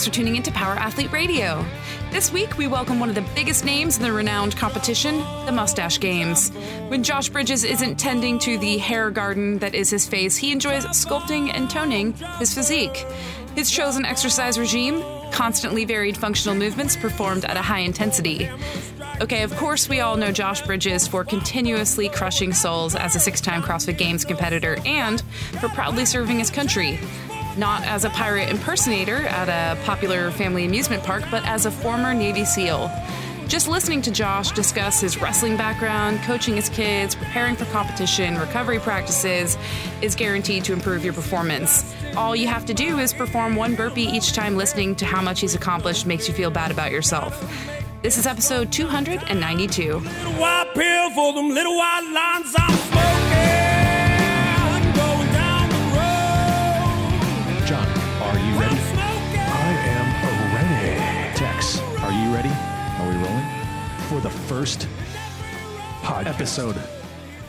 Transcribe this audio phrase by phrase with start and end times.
[0.00, 1.62] Thanks for tuning in to Power Athlete Radio.
[2.10, 5.98] This week, we welcome one of the biggest names in the renowned competition, the Mustache
[5.98, 6.48] Games.
[6.88, 10.86] When Josh Bridges isn't tending to the hair garden that is his face, he enjoys
[10.86, 13.04] sculpting and toning his physique.
[13.54, 18.48] His chosen exercise regime, constantly varied functional movements performed at a high intensity.
[19.20, 23.42] Okay, of course, we all know Josh Bridges for continuously crushing souls as a six
[23.42, 25.20] time CrossFit Games competitor and
[25.60, 26.98] for proudly serving his country.
[27.56, 32.14] Not as a pirate impersonator at a popular family amusement park, but as a former
[32.14, 32.90] Navy SEAL.
[33.48, 38.78] Just listening to Josh discuss his wrestling background, coaching his kids, preparing for competition, recovery
[38.78, 39.58] practices
[40.00, 41.92] is guaranteed to improve your performance.
[42.16, 45.40] All you have to do is perform one burpee each time listening to how much
[45.40, 47.44] he's accomplished makes you feel bad about yourself.
[48.02, 50.00] This is episode 292.
[64.32, 64.88] The first
[66.02, 66.26] Podcast.
[66.26, 66.76] episode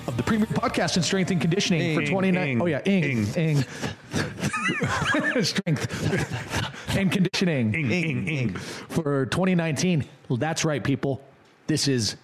[0.08, 2.48] of the premier podcast in strength and conditioning for Ing, 29?
[2.48, 3.36] ing, oh yeah, ing, ing.
[3.36, 3.64] ing.
[5.44, 8.54] strength and conditioning Ing, ing, ing.
[8.56, 10.04] for 2019.
[10.28, 11.22] Well, that's right, people.
[11.68, 12.16] This is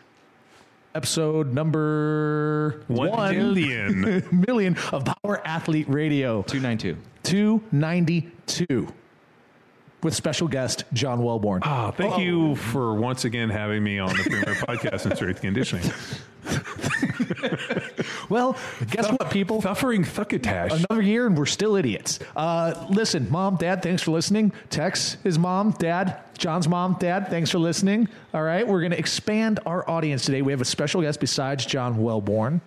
[0.95, 4.27] episode number One million.
[4.47, 6.41] million of Power Athlete Radio.
[6.43, 6.99] 292.
[7.23, 8.87] 292
[10.03, 11.59] with special guest John Welbourn.
[11.63, 15.91] Ah, thank you for once again having me on the premier podcast in strength conditioning.
[18.29, 18.57] Well,
[18.89, 19.61] guess what, people?
[19.61, 20.71] Suffering thuckatash.
[20.89, 22.19] Another year and we're still idiots.
[22.35, 24.51] Uh, listen, mom, dad, thanks for listening.
[24.69, 28.09] Tex, his mom, dad, John's mom, dad, thanks for listening.
[28.33, 30.41] All right, we're going to expand our audience today.
[30.41, 32.59] We have a special guest besides John Welbourn,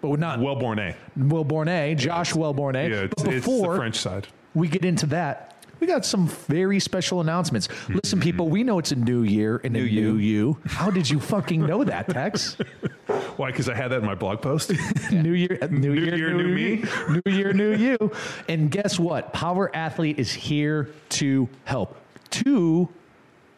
[0.00, 0.96] but we're not Welbourn A.
[1.18, 2.88] Welbourn A, Josh Welbourn A.
[2.88, 4.26] Yeah, it's, but it's the French side.
[4.54, 7.68] we get into that, we got some very special announcements.
[7.88, 10.16] Listen, people, we know it's a new year and a New new you.
[10.16, 10.58] you.
[10.66, 12.54] How did you fucking know that, Tex?
[13.36, 13.50] Why?
[13.50, 14.72] Because I had that in my blog post.
[15.12, 16.76] New year, uh, new, New year, year, new, new me.
[16.76, 17.20] me.
[17.24, 18.12] New year, new you.
[18.48, 19.32] And guess what?
[19.32, 21.98] Power Athlete is here to help.
[22.30, 22.88] Two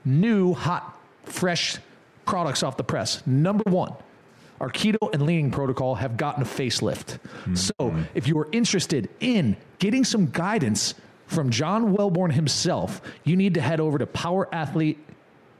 [0.04, 1.78] new, hot, fresh
[2.26, 3.24] products off the press.
[3.26, 3.94] Number one.
[4.60, 7.18] Our keto and leaning protocol have gotten a facelift.
[7.44, 7.54] Hmm.
[7.54, 10.94] So, if you are interested in getting some guidance
[11.28, 14.98] from John Welbourn himself, you need to head over to Power Athlete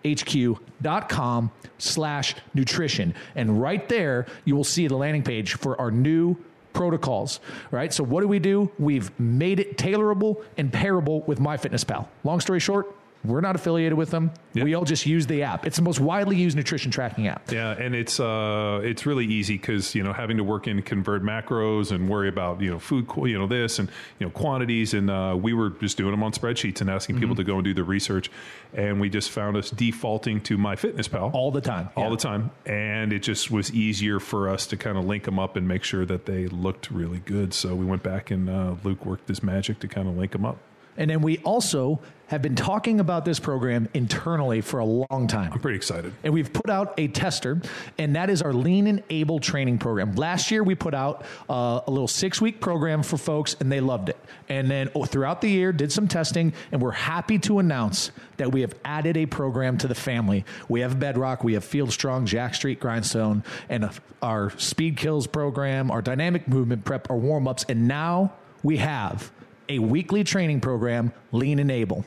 [0.05, 3.15] hq.com slash nutrition.
[3.35, 6.37] And right there you will see the landing page for our new
[6.73, 7.41] protocols
[7.71, 7.93] right?
[7.93, 8.71] So what do we do?
[8.79, 12.07] We've made it tailorable and pairable with myfitnesspal.
[12.25, 14.65] Long story short we're not affiliated with them Yep.
[14.65, 17.73] we all just use the app it's the most widely used nutrition tracking app Yeah,
[17.73, 21.93] and it's uh, it's really easy because you know having to work in convert macros
[21.93, 25.37] and worry about you know food you know this and you know quantities and uh,
[25.41, 27.85] we were just doing them on spreadsheets and asking people to go and do the
[27.85, 28.31] research,
[28.75, 32.11] and we just found us defaulting to MyFitnessPal all the time all Yeah.
[32.11, 35.57] the time, and it just was easier for us to kind of link them up
[35.57, 37.53] and make sure that they looked really good.
[37.55, 40.45] So we went back and uh, Luke worked his magic to kind of link them
[40.47, 40.57] up.
[40.99, 45.51] And then we also have been talking about this program internally for a long time
[45.53, 46.13] I'm pretty excited.
[46.23, 47.61] and we've put out a tester,
[47.97, 50.15] and that is our Lean and Able training program.
[50.15, 53.81] Last year, we put out uh, a little six week program for folks, and they
[53.81, 54.19] loved it.
[54.51, 58.53] And then oh, throughout the year, did some testing, and we're happy to announce that
[58.53, 60.45] we have added a program to the family.
[60.69, 63.89] We have Bedrock, we have Field Strong, Jack Street, Grindstone, and
[64.21, 69.31] our Speed Kills program, our Dynamic Movement Prep, our warm ups, and now we have
[69.69, 72.05] a weekly training program, Lean and Able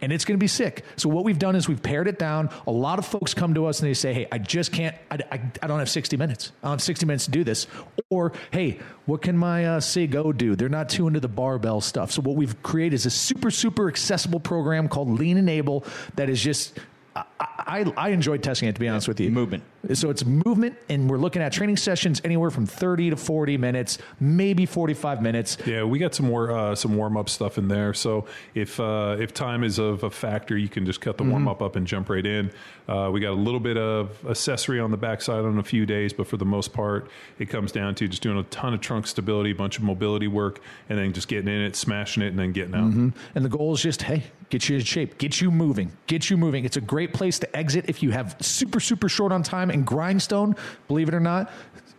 [0.00, 0.84] and it's going to be sick.
[0.96, 2.50] So what we've done is we've pared it down.
[2.66, 4.96] A lot of folks come to us and they say, "Hey, I just can't.
[5.10, 6.52] I, I, I don't have 60 minutes.
[6.62, 7.66] I don't have 60 minutes to do this."
[8.10, 9.80] Or, "Hey, what can my uh,
[10.10, 10.54] Go do?
[10.54, 13.88] They're not too into the barbell stuff." So what we've created is a super super
[13.88, 15.84] accessible program called Lean and Able
[16.16, 16.78] that is just.
[17.18, 19.30] I, I, I enjoyed testing it to be honest with you.
[19.30, 19.62] Movement.
[19.94, 23.98] So it's movement, and we're looking at training sessions anywhere from 30 to 40 minutes,
[24.18, 25.56] maybe 45 minutes.
[25.64, 27.94] Yeah, we got some more uh, some warm up stuff in there.
[27.94, 31.46] So if uh, if time is of a factor, you can just cut the warm
[31.48, 32.50] up up and jump right in.
[32.88, 36.12] Uh, we got a little bit of accessory on the backside on a few days,
[36.12, 39.06] but for the most part, it comes down to just doing a ton of trunk
[39.06, 42.38] stability, a bunch of mobility work, and then just getting in it, smashing it, and
[42.38, 42.92] then getting out.
[43.34, 46.36] And the goal is just, hey, get you in shape, get you moving, get you
[46.36, 46.64] moving.
[46.64, 49.86] It's a great place to exit if you have super, super short on time and
[49.86, 50.56] grindstone,
[50.86, 51.50] believe it or not,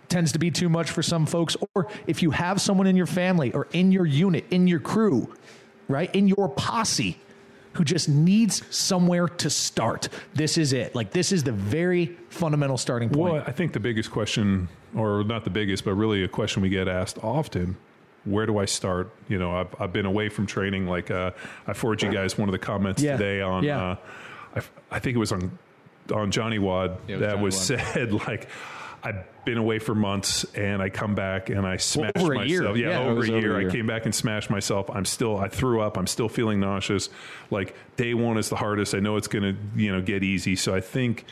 [0.08, 1.56] tends to be too much for some folks.
[1.76, 5.34] Or if you have someone in your family or in your unit, in your crew,
[5.88, 7.20] right, in your posse
[7.74, 10.10] who just needs somewhere to start.
[10.34, 10.96] This is it.
[10.96, 13.34] Like, this is the very fundamental starting point.
[13.34, 16.70] Well, I think the biggest question, or not the biggest, but really a question we
[16.70, 17.78] get asked often
[18.30, 19.12] where do I start?
[19.28, 20.88] You know, I've, I've been away from training.
[20.88, 21.32] Like uh,
[21.68, 23.18] I forwarded you guys one of the comments Yeah.
[23.18, 23.64] today on.
[23.64, 23.82] Yeah.
[23.84, 23.96] Uh,
[24.56, 24.62] I,
[24.92, 25.58] I think it was on
[26.14, 27.80] on Johnny WOD Yeah, was that Johnny was WOD.
[27.94, 28.50] said like.
[29.02, 32.64] I've been away for months, and I come back and I smash over a year.
[32.64, 32.78] myself.
[32.78, 33.56] Yeah, Yeah, over, was a over year.
[33.58, 33.70] a year.
[33.70, 34.90] I came back and smashed myself.
[34.94, 35.38] I'm still.
[35.38, 35.98] I threw up.
[35.98, 37.10] I'm still feeling nauseous.
[37.50, 38.94] Like day one is the hardest.
[38.94, 40.58] I know it's going to you know get easy.
[40.58, 41.24] So I think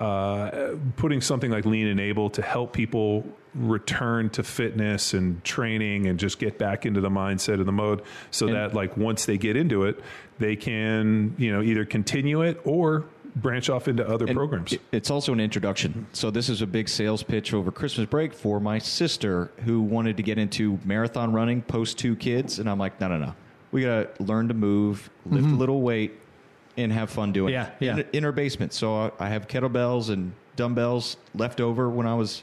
[0.00, 3.24] uh, putting something like Lean and Able to help people
[3.54, 8.02] return to fitness and training and just get back into the mindset and the mode,
[8.30, 10.00] so that like once they get into it,
[10.38, 13.04] they can you know either continue it or
[13.36, 14.76] branch off into other programs.
[14.92, 16.06] It's also an introduction.
[16.12, 20.16] So this is a big sales pitch over Christmas break for my sister who wanted
[20.18, 23.34] to get into marathon running post two kids, and I'm like, no, no, no.
[23.72, 26.12] We got to learn to move, lift a little weight,
[26.76, 27.72] and have fun doing Yeah, it.
[27.80, 27.96] yeah.
[27.98, 28.72] In, in her basement.
[28.72, 32.42] So I, I have kettlebells and dumbbells left over when I was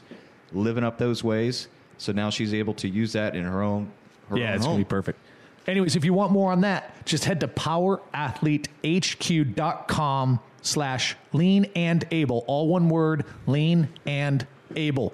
[0.52, 1.68] living up those ways.
[1.98, 3.90] So now she's able to use that in her own.
[4.28, 5.18] Her Yeah, own it's gonna be perfect.
[5.66, 12.44] Anyways, if you want more on that, just head to powerathletehq.com slash lean and able.
[12.46, 14.46] All one word, lean and
[14.76, 15.12] able.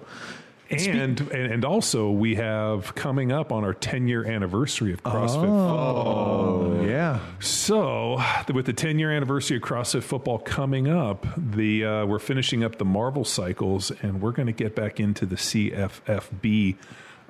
[0.70, 5.48] And, and and also we have coming up on our 10 year anniversary of CrossFit.
[5.48, 7.20] Oh, yeah.
[7.40, 8.22] So
[8.52, 12.76] with the 10 year anniversary of CrossFit football coming up, the uh, we're finishing up
[12.78, 16.76] the Marvel cycles, and we're going to get back into the CFFB.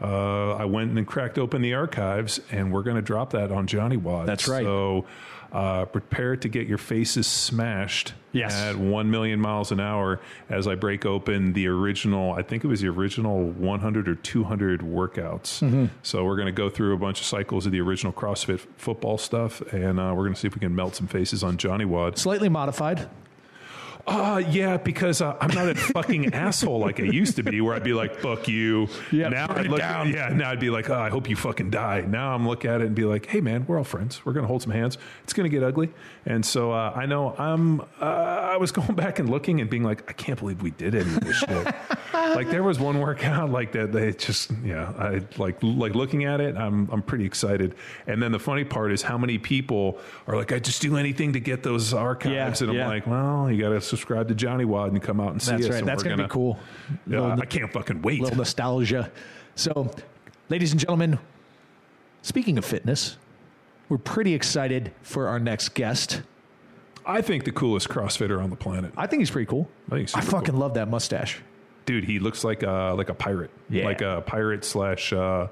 [0.01, 3.67] Uh, I went and cracked open the archives, and we're going to drop that on
[3.67, 4.27] Johnny WOD.
[4.27, 4.65] That's right.
[4.65, 5.07] So
[5.53, 8.55] uh, prepare to get your faces smashed Yes.
[8.55, 12.67] at 1 million miles an hour as I break open the original, I think it
[12.69, 15.63] was the original 100 or 200 workouts.
[15.63, 15.87] Mm-hmm.
[16.03, 19.17] So we're going to go through a bunch of cycles of the original CrossFit football
[19.17, 21.87] stuff, and uh, we're going to see if we can melt some faces on Johnny
[21.87, 22.19] WOD.
[22.19, 23.09] Slightly modified.
[24.09, 27.75] Uh, yeah, because uh, I'm not a fucking asshole like I used to be, where
[27.75, 30.11] I'd be like, "Fuck you." Yeah, now I'd look, down.
[30.11, 32.81] yeah, now I'd be like, "Oh, I hope you fucking die." Now I'm look at
[32.81, 34.25] it and be like, "Hey, man, we're all friends.
[34.25, 34.97] We're gonna hold some hands.
[35.25, 35.91] It's gonna get ugly."
[36.25, 37.83] And so uh, I know I'm.
[38.01, 40.95] Uh, I was going back and looking and being like, "I can't believe we did
[40.95, 41.75] any of this shit."
[42.15, 43.93] like there was one workout like that.
[43.93, 46.57] They just yeah, I like like looking at it.
[46.57, 47.75] I'm I'm pretty excited.
[48.07, 51.35] And then the funny part is how many people are like, "I just do anything
[51.35, 52.89] to get those archives," Yeah, and I'm yeah.
[52.89, 55.61] like, well, you got to subscribe to Johnny WOD and come out and see us.
[55.63, 55.75] That's us.
[55.75, 55.85] right.
[55.85, 56.59] That's going to be cool.
[57.07, 58.21] Yeah, I can't fucking wait.
[58.21, 59.11] little nostalgia.
[59.57, 59.91] So,
[60.49, 61.19] ladies and gentlemen,
[62.23, 63.17] speaking of fitness,
[63.89, 66.23] we're pretty excited for our next guest.
[67.05, 69.69] I think the coolest CrossFitter on the planet, I think he's pretty cool.
[69.89, 71.41] I think he's I fucking love that mustache.
[71.87, 72.05] dude.
[72.05, 73.85] He looks like a like a pirate, Yeah.
[73.87, 75.49] like a pirate slash uh,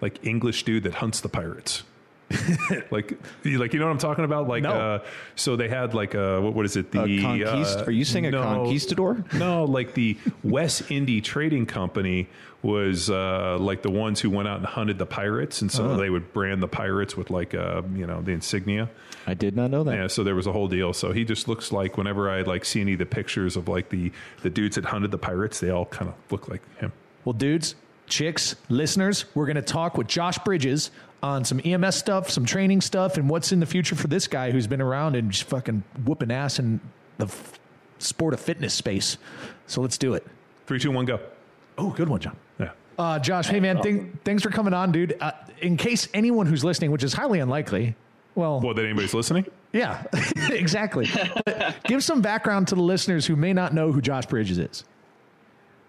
[0.00, 1.84] like English dude that hunts the pirates.
[2.90, 4.48] like, you- like you know what I'm talking about?
[4.48, 4.72] Like, No.
[4.72, 5.04] uh,
[5.36, 6.90] so they had like uh, what, what is it?
[6.90, 9.24] The A conquist- uh, are you saying a conquistador?
[9.34, 12.28] No, like the West Indy Trading Company
[12.62, 15.96] was uh, like the ones who went out and hunted the pirates, and so Oh.
[15.96, 18.90] they would brand the pirates with like uh, you know the insignia.
[19.28, 19.94] I did not know that.
[19.94, 20.92] Yeah, so there was a whole deal.
[20.92, 23.90] So he just looks like whenever I like see any of the pictures of like
[23.90, 24.10] the
[24.42, 26.92] the dudes that hunted the pirates, they all kind of look like him.
[27.24, 27.74] Well, dudes,
[28.06, 30.90] chicks, listeners, we're going to talk with Josh Bridges
[31.22, 34.50] on some EMS stuff, some training stuff, and what's in the future for this guy
[34.50, 36.80] who's been around and just fucking whooping ass in
[37.18, 37.58] the f-
[37.98, 39.16] sport of fitness space.
[39.66, 40.26] So let's do it.
[40.66, 41.20] Three, two, one, go.
[41.78, 42.36] Oh, good one, John.
[42.60, 42.70] Yeah.
[42.98, 45.16] Uh, Josh, hey man, th- thanks for coming on, dude.
[45.20, 47.94] Uh, in case anyone who's listening, which is highly unlikely,
[48.34, 49.46] well, Well, that anybody's listening?
[49.72, 50.04] yeah,
[50.50, 51.08] exactly.
[51.84, 54.84] Give some background to the listeners who may not know who Josh Bridges is.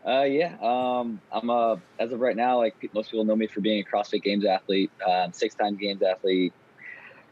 [0.08, 0.56] Uh, yeah.
[0.62, 3.96] Um, I'm a as of right now, like most people know me for being a
[3.96, 6.54] CrossFit Games athlete, um, six-time Games athlete,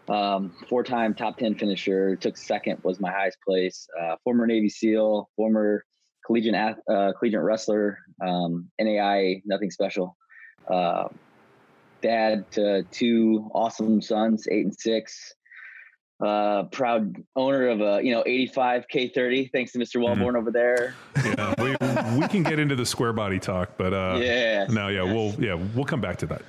[0.09, 2.17] um, four-time top ten finisher.
[2.17, 3.87] Took second was my highest place.
[3.97, 5.85] Uh, former Navy SEAL, former
[6.25, 10.17] collegiate uh, collegiate wrestler, um, NAI, nothing special.
[10.69, 11.07] Uh,
[12.01, 15.33] dad to two awesome sons, eight and six.
[16.21, 19.51] Uh, proud owner of a you know 85 K30.
[19.51, 19.97] Thanks to Mr.
[20.01, 20.95] Welbourn over there.
[21.23, 21.53] Yeah.
[21.57, 21.71] we,
[22.19, 25.13] we can get into the square body talk, but uh, Yes, no, yeah, yes.
[25.13, 26.41] we'll yeah we'll come back to that.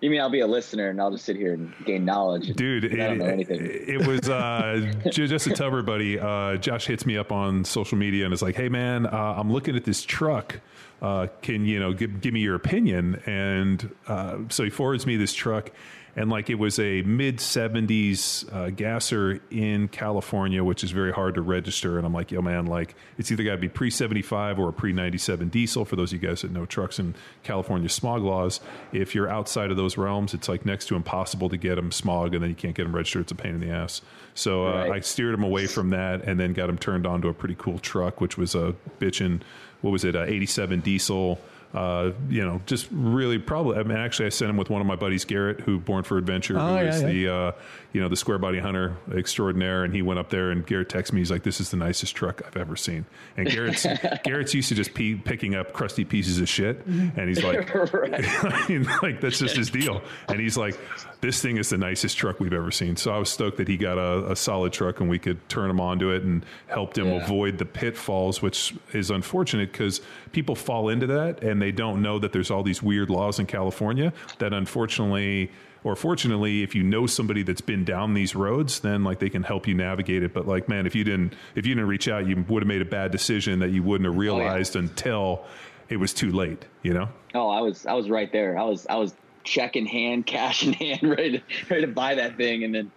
[0.00, 2.54] You mean I'll be a listener and I'll just sit here and gain knowledge?
[2.56, 3.60] dude I don't know it, anything.
[3.62, 8.24] it was uh just to tell everybody uh josh hits me up on social media
[8.24, 10.58] and is like hey man uh, i'm looking at this truck
[11.02, 15.16] uh can you know give, give me your opinion and uh so he forwards me
[15.16, 15.70] this truck
[16.14, 21.34] and like it was a mid 70s uh, gasser in California, which is very hard
[21.36, 21.96] to register.
[21.96, 24.72] And I'm like, yo, man, like it's either got to be pre 75 or a
[24.72, 25.84] pre 97 diesel.
[25.84, 28.60] For those of you guys that know trucks in California smog laws,
[28.92, 32.34] if you're outside of those realms, it's like next to impossible to get them smog,
[32.34, 33.22] and then you can't get them registered.
[33.22, 34.02] It's a pain in the ass.
[34.34, 34.92] So uh, Right.
[34.92, 37.56] I steered him away from that, and then got him turned on to a pretty
[37.58, 39.40] cool truck, which was a bitchin',
[39.80, 41.38] what was it, a 87 diesel
[41.74, 43.78] uh, you know, just really probably.
[43.78, 46.18] I mean, actually, I sent him with one of my buddies, Garrett, who Born for
[46.18, 47.08] Adventure, Oh, who yeah, is yeah.
[47.08, 47.52] the uh,
[47.94, 51.14] you know the square body hunter extraordinaire, and he went up there and Garrett texted
[51.14, 51.20] me.
[51.20, 53.86] He's like, "This is the nicest truck I've ever seen." And Garrett's
[54.24, 58.66] Garrett's used to just pee, picking up crusty pieces of shit, and he's like, I
[58.68, 60.02] mean, like that's just his deal.
[60.28, 60.78] And he's like,
[61.20, 63.76] "This thing is the nicest truck we've ever seen." So I was stoked that he
[63.76, 67.06] got a, a solid truck and we could turn him onto it and helped him
[67.06, 67.24] Yeah.
[67.24, 70.00] avoid the pitfalls, which is unfortunate because
[70.32, 73.46] people fall into that and they don't know that there's all these weird laws in
[73.46, 75.50] California that unfortunately
[75.84, 79.42] or fortunately if you know somebody that's been down these roads then like they can
[79.42, 80.32] help you navigate it.
[80.32, 82.82] But like man if you didn't if you didn't reach out you would have made
[82.82, 85.44] a bad decision that you wouldn't have oh, realized until
[85.88, 87.08] it was too late you know?
[87.34, 88.58] Oh, I was I was right there.
[88.58, 92.14] I was I was check in hand, cash in hand, ready to ready to buy
[92.16, 92.92] that thing, and then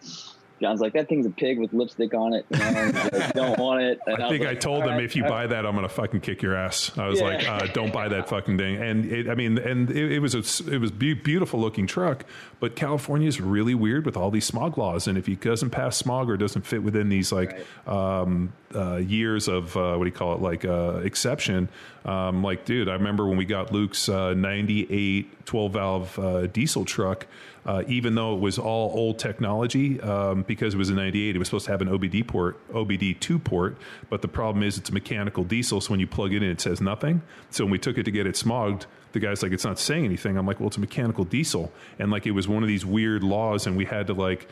[0.61, 2.45] John's like, "That thing's a pig with lipstick on it.
[2.49, 5.03] You know, like, don't want it." And I was think I told "All them right,
[5.03, 6.91] if you all buy that, I'm gonna fucking kick your ass.
[6.97, 7.25] I was Yeah.
[7.27, 8.77] like, uh, don't buy that fucking thing.
[8.81, 12.25] And it, I mean, and it, it was a it was beautiful looking truck,
[12.59, 15.07] but California is really weird with all these smog laws.
[15.07, 19.47] And if he doesn't pass smog or doesn't fit within these like um, uh, years
[19.47, 21.67] of uh, what do you call it, like uh, exception,
[22.05, 26.85] um, like dude, I remember when we got Luke's uh, 98 12 valve uh, diesel
[26.85, 27.27] truck.
[27.65, 31.39] Uh, even though it was all old technology, um, because it was a 98, it
[31.39, 33.77] was supposed to have an OBD port, OBD2 port.
[34.09, 35.81] But the problem is it's a mechanical diesel.
[35.81, 37.23] So when you plug it in, it says nothing.
[37.49, 40.05] So when we took it to get it smogged, the guy's like, it's not saying
[40.05, 40.37] anything.
[40.37, 41.71] I'm like, well, it's a mechanical diesel.
[41.97, 43.65] And like, it was one of these weird laws.
[43.65, 44.47] And we had to like,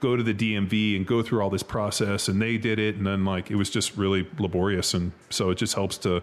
[0.00, 3.06] go to the DMV and go through all this process and they did it and
[3.06, 6.22] then like it was just really laborious and so it just helps to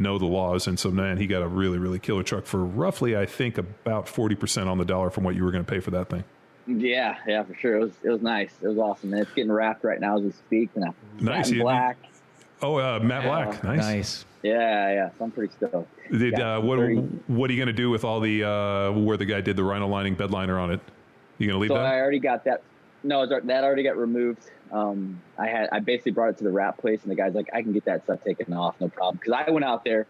[0.00, 3.16] know the laws and so man he got a really really killer truck for roughly
[3.16, 5.90] I think about 40% on the dollar from what you were going to pay for
[5.92, 6.24] that thing.
[6.66, 7.76] Yeah, yeah, for sure.
[7.76, 8.52] It was it was nice.
[8.62, 10.70] It was awesome, and it's getting wrapped right now as we speak.
[10.76, 10.84] And
[11.20, 11.96] Nice, satin you- black.
[12.62, 13.78] Oh, uh, Matt Black, nice.
[13.78, 14.24] Nice.
[14.42, 15.10] Yeah, yeah.
[15.18, 15.88] So I'm pretty stoked.
[16.12, 16.78] Did Yeah, uh, what
[17.28, 19.64] what are you going to do with all the uh, where the guy did the
[19.64, 20.80] rhino lining bed liner on it?
[21.38, 21.86] You going to leave So that?
[21.86, 22.62] I already got that.
[23.02, 24.50] No, that already got removed.
[24.72, 27.50] Um, I had I basically brought it to the wrap place, and the guy's like,
[27.52, 30.06] "I can get that stuff taken off, no problem." Because I went out there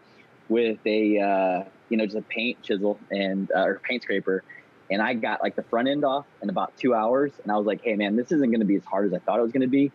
[0.49, 4.43] with a uh, you know just a paint chisel and uh, or paint scraper,
[4.89, 7.65] and I got like the front end off in about two hours, and I was
[7.65, 9.51] like, "Hey man, this isn't going to be as hard as I thought it was
[9.51, 9.91] going to be."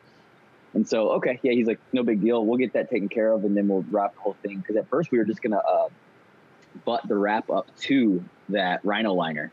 [0.75, 2.44] And so, okay, yeah, he's like, "No big deal.
[2.44, 4.88] We'll get that taken care of, and then we'll wrap the whole thing." Because at
[4.88, 5.88] first we were just gonna uh,
[6.85, 9.52] butt the wrap up to that rhino liner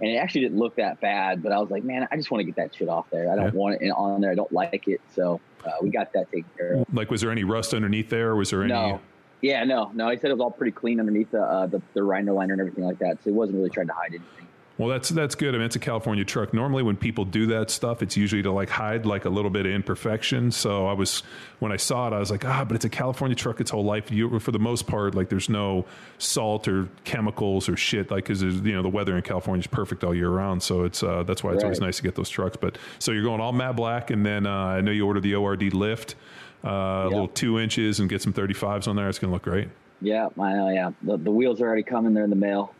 [0.00, 1.42] and it actually didn't look that bad.
[1.42, 3.30] But I was like, man, I just want to get that shit off there.
[3.30, 3.50] I don't Yeah.
[3.52, 4.30] want it on there.
[4.30, 5.00] I don't like it.
[5.14, 6.86] So uh, we got that taken care of.
[6.92, 9.00] like was there any rust underneath there or was there any No,
[9.40, 10.08] yeah, no, no.
[10.10, 12.60] He said it was all pretty clean underneath the uh, the, the rhino liner and
[12.60, 13.18] everything like that.
[13.22, 14.46] So he wasn't really trying to hide anything.
[14.76, 15.54] Well, that's that's good.
[15.54, 16.52] I mean, it's a California truck.
[16.52, 19.66] Normally, when people do that stuff, it's usually to like hide like a little bit
[19.66, 20.50] of imperfection.
[20.50, 21.22] So I was
[21.60, 23.60] when I saw it, I was like, ah, but it's a California truck.
[23.60, 25.86] Its whole life, you, for the most part, like there's no
[26.18, 28.10] salt or chemicals or shit.
[28.10, 30.60] Like because you know the weather in California is perfect all year round.
[30.60, 32.56] So it's uh, that's why it's always nice to get those trucks.
[32.56, 35.36] But so you're going all matte black, and then uh, I know you ordered the
[35.36, 36.16] ORD lift,
[36.64, 39.08] uh, a little two inches, and get some 35s on there.
[39.08, 39.68] It's going to look great.
[40.00, 40.68] Yeah, I know.
[40.68, 42.12] Yeah, the, the wheels are already coming.
[42.12, 42.74] They're in the mail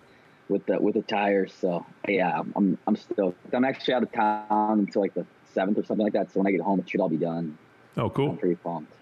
[0.49, 1.53] with the with the tires.
[1.59, 3.55] So yeah, I'm I'm stoked.
[3.55, 6.33] I'm actually out of town until like the seventh or something like that.
[6.33, 7.57] So when I get home, it should all be done.
[7.97, 8.93] Oh, I'm cool, pretty pumped.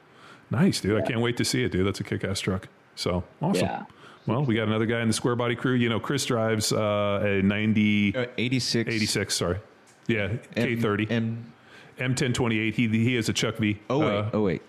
[0.51, 1.01] nice, dude.
[1.03, 1.87] I can't wait to see it, dude.
[1.87, 2.69] That's a kick-ass truck.
[2.95, 3.67] So awesome.
[3.67, 3.85] Yeah.
[4.27, 5.73] Well, we got another guy in the square body crew.
[5.73, 8.95] You know, Chris drives uh, a 90, Uh, 86.
[8.95, 9.59] 86, sorry.
[10.07, 11.11] Yeah, K30.
[11.11, 11.53] M,
[11.99, 12.75] M1028.
[12.75, 13.79] He he has a Chuck V.
[13.91, 14.07] oh, wait.
[14.09, 14.63] Uh, oh, wait.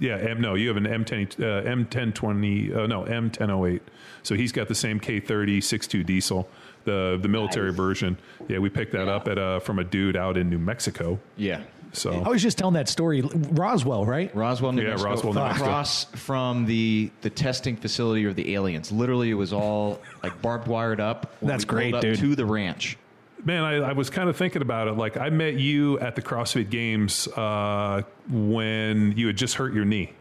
[0.00, 3.80] Yeah, M, no, you have an M10, uh, M1020, uh, no, M1008.
[4.22, 6.48] So he's got the same K30 6.2 diesel,
[6.84, 7.76] the the military Nice.
[7.76, 8.18] version.
[8.48, 11.18] Yeah, we picked that up at uh, from a dude out in New Mexico.
[11.36, 11.62] Yeah.
[11.92, 13.20] So I was just telling that story.
[13.22, 14.34] Roswell, right?
[14.34, 15.64] Roswell, New Yeah, Mexico, Roswell, New Mexico.
[15.64, 18.90] across from the the testing facility of the aliens.
[18.90, 21.32] Literally, it was all like barbed wired up.
[21.40, 22.18] That's great, up dude.
[22.18, 22.96] To the ranch.
[23.44, 24.92] Man, I, I was kind of thinking about it.
[24.92, 29.84] Like, I met you at the CrossFit Games uh, when you had just hurt your
[29.84, 30.12] knee.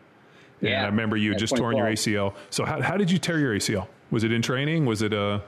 [0.59, 0.83] And Yeah.
[0.83, 2.33] I remember you had just torn your ACL.
[2.49, 3.87] So, how, how did you tear your ACL?
[4.11, 4.85] Was it in training?
[4.85, 5.39] Was it uh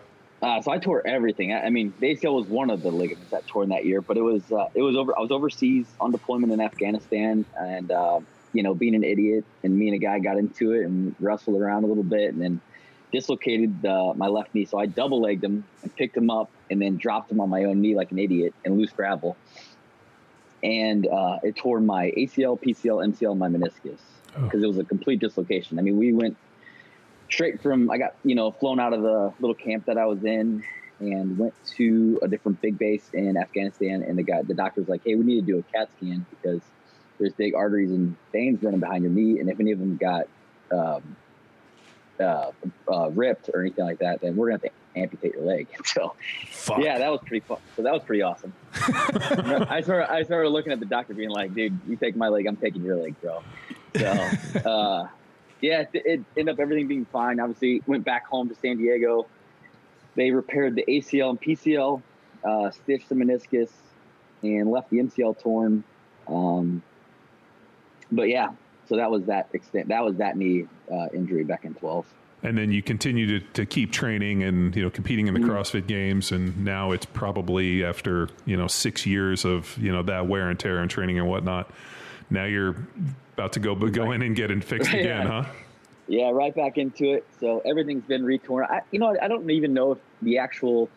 [0.41, 1.53] Uh, so I tore everything.
[1.53, 4.17] I, I mean, the ACL was one of the ligaments that tore that year, but
[4.17, 5.17] it was uh, it was over.
[5.17, 8.19] I was overseas on deployment in Afghanistan, and uh,
[8.53, 11.61] you know, being an idiot, and me and a guy got into it and wrestled
[11.61, 12.61] around a little bit, and then
[13.15, 14.65] dislocated uh, my left knee.
[14.65, 17.63] So I double legged him and picked him up, and then dropped him on my
[17.63, 19.37] own knee like an idiot in loose gravel,
[20.61, 23.99] and uh, it tore my ACL, PCL, MCL, and my meniscus
[24.43, 25.79] because it was a complete dislocation.
[25.79, 26.35] I mean, we went
[27.29, 30.23] straight from I got you know flown out of the little camp that I was
[30.25, 30.63] in
[30.99, 34.89] and went to a different big base in Afghanistan and the guy the doctor was
[34.89, 36.61] like hey we need to do a CAT scan because
[37.17, 40.27] there's big arteries and veins running behind your knee and if any of them got
[40.71, 41.15] um,
[42.19, 42.51] uh,
[42.91, 45.67] uh, ripped or anything like that, then we're gonna have to amputate your leg.
[45.85, 46.15] So,
[46.49, 46.79] Fuck.
[46.79, 47.57] yeah, that was pretty fun.
[47.75, 48.53] So that was pretty awesome.
[48.73, 52.47] I started, I started looking at the doctor, being like, "Dude, you take my leg,
[52.47, 53.43] I'm taking your leg, bro."
[53.95, 54.05] So,
[54.69, 55.07] uh,
[55.61, 57.39] yeah, it, it ended up everything being fine.
[57.39, 59.27] Obviously, went back home to San Diego.
[60.15, 62.01] They repaired the ACL and PCL,
[62.43, 63.69] uh, stitched the meniscus,
[64.41, 65.83] and left the MCL torn.
[66.27, 66.81] Um,
[68.11, 68.49] but yeah,
[68.87, 69.87] so that was that extent.
[69.89, 72.05] That was that knee uh, injury back in 12.
[72.43, 75.87] and then you continue to, to keep training and you know competing in the CrossFit
[75.87, 80.49] Games, and now it's probably after you know six years of you know that wear
[80.49, 81.71] and tear and training and whatnot.
[82.29, 82.75] Now you're
[83.33, 84.99] about to go go in and get it fixed Yeah.
[84.99, 85.45] again, huh?
[86.07, 87.25] Yeah, right back into it.
[87.39, 88.67] So everything's been retorn.
[88.69, 90.87] I, you know, I don't even know if the actual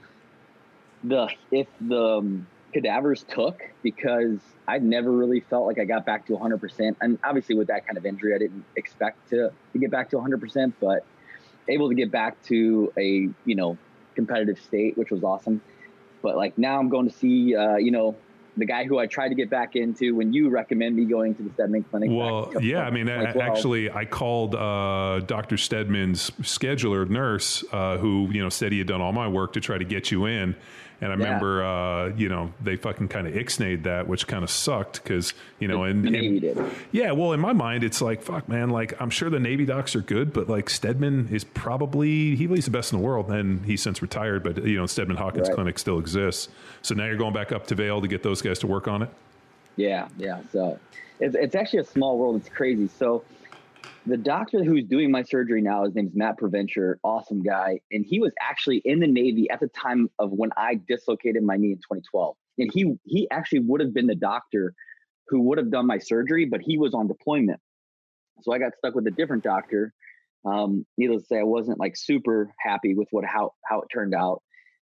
[1.02, 6.26] the if the um, cadavers took because I never really felt like I got back
[6.26, 6.60] to 100.
[6.60, 10.10] percent And obviously, with that kind of injury, I didn't expect to to get back
[10.10, 10.40] to 100.
[10.40, 11.04] percent But
[11.68, 13.78] able to get back to a you know
[14.14, 15.60] competitive state, which was awesome.
[16.22, 18.16] But like now, I'm going to see uh, you know
[18.58, 21.42] the guy who I tried to get back into when you recommend me going to
[21.42, 22.10] the Steadman Clinic.
[22.10, 23.48] Well, yeah, I mean, a- 2012.
[23.48, 25.56] actually, I called uh, Dr.
[25.56, 29.60] Steadman's scheduler nurse, uh, who you know said he had done all my work to
[29.60, 30.56] try to get you in.
[31.00, 31.24] And I Yeah.
[31.24, 35.32] remember, uh, you know, they fucking kind of ixnayed that, which kind of sucked because,
[35.60, 36.58] you know, and, the and- did.
[36.90, 39.94] yeah, well, in my mind, it's like, fuck, man, like I'm sure the Navy docs
[39.94, 43.64] are good, but like Steadman is probably he he's the best in the world, and
[43.64, 45.54] he's since retired, but you know, Steadman Hawkins Right.
[45.54, 46.48] Clinic still exists.
[46.82, 49.02] So now you're going back up to Vail to get those guys to work on
[49.02, 49.08] it.
[49.76, 50.40] Yeah, yeah.
[50.52, 50.80] So
[51.20, 52.36] it's, it's actually a small world.
[52.36, 52.88] It's crazy.
[52.88, 53.22] So
[54.08, 57.80] the doctor who's doing my surgery now, his name's Matt Provencher, awesome guy.
[57.90, 61.56] And he was actually in the Navy at the time of when I dislocated my
[61.56, 62.36] knee in 2012.
[62.58, 64.74] And he he actually would have been the doctor
[65.28, 67.60] who would have done my surgery, but he was on deployment.
[68.42, 69.92] So I got stuck with a different doctor.
[70.44, 74.14] Um, needless to say, I wasn't like super happy with what how how it turned
[74.14, 74.42] out.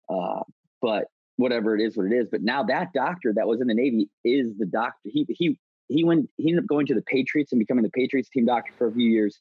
[0.09, 0.41] Uh,
[0.81, 2.27] but whatever it is, what it is.
[2.31, 4.99] But now that doctor that was in the Navy is the doctor.
[5.05, 8.29] He he he went he ended up going to the Patriots and becoming the Patriots
[8.29, 9.39] team doctor for a few years.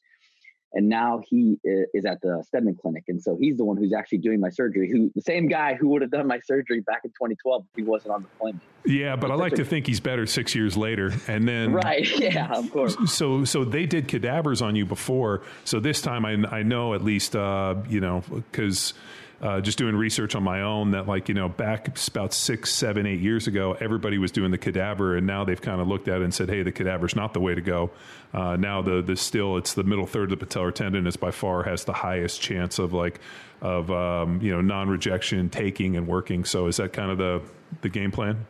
[0.71, 4.19] And now he is at the Steadman Clinic, and so he's the one who's actually
[4.19, 4.87] doing my surgery.
[4.87, 7.81] Who the same guy who would have done my surgery back in 2012 if he
[7.81, 8.61] wasn't on deployment.
[8.85, 12.07] Yeah, but I like to think he's better six years later, and then Right?
[12.19, 12.95] Yeah, of course.
[13.11, 15.41] so so they did cadavers on you before.
[15.63, 18.93] So this time I I know at least uh, you know because.
[19.41, 23.05] Uh, just doing research on my own that like you know back about six seven
[23.05, 26.19] eight years ago everybody was doing the cadaver and now they've kind of looked at
[26.19, 27.89] it and said hey the cadaver's not the way to go
[28.33, 31.31] uh, now the the still it's the middle third of the patellar tendon is by
[31.31, 33.21] far has the highest chance of like
[33.61, 37.41] of um, you know non-rejection taking and working so is that kind of the
[37.79, 38.45] the game plan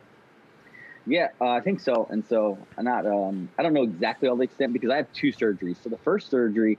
[1.06, 2.06] Yeah, uh, I think so.
[2.10, 5.12] And so I'm not, um, I don't know exactly all the extent because I have
[5.12, 5.82] two surgeries.
[5.82, 6.78] So the first surgery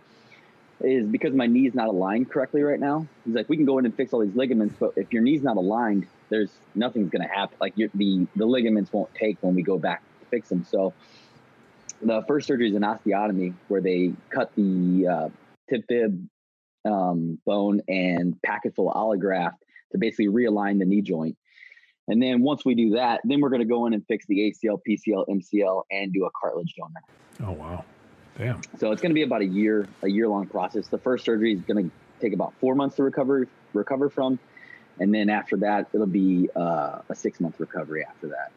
[0.84, 3.08] is because my knee's not aligned correctly right now.
[3.26, 5.44] He's like, we can go in and fix all these ligaments, but if your knee's
[5.44, 7.58] not aligned, there's nothing's going to happen.
[7.60, 10.66] Like the the ligaments won't take when we go back to fix them.
[10.70, 10.94] So
[12.02, 15.30] the first surgery is an osteotomy where they cut the uh,
[15.70, 16.28] tib fib
[16.86, 19.58] um, bone and pack it full of allograft
[19.92, 21.38] to basically realign the knee joint.
[22.08, 24.52] And then once we do that, then we're going to go in and fix the
[24.52, 27.50] ACL, PCL, MCL, and do a cartilage donor.
[27.50, 27.86] oh wow
[28.38, 30.88] damn So it's going to be about a year, a year long process.
[30.88, 34.40] The first surgery is going to take about four months to recover recover from,
[35.00, 38.52] and then after that, it'll be uh, a six month recovery after that.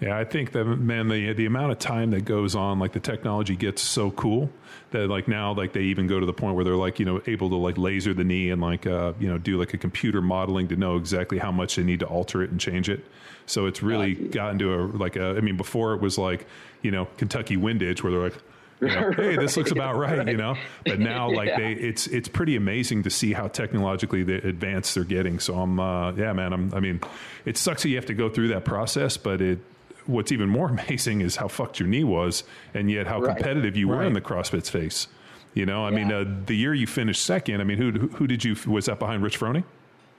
[0.00, 3.00] Yeah, I think that man, the the amount of time that goes on, like the
[3.00, 4.50] technology gets so cool
[4.92, 7.20] that like now, like they even go to the point where they're like you know
[7.26, 10.22] able to like laser the knee and like uh, you know do like a computer
[10.22, 13.04] modeling to know exactly how much they need to alter it and change it.
[13.44, 14.32] So it's really geez.
[14.32, 15.34] gotten to a like a.
[15.36, 16.46] I mean, before it was like
[16.80, 18.38] you know Kentucky windage where they're like.
[18.86, 20.56] You know, hey, this looks about right, you know.
[20.86, 21.58] But now, like Yeah.
[21.58, 25.38] they, it's it's pretty amazing to see how technologically the advanced they're getting.
[25.38, 26.52] So I'm, uh, yeah, man.
[26.54, 27.00] I'm, I mean,
[27.44, 29.58] it sucks that you have to go through that process, but it.
[30.06, 33.36] What's even more amazing is how fucked your knee was, and yet how Right.
[33.36, 35.08] competitive you were in the CrossFit space.
[35.52, 37.60] You know, I mean, uh, the year you finished second.
[37.60, 39.64] I mean, who who who did you was that behind Rich Froning?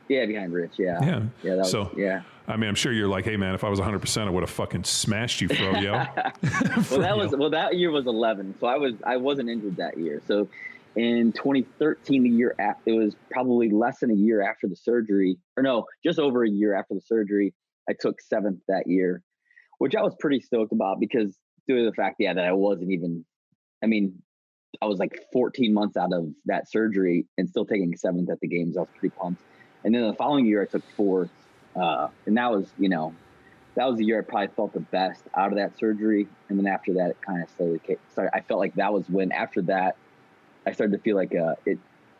[0.07, 0.73] Yeah, behind Rich.
[0.77, 0.99] Yeah.
[1.01, 1.07] Yeah.
[1.41, 1.49] Yeah.
[1.51, 2.21] That was, so yeah.
[2.47, 4.43] I mean, I'm sure you're like, hey man, if I was 100, percent I would
[4.43, 5.91] have fucking smashed you, Froyo.
[6.91, 9.97] well that was well that year was 11 so i was i wasn't injured that
[9.97, 10.21] year.
[10.27, 10.47] So
[10.95, 15.37] in 2013 the year after it was probably less than a year after the surgery
[15.55, 17.53] or no just over a year after the surgery
[17.89, 19.23] i took seventh that year
[19.77, 22.91] which i was pretty stoked about because due to the fact yeah that i wasn't
[22.91, 23.23] even
[23.81, 24.21] i mean
[24.81, 28.47] i was like 14 months out of that surgery and still taking seventh at the
[28.47, 28.77] games.
[28.77, 29.41] I was pretty pumped.
[29.83, 31.29] And then the following year i took fourth
[31.75, 33.13] uh, and that was you know
[33.75, 36.27] that was the year I probably felt the best out of that surgery.
[36.49, 38.31] And then after that, it kind of slowly ca- started.
[38.35, 39.95] I felt like that was when after that,
[40.65, 41.79] I started to feel like uh, it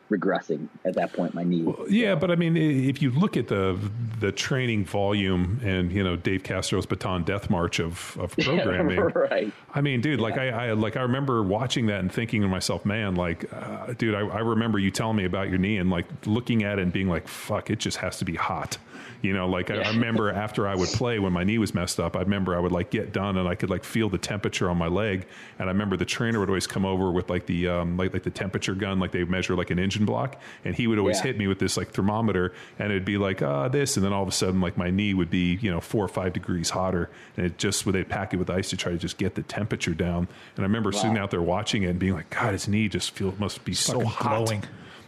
[0.09, 1.33] regressing at that point.
[1.33, 1.65] My knee.
[1.89, 3.77] Yeah, but I mean, if you look at the
[4.19, 9.51] the training volume and you know Dave Castro's baton death march of of programming, right.
[9.73, 12.85] I mean, dude, like I, I like I remember watching that and thinking to myself,
[12.85, 16.05] man, like, uh, dude, I, I remember you telling me about your knee and like
[16.25, 18.77] looking at it and being like, fuck, it just has to be hot.
[19.21, 21.99] You know, like I, I remember after I would play when my knee was messed
[21.99, 24.69] up, I remember I would like get done and I could like feel the temperature
[24.69, 25.27] on my leg.
[25.59, 28.23] And I remember the trainer would always come over with like the um, like like
[28.23, 31.23] the temperature gun, like they measure like an engine block, and he would always Yeah.
[31.23, 34.23] hit me with this like thermometer, and it'd be like ah this, and then all
[34.23, 37.09] of a sudden like my knee would be you know four or five degrees hotter,
[37.37, 39.43] and it just would they pack it with ice to try to just get the
[39.43, 40.27] temperature down.
[40.55, 43.11] And I remember sitting out there watching it and being like, God, his knee just
[43.11, 44.45] feel must be so Fucking hot.
[44.45, 44.63] glowing.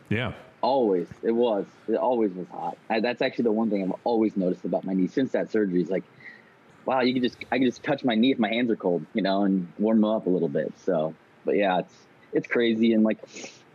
[0.10, 0.34] Yeah.
[0.64, 1.68] Always, it was.
[1.90, 2.80] It always was hot.
[2.90, 5.82] I, that's actually the one thing I've always noticed about my knee since that surgery.
[5.82, 6.06] Is like,
[6.86, 9.06] wow, you can just I can just touch my knee if my hands are cold,
[9.14, 10.74] you know, and warm them up a little bit.
[10.86, 13.20] So, but yeah, it's it's crazy, and like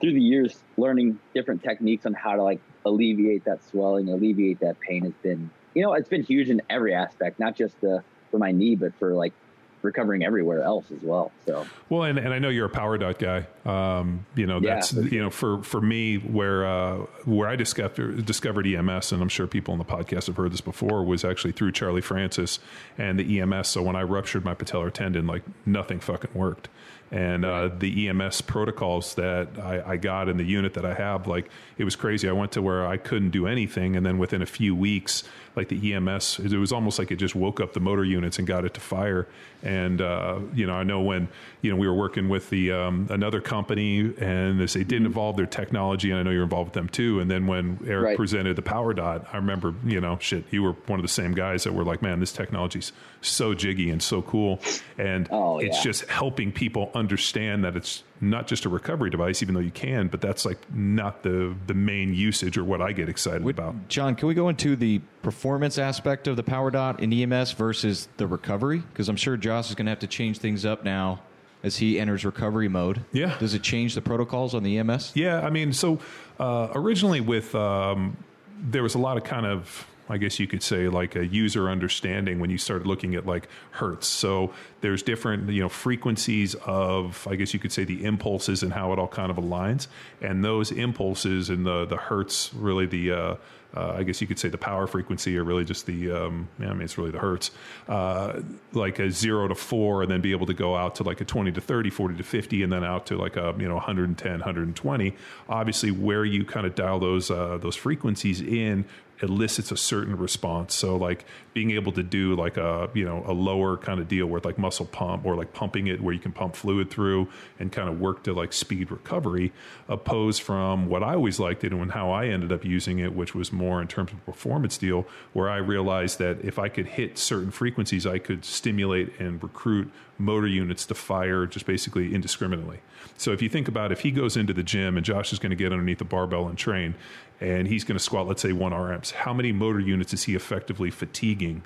[0.01, 4.81] through the years, learning different techniques on how to like alleviate that swelling, alleviate that
[4.81, 8.39] pain has been, you know, it's been huge in every aspect, not just the for
[8.39, 9.35] my knee, but for like
[9.83, 11.33] recovering everywhere else as well.
[11.47, 13.47] So Well, and, and I know you're a power dot guy.
[13.65, 17.57] Um, you know, Yeah, that's for you know for for me where uh, where I
[17.57, 21.25] discovered discovered EMS, and I'm sure people on the podcast have heard this before, was
[21.25, 22.59] actually through Charlie Francis
[22.97, 23.69] and the EMS.
[23.69, 26.69] So when I ruptured my patellar tendon, like nothing fucking worked.
[27.11, 31.27] And uh, the EMS protocols that I, I got in the unit that I have,
[31.27, 32.29] like it was crazy.
[32.29, 35.25] I went to where I couldn't do anything, and then within a few weeks,
[35.59, 38.47] like the EMS, it was almost like it just woke up the motor units and
[38.49, 39.27] got it to fire.
[39.63, 41.29] And uh, you know, I know when
[41.61, 45.37] you know we were working with the um, another company, and they say didn't involve
[45.37, 47.21] their technology, and I know you're involved with them too.
[47.21, 48.17] And then when Eric Right.
[48.17, 51.35] presented the Power Dot, I remember you know, shit, you were one of the same
[51.35, 54.61] guys that were like, man, this technology's so jiggy and so cool,
[54.97, 59.55] and Oh, it's just helping people understand that it's not just a recovery device, even
[59.55, 63.09] though you can, but that's like not the the main usage or what I get
[63.09, 63.89] excited about.
[63.89, 68.09] John, can we go into the performance aspect of the Power Dot in EMS versus
[68.17, 68.79] the recovery?
[68.79, 71.21] Because I'm sure Josh is going to have to change things up now
[71.63, 73.05] as he enters recovery mode.
[73.13, 73.37] Yeah.
[73.39, 75.13] Does it change the protocols on the EMS?
[75.15, 75.99] Yeah, I mean, so
[76.39, 78.17] uh, originally with um,
[78.61, 81.69] there was a lot of kind of I guess you could say like a user
[81.69, 84.07] understanding when you started looking at like hertz.
[84.07, 88.73] So there's different you know frequencies of I guess you could say the impulses and
[88.73, 89.89] how it all kind of aligns,
[90.21, 93.35] and those impulses and the the hertz really the uh,
[93.77, 96.73] uh, I guess you could say the power frequency or really just the um, I
[96.73, 97.51] mean it's really the hertz
[97.87, 98.41] uh,
[98.73, 101.25] like a zero to four and then be able to go out to like a
[101.25, 104.31] 20 to 30 40 to 50 and then out to like a you know 110
[104.31, 105.15] 120
[105.49, 108.87] obviously where you kind of dial those uh, those frequencies in
[109.23, 110.75] elicits a certain response.
[110.75, 111.25] So like
[111.59, 114.59] being able to do like a you know a lower kind of deal with like
[114.59, 117.27] muscle pump or like pumping it where you can pump fluid through
[117.59, 119.53] and kind of work to like speed recovery
[119.89, 123.35] opposed from what i always liked it and how i ended up using it which
[123.35, 127.19] was more in terms of performance deal where i realized that if i could hit
[127.19, 132.79] certain frequencies i could stimulate and recruit motor units to fire just basically indiscriminately
[133.17, 135.51] so if you think about if he goes into the gym and josh is going
[135.51, 136.95] to get underneath the barbell and train
[137.41, 140.35] and he's going to squat let's say one rms how many motor units is he
[140.35, 141.63] effectively fatiguing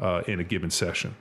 [0.00, 1.14] uh, in a given session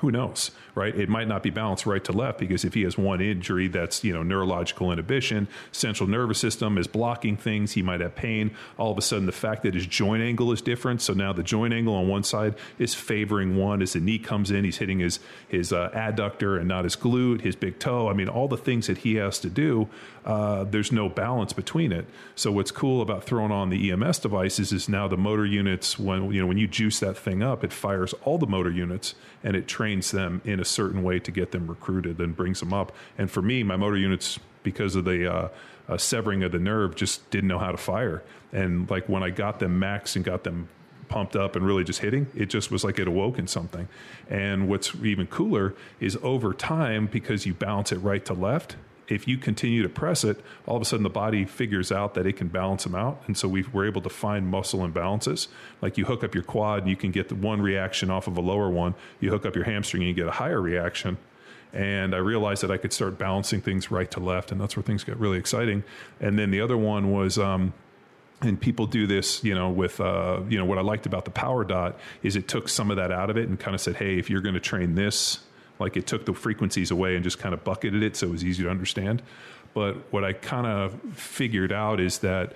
[0.00, 0.94] who knows right?
[0.94, 4.04] It might not be balanced right to left because if he has one injury that's
[4.04, 8.52] you know neurological inhibition central nervous system is blocking things he might have pain.
[8.78, 11.42] All of a sudden the fact that his joint angle is different so now the
[11.42, 15.00] joint angle on one side is favoring one as the knee comes in he's hitting
[15.00, 18.08] his his uh, adductor and not his glute his big toe.
[18.08, 19.88] I mean all the things that he has to do
[20.24, 24.72] uh, there's no balance between it so what's cool about throwing on the ems devices
[24.72, 27.72] is now the motor units when you know when you juice that thing up it
[27.72, 31.52] fires all the motor units and it trains them in a certain way to get
[31.52, 32.92] them recruited and brings them up.
[33.16, 35.48] And for me, my motor units, because of the uh,
[35.88, 38.22] uh, severing of the nerve, just didn't know how to fire.
[38.52, 40.68] And like when I got them max and got them
[41.08, 43.88] pumped up and really just hitting, it just was like it awoken something.
[44.28, 48.76] And what's even cooler is over time, because you balance it right to left,
[49.10, 52.26] if you continue to press it, all of a sudden the body figures out that
[52.26, 53.22] it can balance them out.
[53.26, 55.48] And so we are able to find muscle imbalances.
[55.82, 58.36] Like you hook up your quad and you can get the one reaction off of
[58.36, 58.94] a lower one.
[59.18, 61.18] You hook up your hamstring and you get a higher reaction.
[61.72, 64.50] And I realized that I could start balancing things right to left.
[64.52, 65.84] And that's where things got really exciting.
[66.20, 67.72] And then the other one was, um,
[68.42, 71.30] and people do this, you know, with, uh, you know, what I liked about the
[71.30, 73.96] power dot is it took some of that out of it and kind of said,
[73.96, 75.40] hey, if you're going to train this,
[75.80, 78.44] like it took the frequencies away and just kind of bucketed it so it was
[78.44, 79.22] easy to understand.
[79.74, 82.52] But what I kind of figured out is that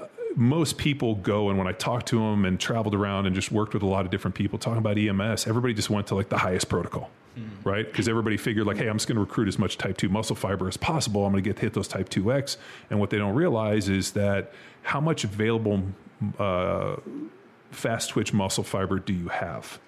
[0.00, 3.52] uh, most people go and when I talked to them and traveled around and just
[3.52, 6.28] worked with a lot of different people talking about EMS, everybody just went to like
[6.28, 7.10] the highest protocol.
[7.64, 7.84] right?
[7.86, 10.34] Because everybody figured like, hey, I'm just going to recruit as much type two muscle
[10.36, 11.26] fiber as possible.
[11.26, 12.56] I'm going to get hit those type two X,
[12.88, 15.82] and what they don't realize is that how much available
[16.38, 16.96] uh,
[17.70, 19.78] fast twitch muscle fiber do you have?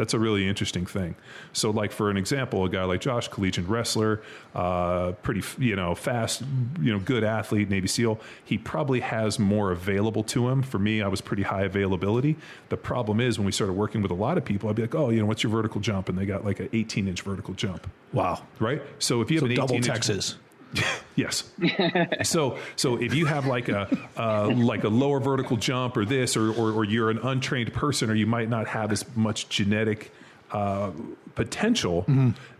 [0.00, 1.14] That's a really interesting thing.
[1.52, 4.22] So, like for an example, a guy like Josh, collegiate wrestler,
[4.54, 6.42] uh, pretty you know fast,
[6.80, 8.18] you know good athlete, Navy SEAL.
[8.42, 10.62] He probably has more available to him.
[10.62, 12.38] For me, I was pretty high availability.
[12.70, 14.94] The problem is when we started working with a lot of people, I'd be like,
[14.94, 16.08] oh, you know, what's your vertical jump?
[16.08, 18.42] And they got like an 18 inch vertical jump, Wow.
[18.58, 18.80] right?
[19.00, 20.36] So if you have So an double 18 inch Texas.
[21.16, 21.44] Yes.
[22.22, 26.34] so so if you have like a uh, like a lower vertical jump or this
[26.36, 30.12] or, or or you're an untrained person or you might not have as much genetic
[30.50, 30.90] uh,
[31.34, 32.04] potential,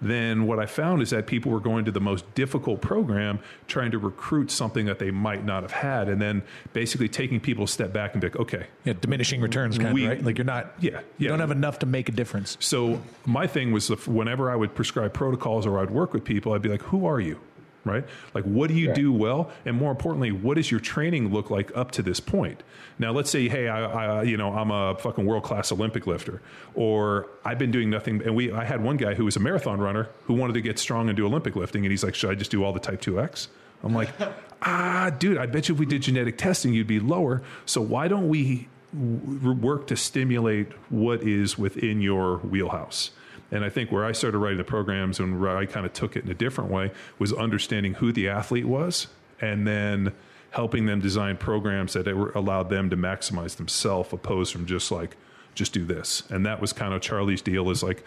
[0.00, 3.90] then what I found is that people were going to the most difficult program trying
[3.92, 6.42] to recruit something that they might not have had, and then
[6.72, 10.04] basically taking people a step back and be like, okay, Yeah, diminishing returns, kind We-
[10.04, 10.22] of, right?
[10.24, 12.56] Like you're not, Yeah, you don't have enough to make a difference.
[12.60, 16.52] So my thing was the, whenever I would prescribe protocols or I'd work with people,
[16.52, 17.40] I'd be like, "Who are you?"
[17.84, 18.04] Right?
[18.34, 21.74] Like, what do you do well, and more importantly, what does your training look like
[21.74, 22.62] up to this point?
[22.98, 26.42] Now, let's say, hey, I, I you know, I'm a fucking world class Olympic lifter,
[26.74, 28.22] or I've been doing nothing.
[28.22, 30.78] And we, I had one guy who was a marathon runner who wanted to get
[30.78, 33.00] strong and do Olympic lifting, and he's like, "Should I just do all the Type
[33.00, 33.48] Two X?"
[33.82, 34.10] I'm like,
[34.62, 37.42] ah, dude, I bet you if we did genetic testing, you'd be lower.
[37.66, 43.10] So why don't we work to stimulate what is within your wheelhouse?
[43.50, 46.16] And I think where I started writing the programs and where I kind of took
[46.16, 49.08] it in a different way was understanding who the athlete was
[49.40, 50.12] and then
[50.50, 55.16] helping them design programs that allowed them to maximize themselves opposed from just like,
[55.54, 56.22] just do this.
[56.30, 58.04] And that was kind of Charlie's deal is like,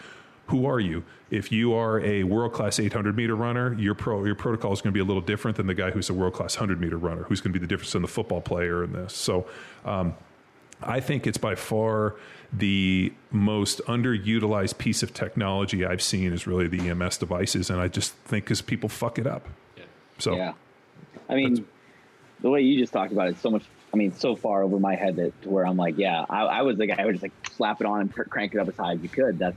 [0.48, 1.04] who are you?
[1.30, 4.92] If you are a world class 800 meter runner, your pro your protocol is going
[4.92, 7.22] to be a little different than the guy who's a world class 100 meter runner,
[7.24, 9.14] who's going to be the difference in the football player in this.
[9.14, 9.46] So,
[9.86, 10.14] um,
[10.86, 12.16] I think it's by far
[12.52, 17.88] the most underutilized piece of technology I've seen is really the EMS devices, and I
[17.88, 19.48] just think because people fuck it up.
[20.18, 20.52] So Yeah.
[21.28, 21.66] I mean,
[22.40, 23.64] the way you just talked about it, so much.
[23.92, 26.62] I mean, so far over my head that to where I'm like, yeah, I, I
[26.62, 28.68] was the guy who would just like slap it on and cr- crank it up
[28.68, 29.38] as high as you could.
[29.38, 29.56] That's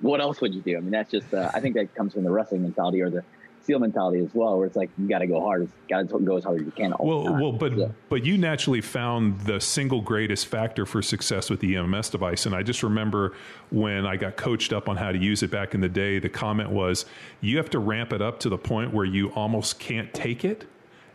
[0.00, 0.76] what else would you do?
[0.76, 1.32] I mean, that's just.
[1.34, 3.24] Uh, I think that comes from the wrestling mentality or the
[3.64, 6.36] SEAL mentality as well, where it's like you got to go hard, got to go
[6.36, 6.92] as hard as you can.
[6.98, 7.88] Well, well, but Yeah.
[8.08, 12.54] but you naturally found the single greatest factor for success with the EMS device, and
[12.54, 13.32] I just remember
[13.70, 16.18] when I got coached up on how to use it back in the day.
[16.18, 17.06] The comment was,
[17.40, 20.66] "You have to ramp it up to the point where you almost can't take it."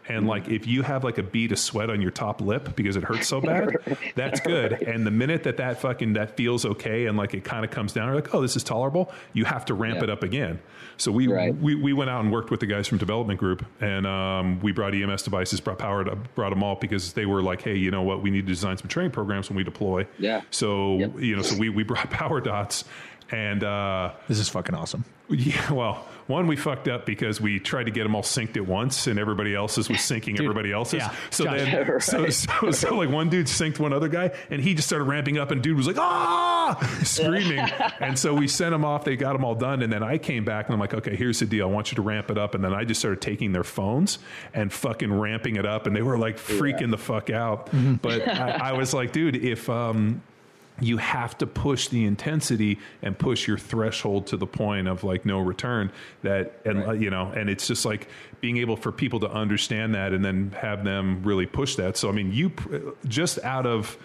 [0.09, 2.95] And like if you have like a bead of sweat on your top lip because
[2.95, 3.75] it hurts so bad,
[4.15, 4.73] that's good.
[4.83, 7.93] And the minute that that fucking that feels okay and like it kind of comes
[7.93, 9.11] down, you're like, oh, this is tolerable.
[9.33, 10.03] You have to ramp Yeah.
[10.05, 10.59] it up again.
[10.99, 11.55] So we, Right.
[11.55, 14.71] we we went out and worked with the guys from development group, and um, we
[14.71, 16.03] brought EMS devices, brought power,
[16.35, 18.77] brought them all because they were like, hey, you know what, we need to design
[18.77, 20.07] some training programs when we deploy.
[20.17, 20.41] Yeah.
[20.49, 21.19] So Yep.
[21.19, 22.83] you know, so we we brought power dots,
[23.31, 23.63] and.
[23.63, 25.03] uh This is fucking awesome.
[25.29, 28.67] yeah, well, one we fucked up because we tried to get them all synced at
[28.67, 30.99] once, and everybody else's was syncing everybody else's.
[30.99, 31.57] yeah, so Josh.
[31.57, 35.05] then, so, so, so like one dude synced one other guy, and he just started
[35.05, 37.59] ramping up, and dude was like ah, screaming,
[37.99, 39.05] and so we sent them off.
[39.05, 41.39] They got them all done, and then I came back and I'm like, okay, here's
[41.39, 41.67] the deal.
[41.67, 44.19] I want you to ramp it up, and then I just started taking their phones
[44.53, 47.69] and fucking ramping it up, and they were like freaking the fuck out.
[48.01, 50.21] But I, I was like, dude, if um
[50.79, 55.25] you have to push the intensity and push your threshold to the point of like
[55.25, 58.07] no return that and uh, you know and it's just like
[58.41, 61.97] being able for people to understand that and then have them really push that.
[61.97, 62.51] So i mean you
[63.05, 63.97] just out of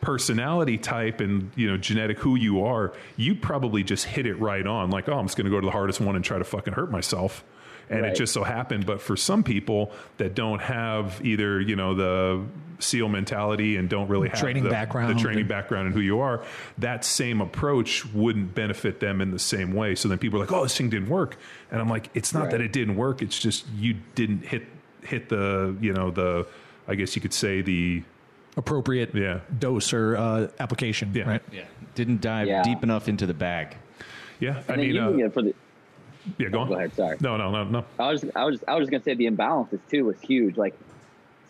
[0.00, 4.66] personality type and you know genetic who you are you probably just hit it right
[4.66, 4.90] on.
[4.90, 6.74] Like oh i'm just going to go to the hardest one and try to fucking
[6.74, 7.44] hurt myself
[7.90, 11.94] and it just so happened but for some people that don't have either you know
[11.94, 12.42] the
[12.80, 16.00] seal mentality and don't really have Training the, background the training and- background and who
[16.00, 16.42] you are,
[16.78, 19.94] that same approach wouldn't benefit them in the same way.
[19.94, 21.36] So then people are like, "Oh, this thing didn't work,"
[21.70, 23.22] and I'm like, "It's not that it didn't work.
[23.22, 24.64] It's just you didn't hit
[25.02, 26.46] hit the you know the
[26.88, 28.02] I guess you could say the
[28.56, 29.40] Appropriate Yeah.
[29.58, 31.28] dose or uh, application, Yeah.
[31.28, 31.42] right?
[31.52, 31.62] Yeah.
[31.96, 32.62] Didn't dive Yeah.
[32.62, 33.76] deep enough into the bag.
[34.38, 34.62] yeah.
[34.68, 35.54] I And then mean, uh, for the.
[36.38, 36.48] Yeah.
[36.48, 36.68] Go on.
[36.68, 36.94] Go ahead.
[36.94, 37.16] Sorry.
[37.20, 37.84] No, no, no, no.
[37.98, 40.56] I was I was I was just gonna say the imbalances too was huge.
[40.56, 40.74] Like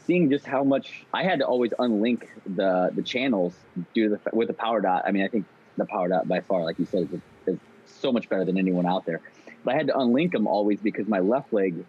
[0.07, 3.55] seeing just how much I had to always unlink the the channels
[3.95, 5.05] due to the with the power dot.
[5.07, 8.13] I mean, I think the power dot by far, like you said, is, is so
[8.13, 9.21] much better than anyone out there.
[9.65, 11.85] But I had to unlink them always because my left leg,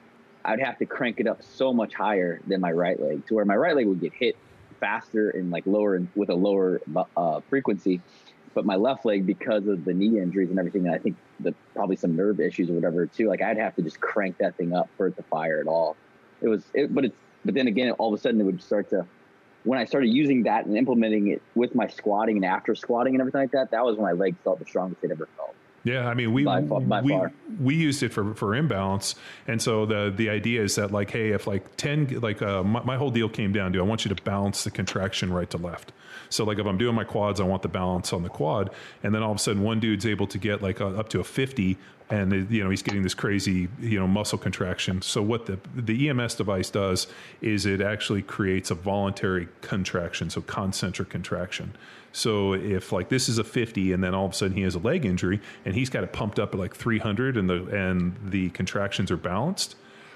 [0.45, 3.45] I'd have to crank it up so much higher than my right leg, to where
[3.45, 4.38] my right leg would get hit
[4.80, 6.82] faster and like lower and with a lower
[7.17, 8.02] uh, frequency.
[8.56, 11.54] But my left leg, because of the knee injuries and everything, and I think the
[11.76, 14.74] probably some nerve issues or whatever too, like I'd have to just crank that thing
[14.74, 15.98] up for it to fire at all.
[16.41, 18.89] It was, it, but it's, but then again, all of a sudden it would start
[18.89, 19.06] to.
[19.65, 23.22] When I started using that and implementing it with my squatting and after squatting and
[23.22, 25.56] everything like that, that was when my legs felt the strongest they'd ever felt.
[25.86, 27.32] Yeah, I mean we By by we far.
[27.60, 29.13] we used it for for imbalance,
[29.48, 32.84] and so the the idea is that like, hey, if like ten, like uh, my,
[32.84, 35.58] my whole deal came down to I want you to balance the contraction right to
[35.58, 35.93] left.
[36.30, 38.71] So like if I'm doing my quads, I want the balance on the quad,
[39.04, 41.19] and then all of a sudden one dude's able to get like a, up to
[41.19, 41.78] a fifty,
[42.10, 45.02] and you know he's getting this crazy you know muscle contraction.
[45.02, 47.08] So what the the EMS device does
[47.41, 51.76] is it actually creates a voluntary contraction, so concentric contraction.
[52.12, 54.76] So if like this is a 50 and then all of a sudden he has
[54.76, 58.15] a leg injury and he's got it pumped up at like 300 and the and
[58.24, 59.76] the contractions are balanced,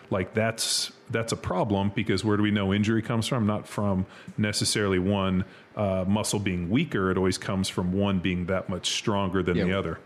[0.09, 3.47] like that's that's a problem because where do we know injury comes from?
[3.47, 4.05] Not from
[4.37, 5.43] necessarily one
[5.75, 7.09] uh, muscle being weaker.
[7.11, 9.63] It always comes from one being that much stronger than Yeah.
[9.65, 9.99] the other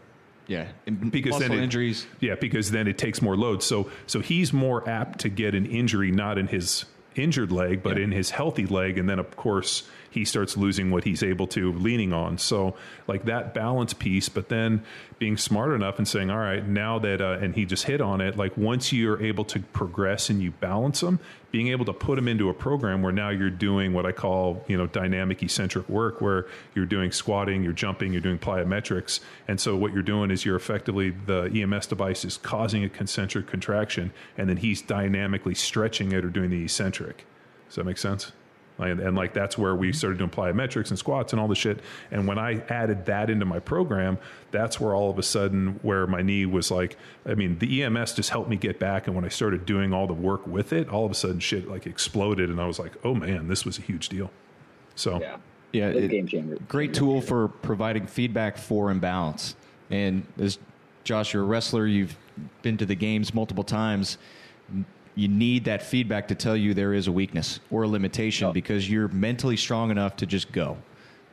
[0.53, 0.67] Yeah,
[1.09, 2.05] because muscle then it, injuries.
[2.19, 3.63] Yeah, because then it takes more load.
[3.63, 6.85] So so he's more apt to get an injury not in his
[7.15, 8.03] injured leg, but Yeah.
[8.05, 11.73] in his healthy leg, and then of course he starts losing what he's able to
[11.73, 12.37] leaning on.
[12.37, 12.75] So
[13.07, 14.83] like that balance piece, but then
[15.17, 18.21] being smart enough and saying, all right, now that uh, and he just hit on
[18.21, 18.37] it.
[18.37, 22.27] Like once you're able to progress and you balance them, being able to put them
[22.27, 26.21] into a program where now you're doing what I call you know dynamic eccentric work,
[26.21, 26.45] where
[26.75, 30.55] you're doing squatting, you're jumping, you're doing plyometrics, and so what you're doing is you're
[30.55, 36.23] effectively the EMS device is causing a concentric contraction, and then he's dynamically stretching it
[36.23, 37.25] or doing the eccentric.
[37.67, 38.31] Does that make sense?
[38.91, 39.95] And, and like that's where we mm-hmm.
[39.95, 41.79] started doing plyometrics and squats and all the shit.
[42.11, 44.17] And when I added that into my program,
[44.51, 48.13] that's where all of a sudden where my knee was like, I mean, the EMS
[48.13, 49.07] just helped me get back.
[49.07, 51.67] And when I started doing all the work with it, all of a sudden shit
[51.67, 54.31] like exploded, and I was like, oh man, this was a huge deal.
[54.95, 55.37] So Yeah.
[55.71, 56.57] Yeah, it- game changer.
[56.67, 59.55] great tool for providing feedback for imbalance.
[59.89, 60.59] And as
[61.03, 62.15] Josh, you're a wrestler, you've
[62.61, 64.17] been to the games multiple times.
[65.15, 68.89] You need that feedback to tell you there is a weakness or a limitation because
[68.89, 70.77] you're mentally strong enough to just go.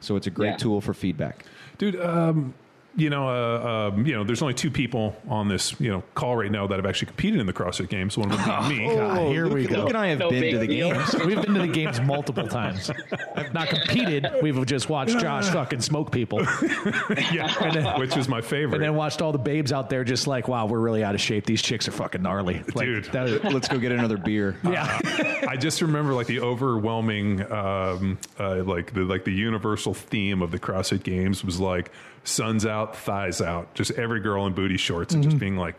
[0.00, 0.56] So it's a great Yeah.
[0.56, 1.44] tool for feedback.
[1.78, 2.52] dude um
[2.96, 6.36] you know uh, um, you know there's only two people on this you know call
[6.36, 9.30] right now that have actually competed in the crossfit games one would be me God,
[9.32, 9.86] here we Luke go.
[9.86, 10.90] and I have No been to the deal.
[10.92, 11.14] games.
[11.24, 12.90] We've been to the games multiple times.
[13.36, 14.26] I've Not competed.
[14.42, 16.40] We've just watched Josh fucking smoke people,
[17.32, 20.48] yeah which is my favorite and then watched all the babes out there just like,
[20.48, 21.46] wow, we're really out of shape.
[21.46, 23.04] These chicks are fucking gnarly, like, Dude.
[23.06, 24.56] that- Let's go get another beer.
[24.64, 24.98] yeah,
[25.48, 30.50] I just remember like the overwhelming, um, uh, like the like the universal theme of
[30.50, 31.90] the CrossFit Games was like
[32.24, 35.78] suns out, thighs out, just every girl in booty shorts and just being like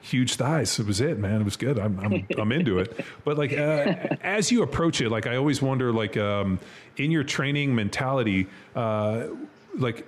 [0.00, 0.78] huge thighs.
[0.78, 1.40] It was it, man.
[1.40, 1.78] It was good.
[1.78, 3.04] I'm I'm, I'm into it.
[3.24, 6.58] But like uh, as you approach it, like I always wonder, like um,
[6.96, 9.28] in your training mentality, uh,
[9.76, 10.06] like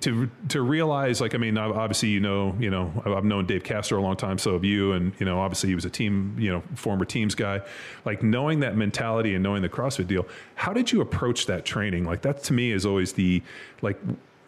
[0.00, 3.98] to to realize like I mean obviously you know you know I've known Dave Castro
[3.98, 6.50] a long time so have you and you know obviously he was a team you
[6.52, 7.62] know former teams guy
[8.04, 12.04] like knowing that mentality and knowing the CrossFit deal how did you approach that training
[12.04, 13.42] like that to me is always the
[13.80, 13.98] like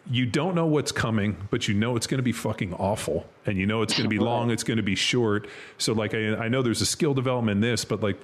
[0.09, 3.57] you don't know what's coming but you know it's going to be fucking awful and
[3.57, 6.35] you know it's going to be long it's going to be short so like I,
[6.35, 8.19] I know there's a skill development in this but like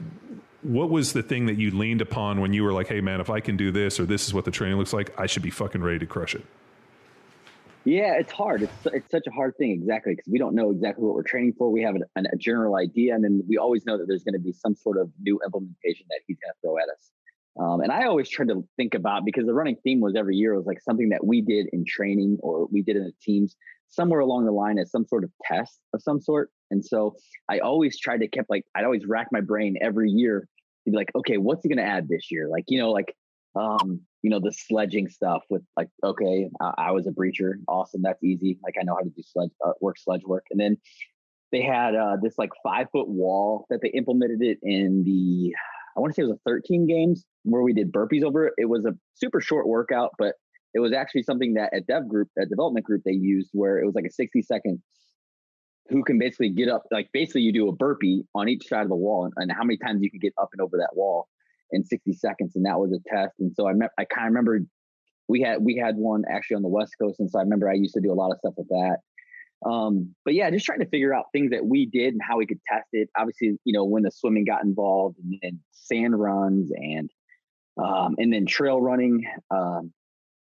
[0.63, 3.29] what was the thing that you leaned upon when you were like hey man if
[3.29, 5.51] I can do this or this is what the training looks like I should be
[5.51, 6.45] fucking ready to crush it
[7.87, 8.63] Yeah, it's hard.
[8.63, 11.53] It's it's such a hard thing, exactly, because we don't know exactly what we're training
[11.57, 11.71] for.
[11.71, 14.33] We have an, an, a general idea, and then we always know that there's going
[14.33, 17.11] to be some sort of new implementation that he's going to throw at us.
[17.59, 20.55] Um, and I always tried to think about because the running theme was every year
[20.55, 23.55] was like something that we did in training or we did in the teams
[23.89, 26.51] somewhere along the line as some sort of test of some sort.
[26.71, 27.15] And so
[27.49, 30.47] I always tried to keep like I'd always rack my brain every year
[30.85, 32.47] to be like, okay, what's he going to add this year?
[32.49, 33.15] Like you know, like
[33.55, 37.53] um, you know, the sledging stuff with like, okay, I, I was a breacher.
[37.67, 38.01] Awesome.
[38.03, 38.59] That's easy.
[38.63, 40.45] Like I know how to do sledge uh, work, sledge work.
[40.51, 40.77] And then
[41.51, 45.53] they had uh, this like five foot wall that they implemented it in the,
[45.97, 48.53] I want to say it was a 13 games where we did burpees over it.
[48.57, 50.35] It was a super short workout, but
[50.73, 53.85] it was actually something that at dev group, at development group, they used where it
[53.85, 54.81] was like a 60 second
[55.89, 58.89] who can basically get up, like basically you do a burpee on each side of
[58.89, 61.27] the wall and, and how many times you can get up and over that wall
[61.71, 62.55] in 60 seconds.
[62.55, 63.35] And that was a test.
[63.39, 64.59] And so I, me- I kind of remember
[65.27, 67.19] we had, we had one actually on the West coast.
[67.19, 68.97] And so I remember I used to do a lot of stuff with that.
[69.65, 72.45] Um, but yeah, just trying to figure out things that we did and how we
[72.45, 73.09] could test it.
[73.17, 77.09] Obviously, you know, when the swimming got involved and then sand runs and,
[77.81, 79.91] um, and then trail running, um,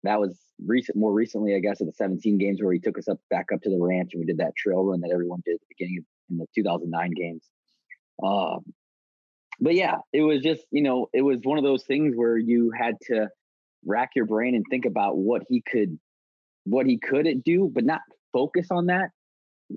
[0.03, 3.07] that was recent, more recently, I guess, at the 17 games where he took us
[3.07, 5.55] up back up to the ranch and we did that trail run that everyone did
[5.55, 7.43] at the beginning of in the 2009 games.
[8.23, 8.73] Um,
[9.59, 12.71] but yeah, it was just, you know, it was one of those things where you
[12.77, 13.29] had to
[13.85, 15.99] rack your brain and think about what he could,
[16.65, 18.01] what he couldn't do, but not
[18.33, 19.09] focus on that.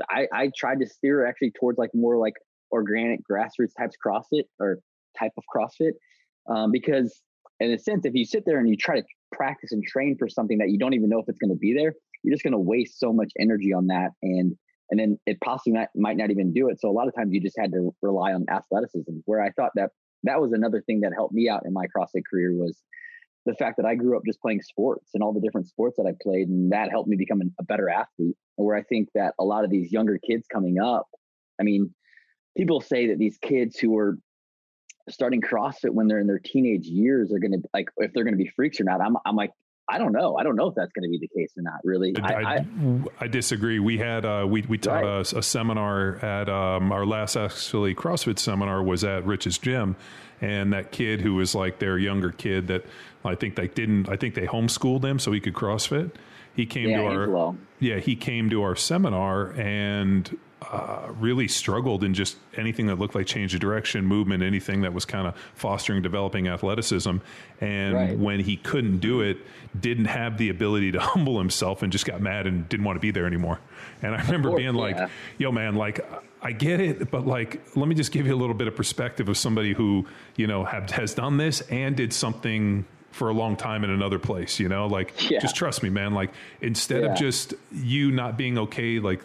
[0.09, 2.35] I, I tried to steer actually towards like more like
[2.71, 4.79] organic grassroots types CrossFit or
[5.19, 5.93] type of CrossFit.
[6.49, 7.21] Um, because
[7.61, 10.29] in a sense, if you sit there and you try to practice and train for
[10.29, 12.53] something that you don't even know if it's going to be there, you're just going
[12.53, 14.11] to waste so much energy on that.
[14.23, 14.57] And,
[14.91, 16.81] and then it possibly not, might not even do it.
[16.81, 19.73] So a lot of times you just had to rely on athleticism where I thought
[19.75, 19.91] that
[20.25, 22.81] that was another thing that helped me out in my CrossFit career was
[23.45, 26.07] the fact that I grew up just playing sports and all the different sports that
[26.07, 26.49] I played.
[26.49, 28.37] And that helped me become a better athlete.
[28.57, 31.09] Where I think that a lot of these younger kids coming up,
[31.61, 31.93] I mean,
[32.57, 34.19] people say that these kids who are
[35.09, 38.37] starting CrossFit when they're in their teenage years are going to like if they're going
[38.37, 39.01] to be freaks or not.
[39.01, 39.51] I'm I'm like
[39.93, 40.37] I don't know.
[40.37, 41.81] I don't know if that's going to be the case or not.
[41.85, 42.67] Really, I, I,
[43.21, 43.79] I, disagree.
[43.79, 45.33] We had uh, we we taught Right.
[45.33, 49.97] a, a seminar at um, our last actually CrossFit seminar was at Rich's gym,
[50.41, 52.85] and that kid who was like their younger kid that
[53.25, 54.09] I think they didn't.
[54.09, 56.13] I think they homeschooled him so he could CrossFit.
[56.55, 57.57] He came Yeah, to our Angelo.
[57.79, 60.37] yeah he came to our seminar and
[60.71, 64.93] uh, really struggled in just anything that looked like change of direction, movement, anything that
[64.93, 67.17] was kind of fostering, developing athleticism.
[67.61, 68.19] And Right.
[68.19, 69.39] when he couldn't do it,
[69.79, 73.01] didn't have the ability to humble himself and just got mad and didn't want to
[73.01, 73.59] be there anymore.
[74.03, 75.09] And I remember course, being like, yeah.
[75.39, 76.01] yo, man, like,
[76.43, 79.29] I get it, but like, let me just give you a little bit of perspective
[79.29, 80.07] of somebody who,
[80.37, 84.19] you know, have, has done this and did something for a long time in another
[84.19, 85.39] place, you know, like, Yeah.
[85.39, 86.15] just trust me, man.
[86.15, 87.11] Like, instead Yeah.
[87.13, 89.21] of just you not being okay, like,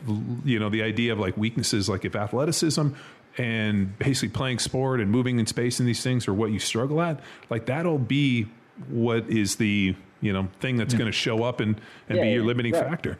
[0.45, 2.89] you know, the idea of like weaknesses, like if athleticism
[3.37, 7.01] and basically playing sport and moving in space and these things are what you struggle
[7.01, 7.19] at,
[7.49, 8.47] like, that'll be
[8.89, 11.79] what is the, you know, thing that's going to show up and,
[12.09, 13.17] and Yeah, be your yeah, limiting factor.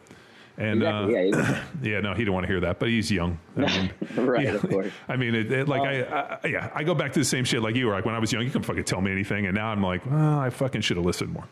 [0.58, 3.38] And Exactly, uh, yeah, yeah, no, he didn't want to hear that, but he's young.
[3.56, 3.92] I mean,
[4.26, 4.92] Right, yeah, of course.
[5.08, 7.62] I mean, it, it, like I, I, yeah, I go back to the same shit
[7.62, 7.92] like you were.
[7.92, 10.04] Like when I was young, you can fucking tell me anything, and now I'm like,
[10.04, 11.44] well, I fucking should have listened more.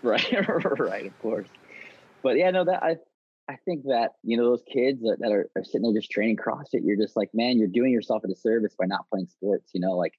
[0.02, 0.32] right
[0.78, 1.46] right of course
[2.22, 2.96] but yeah no that i
[3.50, 6.38] i think that you know those kids that, that are, are sitting there just training
[6.38, 9.80] crossfit you're just like man you're doing yourself a disservice by not playing sports you
[9.80, 10.14] know like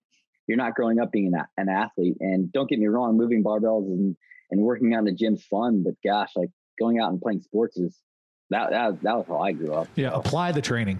[0.45, 3.87] you're not growing up being an, an athlete and don't get me wrong moving barbells
[3.87, 4.15] and
[4.51, 7.77] and working out in the gym's fun but gosh like going out and playing sports
[7.77, 7.97] is
[8.51, 10.99] that that, that was how i grew up Yeah, apply the training.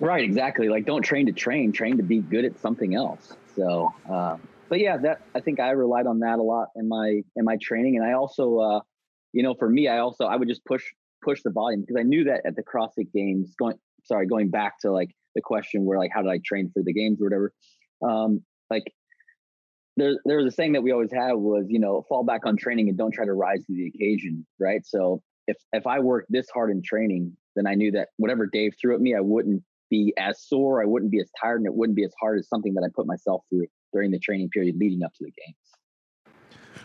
[0.00, 0.68] Right, exactly.
[0.68, 3.32] Like, don't train to train, train to be good at something else.
[3.56, 7.22] So, um, but yeah, that I think I relied on that a lot in my
[7.36, 8.80] in my training, and I also, uh,
[9.32, 10.84] you know, for me, I also I would just push
[11.24, 14.78] push the volume because I knew that at the CrossFit Games, going sorry, going back
[14.80, 17.52] to like the question where like how did I train for the games or whatever,
[18.02, 18.84] um, like.
[19.96, 22.56] There, there was a saying that we always had was, you know, fall back on
[22.56, 24.86] training and don't try to rise to the occasion, right?
[24.86, 28.74] So if if I worked this hard in training, then I knew that whatever Dave
[28.80, 31.74] threw at me, I wouldn't be as sore, I wouldn't be as tired, and it
[31.74, 34.76] wouldn't be as hard as something that I put myself through during the training period
[34.78, 36.36] leading up to the games.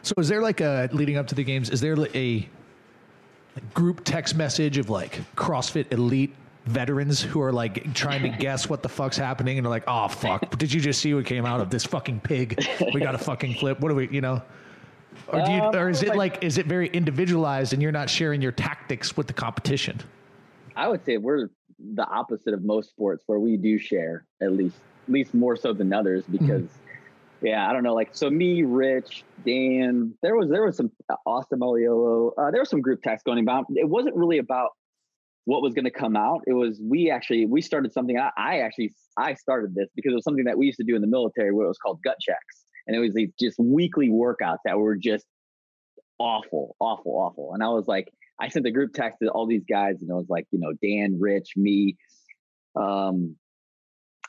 [0.01, 1.70] So is there like a leading up to the games?
[1.70, 2.49] Is there a
[3.55, 6.34] like group text message of like CrossFit elite
[6.66, 10.07] veterans who are like trying to guess what the fuck's happening and they're like, oh
[10.07, 12.66] fuck, did you just see what came out of this fucking pig?
[12.93, 13.82] We got a fucking flip.
[13.82, 14.41] What do we, you know?
[15.28, 17.91] Or do you, Um, or is it like- like is it very individualized and you're
[17.91, 19.99] not sharing your tactics with the competition?
[20.76, 21.49] I would say we're
[21.80, 25.74] the opposite of most sports where we do share at least at least more so
[25.74, 26.70] than others because
[27.41, 27.93] yeah, I don't know.
[27.93, 32.61] Like so me, Rich, Dan, there was there was some uh, Austin Malleolo, uh, there
[32.61, 33.66] was some group text going about.
[33.70, 34.72] It wasn't really about
[35.45, 36.41] what was going to come out.
[36.47, 38.18] It was we actually we started something.
[38.18, 40.95] I, I actually I started this because it was something that we used to do
[40.95, 44.10] in the military where it was called gut checks, and it was these just weekly
[44.10, 45.26] workouts that were just
[46.20, 47.54] awful, awful, awful.
[47.54, 50.14] And I was like, I sent the group text to all these guys, and it
[50.14, 51.98] was like, you know, Dan, Rich, me,
[52.76, 53.36] um,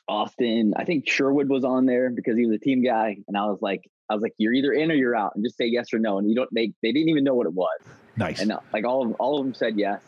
[0.07, 0.73] Austin.
[0.75, 3.59] I think Sherwood was on there because he was a team guy, and I was
[3.61, 5.99] like, I was like, you're either in or you're out, and just say yes or
[5.99, 6.19] no.
[6.19, 6.49] And you don't.
[6.53, 7.79] They they didn't even know what it was,
[8.15, 8.39] Nice.
[8.41, 10.01] and uh, like all of all of them said yes,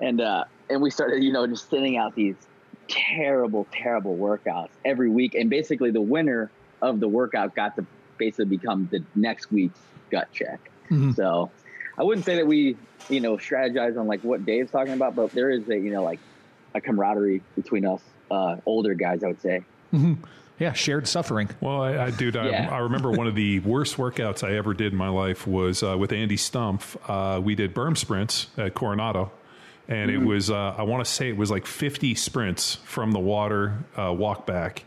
[0.00, 2.36] and uh, and we started, you know, just sending out these
[2.88, 6.50] terrible, terrible workouts every week, and basically the winner
[6.82, 7.86] of the workout got to
[8.18, 9.78] basically become the next week's
[10.10, 10.70] gut check.
[10.90, 11.14] Mhm.
[11.16, 11.50] So
[11.98, 12.76] I wouldn't say that we,
[13.08, 16.02] you know, strategize on like what Dave's talking about, but there is a, you know,
[16.02, 16.20] like
[16.74, 19.62] a camaraderie between us, uh, older guys, I would say.
[20.58, 21.50] Yeah, shared suffering.
[21.60, 22.68] Well, I, I dude, I, Yeah.
[22.70, 25.96] I remember one of the worst workouts I ever did in my life was uh,
[25.98, 26.96] with Andy Stumpf.
[27.06, 29.32] Uh, we did berm sprints at Coronado,
[29.88, 33.18] and it was uh, I want to say it was like 50 sprints from the
[33.18, 34.84] water, uh, walk back,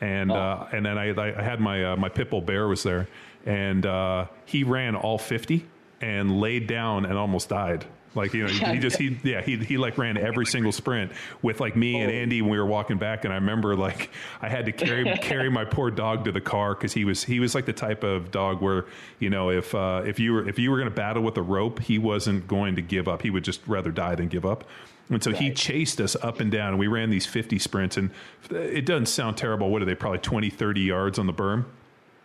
[0.00, 3.08] and uh, and then I, I had my uh, my pit bull bear was there,
[3.46, 5.66] and uh, he ran all 50
[6.00, 7.86] and laid down and almost died.
[8.14, 11.12] Like you know, he, just he yeah he he like ran every single sprint
[11.42, 14.10] with like me and Andy when we were walking back, and I remember like
[14.40, 17.40] I had to carry carry my poor dog to the car because he was he
[17.40, 18.84] was like the type of dog where
[19.18, 21.42] you know if uh, if you were if you were going to battle with a
[21.42, 23.22] rope, he wasn't going to give up.
[23.22, 24.64] He would just rather die than give up.
[25.10, 27.98] And so he chased us up and down, and we ran these 50 sprints.
[27.98, 28.10] And
[28.50, 29.68] it doesn't sound terrible.
[29.68, 29.94] What are they?
[29.94, 31.66] Probably 20, 30 yards on the berm.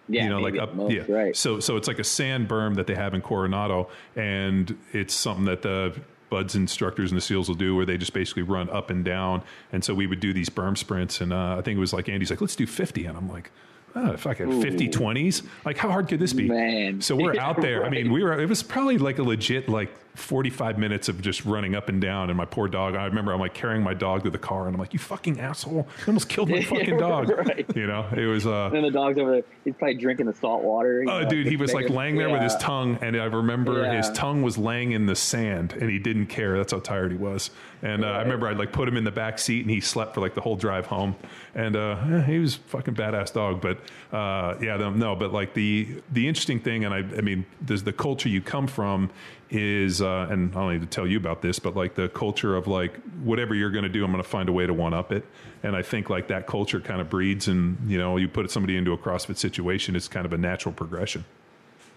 [0.10, 1.04] Yeah, you know, like up, most, yeah.
[1.08, 1.36] right.
[1.36, 5.46] So, so it's like a sand berm that they have in Coronado, and it's something
[5.46, 6.00] that the
[6.30, 9.44] BUD/S instructors and the seals will do, where they just basically run up and down.
[9.72, 12.10] And so we would do these berm sprints, and uh, I think it was like
[12.10, 13.52] Andy's like, let's do fifty, and I'm like.
[13.96, 15.42] Oh, fucking 50 20s.
[15.66, 16.48] Like, how hard could this be?
[16.48, 17.02] Man.
[17.02, 17.84] So we're Yeah, out there.
[17.84, 21.46] I mean, we were, it was probably like a legit, like 45 minutes of just
[21.46, 22.30] running up and down.
[22.30, 24.76] And my poor dog, I remember I'm like carrying my dog to the car and
[24.76, 25.88] I'm like, you fucking asshole.
[26.00, 27.30] You almost killed my fucking dog.
[27.30, 27.66] Right.
[27.76, 29.44] You know, it was, uh, And then the dog's over there.
[29.64, 31.04] He's probably drinking the salt water.
[31.08, 34.10] Oh, know, dude, he was like laying there with his tongue, and I remember his
[34.12, 36.58] tongue was laying in the sand, and he didn't care.
[36.58, 37.52] That's how tired he was.
[37.82, 40.16] And uh, I remember I'd like put him in the back seat, and he slept
[40.16, 41.16] for like the whole drive home.
[41.56, 43.62] And uh, he was a fucking badass dog.
[43.62, 43.80] But
[44.16, 47.84] uh, yeah, no, no, but like the the interesting thing, and I, I mean, there's
[47.84, 49.10] the culture you come from
[49.52, 52.56] is, uh, and I don't need to tell you about this, but like the culture
[52.56, 54.94] of like whatever you're going to do, I'm going to find a way to one
[54.94, 55.26] up it.
[55.64, 58.78] And I think like that culture kind of breeds, and you know, you put somebody
[58.78, 61.26] into a CrossFit situation, it's kind of a natural progression.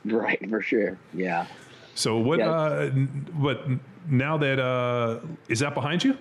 [0.04, 0.98] Right, for sure.
[1.14, 1.46] Yeah.
[1.94, 2.38] So what?
[2.38, 2.50] Yeah.
[2.50, 2.90] Uh,
[3.36, 3.64] what
[4.08, 6.16] now that uh, is that behind you?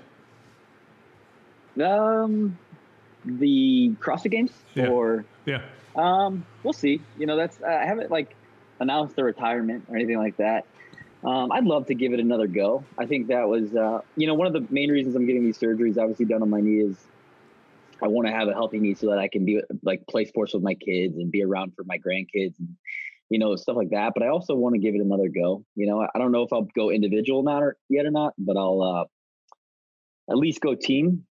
[1.84, 2.58] Um,
[3.26, 4.88] the CrossFit Games Yeah.
[4.88, 5.62] or Yeah.
[5.96, 7.02] um, we'll see.
[7.18, 8.36] You know, that's I haven't like
[8.80, 10.66] announced the retirement or anything like that.
[11.24, 12.84] Um, I'd love to give it another go.
[12.98, 15.58] I think that was, uh, you know, one of the main reasons I'm getting these
[15.58, 16.98] surgeries, obviously done on my knee, is
[18.02, 20.54] I want to have a healthy knee so that I can be like play sports
[20.54, 22.76] with my kids and be around for my grandkids and
[23.30, 24.14] you know stuff like that.
[24.16, 25.64] But I also want to give it another go.
[25.76, 28.58] You know, I don't know if I'll go individual now or yet or not, but
[28.58, 31.26] I'll uh, at least go team.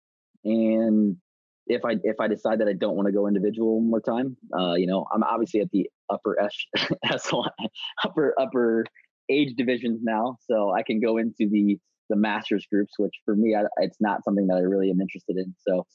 [0.44, 1.16] And
[1.68, 4.36] if I if I decide that I don't want to go individual one more time,
[4.58, 6.36] uh, you know, I'm obviously at the upper
[7.04, 7.50] echelon,
[8.04, 8.84] upper upper
[9.28, 13.56] age divisions now, so I can go into the the masters groups, which for me,
[13.56, 15.52] I, it's not something that I really am interested in.
[15.66, 15.86] So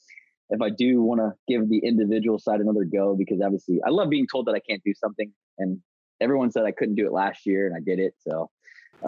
[0.50, 4.10] if I do want to give the individual side another go, because obviously I love
[4.10, 5.78] being told that I can't do something, and
[6.20, 8.14] everyone said I couldn't do it last year, and I did it.
[8.18, 8.50] So,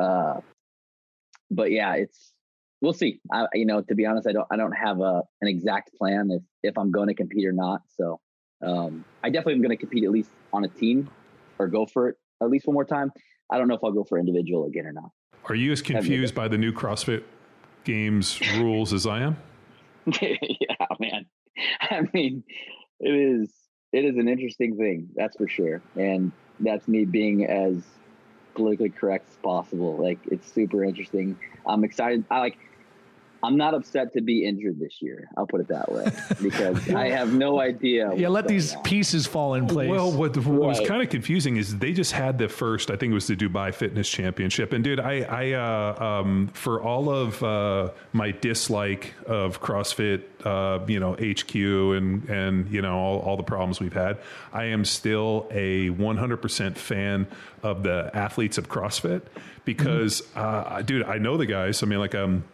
[0.01, 0.41] uh,
[1.51, 2.33] but yeah, it's
[2.81, 3.20] we'll see.
[3.33, 6.31] I, you know, to be honest, I don't I don't have a an exact plan
[6.31, 7.83] if if I'm going to compete or not.
[7.89, 8.20] So
[8.64, 11.11] um, I definitely am going to compete at least on a team
[11.59, 13.11] or go for it at least one more time.
[13.51, 15.11] I don't know if I'll go for individual again or not.
[15.49, 17.22] Are you as confused by the new CrossFit
[17.84, 19.36] Games rules as I am?
[20.20, 21.26] yeah, man.
[21.80, 22.45] I mean,
[23.01, 23.51] it is
[23.92, 25.80] it is an interesting thing, that's for sure.
[25.97, 27.82] And that's me being as
[28.55, 29.97] politically correct as possible.
[29.97, 31.38] Like it's super interesting.
[31.66, 32.24] I'm excited.
[32.30, 32.59] I like
[33.45, 35.28] I'm not upset to be injured this year.
[35.36, 36.07] I'll put it that way
[36.42, 38.14] because I have no idea.
[38.16, 38.82] Yeah, let these on.
[38.82, 39.90] pieces fall in place.
[39.90, 42.90] Well, what, what was kind of confusing is they just had the first.
[42.90, 46.82] I think it was the Dubai Fitness Championship, and dude, I, I uh, um, for
[46.82, 52.97] all of uh, my dislike of CrossFit, uh, you know, HQ and and you know
[52.97, 54.18] all, all the problems we've had,
[54.53, 57.26] I am still a 100% fan
[57.62, 59.22] of the athletes of CrossFit
[59.64, 61.82] because, uh, dude, I know the guys.
[61.82, 62.45] I mean, like um.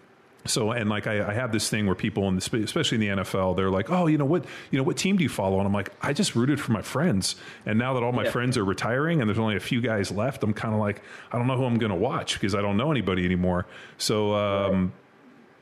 [0.46, 3.22] So and like I, I have this thing where people in the, especially in the
[3.22, 5.58] NFL, they're like, oh, you know what, you know what team do you follow?
[5.58, 7.36] And I'm like, I just rooted for my friends,
[7.66, 10.42] and now that all my friends are retiring and there's only a few guys left,
[10.42, 12.76] I'm kind of like, I don't know who I'm going to watch because I don't
[12.76, 13.66] know anybody anymore.
[13.98, 14.34] So.
[14.34, 14.92] Um,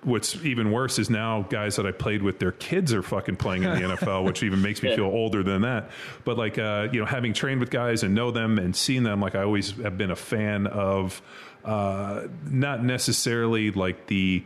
[0.05, 3.65] What's even worse is now guys that I played with, their kids are fucking playing
[3.65, 5.91] in the NFL, which even makes me feel older than that.
[6.25, 9.21] But like, uh, you know, having trained with guys and know them and seen them,
[9.21, 11.21] like I always have been a fan of,
[11.65, 14.45] uh, not necessarily like the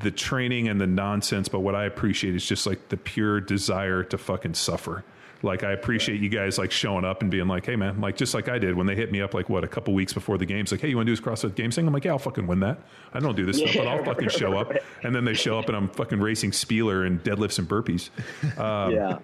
[0.00, 4.02] the training and the nonsense, but what I appreciate is just like the pure desire
[4.04, 5.04] to fucking suffer.
[5.42, 8.34] Like I appreciate you guys like showing up and being like, "Hey man," like just
[8.34, 10.44] like I did when they hit me up like what a couple weeks before the
[10.44, 12.18] games, like, "Hey, you want to do this CrossFit Games thing?" I'm like, "Yeah, I'll
[12.18, 12.78] fucking win that.
[13.14, 14.70] I don't do this stuff, but I'll fucking show up."
[15.02, 18.10] And then they show up and I'm fucking racing Spealler and deadlifts and burpees.
[18.60, 19.18] Um, Yeah.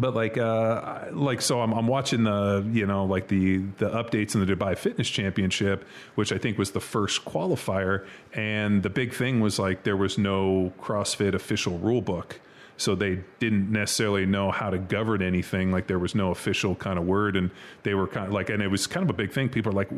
[0.00, 4.34] But like uh like so I'm, I'm watching the you know like the the updates
[4.34, 5.84] in the dubai fitness championship
[6.14, 8.06] which i think was the first qualifier.
[8.32, 12.40] And the big thing was like there was no crossfit official rule book
[12.76, 15.70] so they didn't necessarily know how to govern anything.
[15.70, 17.36] Like there was no official kind of word.
[17.36, 17.50] And
[17.82, 19.50] they were kind of like and it was kind of a big thing.
[19.50, 19.90] People are like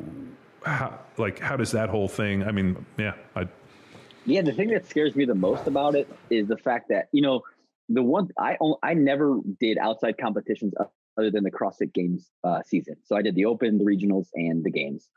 [0.65, 3.47] how like how does that whole thing i mean yeah i
[4.25, 7.23] Yeah, the thing that scares me the most about it is the fact that you
[7.23, 7.43] know
[7.95, 10.73] the one I I never did outside competitions
[11.19, 12.97] other than the CrossFit Games uh, season.
[13.05, 15.09] So I did the Open, the regionals, and the games.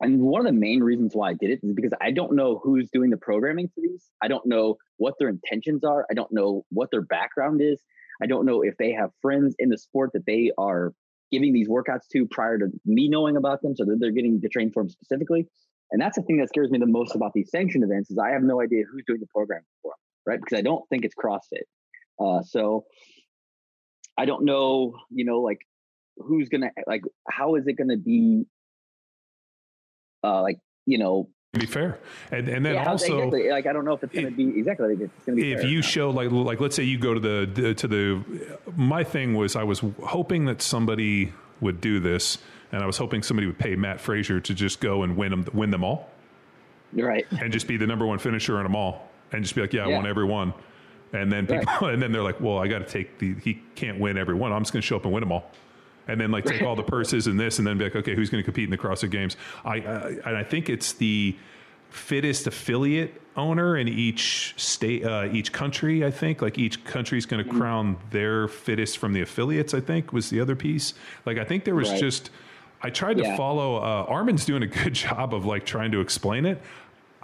[0.00, 2.60] And one of the main reasons why I did it is because I don't know
[2.62, 4.10] who's doing the programming for these.
[4.20, 6.06] I don't know what their intentions are.
[6.10, 7.80] I don't know what their background is.
[8.22, 10.92] I don't know if they have friends in the sport that they are
[11.32, 14.48] giving these workouts to prior to me knowing about them, so that they're getting to
[14.48, 15.46] train for them specifically.
[15.90, 18.30] And that's the thing that scares me the most about these sanctioned events is I
[18.30, 20.38] have no idea who's doing the programming for them, right?
[20.38, 21.66] Because I don't think it's CrossFit.
[22.18, 22.84] Uh, so
[24.18, 25.60] I don't know, you know, like
[26.16, 28.46] who's gonna like how is it gonna be
[30.24, 31.98] uh like you know be fair,
[32.30, 33.50] and and then yeah, also exactly.
[33.50, 35.80] like I don't know if it's gonna be exactly like it's gonna be if you
[35.80, 39.56] show like like let's say you go to the, the to the my thing was
[39.56, 42.38] I was hoping that somebody would do this,
[42.72, 45.46] and I was hoping somebody would pay Matt Fraser to just go and win them
[45.54, 46.10] win them all,
[46.92, 49.72] right and just be the number one finisher in them all, and just be like,
[49.72, 49.96] yeah, I Yeah.
[49.96, 50.52] won every one.
[51.12, 51.92] And then people, Right.
[51.94, 54.52] and then they're like, well, I got to take the he can't win every one.
[54.52, 55.50] I'm just going to show up and win them all.
[56.08, 58.30] And then like take all the purses and this, and then be like, okay, who's
[58.30, 59.36] going to compete in the CrossFit Games?
[59.64, 61.36] I, I and I think it's the
[61.90, 66.04] fittest affiliate owner in each state, uh, each country.
[66.04, 69.74] I think like each country is going to crown their fittest from the affiliates.
[69.74, 70.94] I think was the other piece.
[71.24, 72.00] Like I think there was Right.
[72.00, 72.30] just.
[72.82, 73.76] I tried to follow.
[73.76, 76.60] Uh, Armin's doing a good job of like trying to explain it.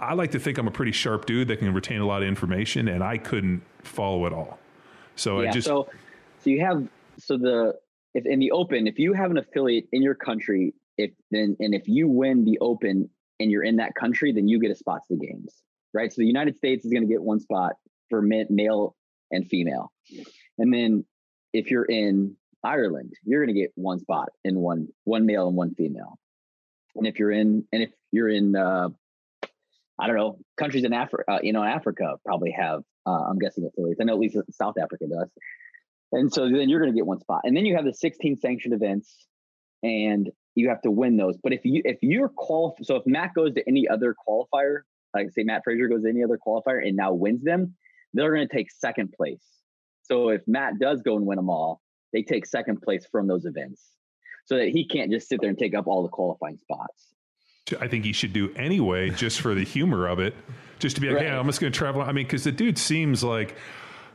[0.03, 2.27] I like to think I'm a pretty sharp dude that can retain a lot of
[2.27, 4.59] information, and I couldn't follow it all.
[5.15, 5.87] So I just so
[6.39, 6.87] so you have
[7.17, 7.75] so the
[8.13, 11.73] if in the open if you have an affiliate in your country if then and
[11.73, 15.01] if you win the open and you're in that country then you get a spot
[15.07, 16.11] to the games right?
[16.11, 17.73] So the united states is going to get one spot
[18.09, 18.95] for ma- male
[19.31, 19.91] and female.
[20.57, 21.05] And then
[21.53, 25.55] if you're in ireland you're going to get one spot in one one male and
[25.55, 26.17] one female.
[26.95, 28.89] And if you're in and if you're in uh
[30.03, 30.37] I don't know.
[30.57, 32.81] Countries in Africa, uh, you know, Africa probably have.
[33.05, 34.01] Uh, I'm guessing affiliates.
[34.01, 35.29] I know at least South Africa does.
[36.11, 38.37] And so then you're going to get one spot, and then you have the 16
[38.37, 39.25] sanctioned events,
[39.81, 41.37] and you have to win those.
[41.41, 44.81] But if you if you're qual, so if Matt goes to any other qualifier,
[45.15, 47.75] like say Matt Fraser goes to any other qualifier and now wins them,
[48.13, 49.43] they're going to take second place.
[50.03, 51.81] So if Matt does go and win them all,
[52.11, 53.81] they take second place from those events,
[54.45, 57.12] so that he can't just sit there and take up all the qualifying spots.
[57.79, 60.35] I think he should do anyway, just for the humor of it,
[60.79, 61.27] just to be like, Right.
[61.27, 62.01] hey, I'm just going to travel.
[62.01, 63.55] I mean, because the dude seems like,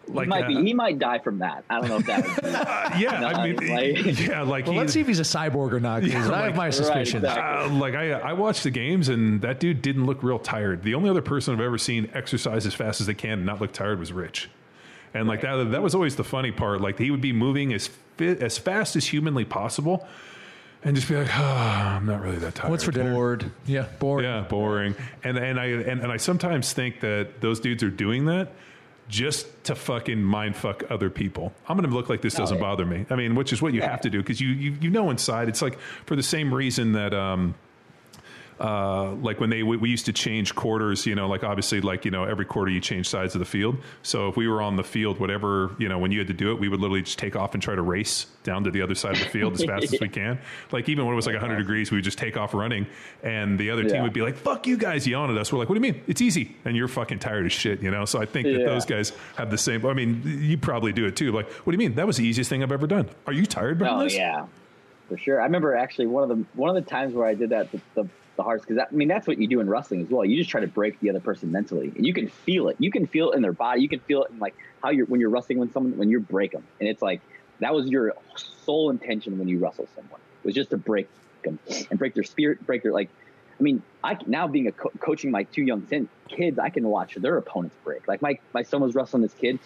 [0.06, 0.62] like, he might be.
[0.64, 1.64] He might die from that.
[1.70, 2.36] I don't know if that would
[2.96, 3.00] be.
[3.04, 6.02] yeah, I mean, like- yeah, like Well, let's see if he's a cyborg or not.
[6.02, 7.24] I like- have my Right, suspicions.
[7.24, 7.74] exactly.
[7.74, 10.82] Uh, like I, I watched the games and that dude didn't look real tired.
[10.82, 13.60] The only other person I've ever seen exercise as fast as they can and not
[13.62, 14.50] look tired was Rich.
[15.14, 16.80] And like that, that was always the funny part.
[16.82, 17.86] Like he would be moving as
[18.18, 20.06] fit, as fast as humanly possible,
[20.84, 22.70] and just be like, oh, I'm not really that tired.
[22.70, 23.12] What's for dinner?
[23.12, 23.50] Bored.
[23.66, 24.24] Yeah, boring.
[24.24, 24.94] Yeah, boring.
[25.24, 28.52] And and I and, and I sometimes think that those dudes are doing that
[29.08, 31.52] just to fucking mind fuck other people.
[31.66, 32.62] I'm going to look like this doesn't yeah.
[32.62, 33.06] bother me.
[33.10, 35.48] I mean, which is what you have to do because you, you you know inside
[35.48, 37.54] it's like for the same reason that um
[38.60, 42.04] uh, like when they we, we used to change quarters, you know, like obviously, like
[42.04, 43.76] you know, every quarter you change sides of the field.
[44.02, 46.50] So if we were on the field, whatever you know, when you had to do
[46.52, 48.94] it, we would literally just take off and try to race down to the other
[48.94, 50.38] side of the field as fast as we can.
[50.72, 52.86] Like even when it was like 100 degrees, we would just take off running,
[53.22, 55.52] and the other team would be like, "Fuck you guys!" yelling at us.
[55.52, 56.02] We're like, "What do you mean?
[56.06, 58.04] It's easy," and you're fucking tired as shit, you know.
[58.04, 58.66] So I think that Yeah.
[58.66, 59.84] those guys have the same.
[59.86, 61.30] I mean, you probably do it too.
[61.32, 61.94] Like, what do you mean?
[61.96, 63.08] That was the easiest thing I've ever done.
[63.26, 64.14] Are you tired, Oh this?
[64.16, 64.46] yeah,
[65.08, 65.40] for sure.
[65.40, 67.80] I remember actually one of the one of the times where I did that the
[67.94, 70.24] the, the hardest because I mean that's what you do in wrestling as well.
[70.24, 72.76] You just try to break the other person mentally, and you can feel it.
[72.78, 73.82] You can feel it in their body.
[73.82, 76.20] You can feel it in like how you're when you're wrestling with someone when you
[76.20, 77.22] break them, and it's like
[77.60, 81.08] that was your sole intention when you wrestle someone was just to break
[81.44, 81.58] them
[81.90, 83.10] and break their spirit, break their like.
[83.60, 85.84] I mean, I now being a co- coaching my two young
[86.30, 88.06] kids, I can watch their opponents break.
[88.06, 89.58] Like my my son was wrestling this kid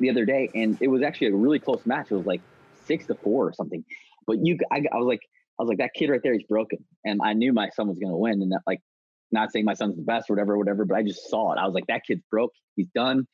[0.00, 2.06] the other day, and it was actually a really close match.
[2.10, 2.42] It was like
[2.86, 3.84] six to four or something.
[4.26, 5.20] But you, I, I was like,
[5.58, 7.98] I was like, that kid right there, he's broken, and I knew my son was
[7.98, 8.42] going to win.
[8.42, 8.80] And that, like,
[9.32, 11.58] not saying my son's the best or whatever, whatever, but I just saw it.
[11.58, 12.52] I was like, that kid's broke.
[12.76, 13.26] He's done.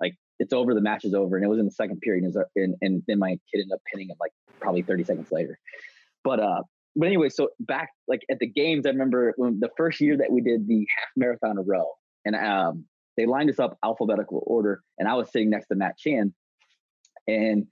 [0.00, 0.74] Like, it's over.
[0.74, 2.24] The match is over, and it was in the second period.
[2.24, 5.30] And, was, and, and then my kid ended up pinning him like probably thirty seconds
[5.30, 5.58] later.
[6.24, 6.62] But uh,
[6.96, 10.30] but anyway, so back like at the games, I remember when the first year that
[10.32, 11.86] we did the half marathon a row,
[12.24, 12.84] and um,
[13.16, 16.34] they lined us up alphabetical order, and I was sitting next to Matt Chan,
[17.26, 17.66] and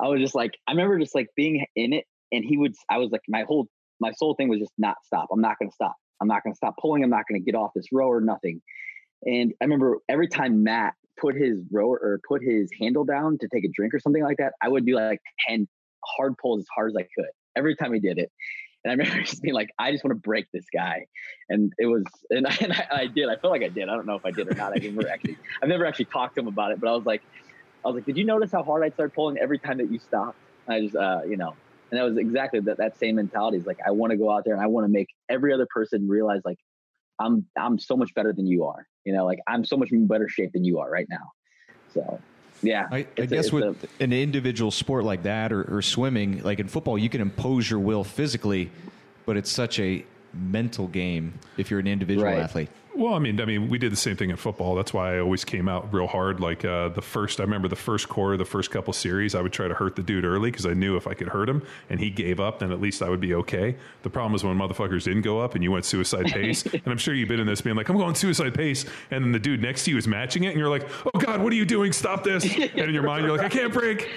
[0.00, 2.98] I was just like, I remember just like being in it, and he would, I
[2.98, 3.68] was like, my whole,
[4.00, 5.28] my sole thing was just not stop.
[5.32, 5.96] I'm not going to stop.
[6.20, 7.02] I'm not going to stop pulling.
[7.04, 8.60] I'm not going to get off this row or nothing.
[9.24, 13.48] And I remember every time Matt put his rower or put his handle down to
[13.52, 15.66] take a drink or something like that, I would do like 10
[16.04, 18.30] hard pulls as hard as I could every time he did it.
[18.84, 21.06] And I remember just being like, I just want to break this guy.
[21.48, 23.28] And it was, and I, and I, I did.
[23.28, 23.88] I feel like I did.
[23.88, 24.72] I don't know if I did or not.
[24.72, 27.22] I never actually, I've never actually talked to him about it, but I was like,
[27.84, 29.98] I was like, did you notice how hard I started pulling every time that you
[29.98, 30.36] stopped?
[30.68, 31.54] I just, uh, you know,
[31.90, 34.44] and that was exactly that, that same mentality is like, I want to go out
[34.44, 36.58] there and I want to make every other person realize like,
[37.18, 40.06] I'm, I'm so much better than you are, you know, like I'm so much in
[40.06, 41.32] better shape than you are right now.
[41.92, 42.20] So
[42.62, 45.82] yeah, I, I it's a- guess with a- an individual sport like that or, or
[45.82, 48.70] swimming, like in football, you can impose your will physically,
[49.26, 52.38] but it's such a mental game if you're an individual Right.
[52.38, 52.68] athlete.
[52.94, 54.74] Well, I mean, I mean, we did the same thing in football.
[54.74, 56.40] That's why I always came out real hard.
[56.40, 59.52] Like uh, the first, I remember the first quarter, the first couple series, I would
[59.52, 62.00] try to hurt the dude early because I knew if I could hurt him and
[62.00, 63.76] he gave up, then at least I would be okay.
[64.02, 66.64] The problem was when motherfuckers didn't go up and you went suicide pace.
[66.66, 69.32] and I'm sure you've been in this, being like, I'm going suicide pace, and then
[69.32, 71.56] the dude next to you is matching it, and you're like, Oh God, what are
[71.56, 71.92] you doing?
[71.92, 72.44] Stop this!
[72.44, 74.08] And in your mind, you're like, I can't break.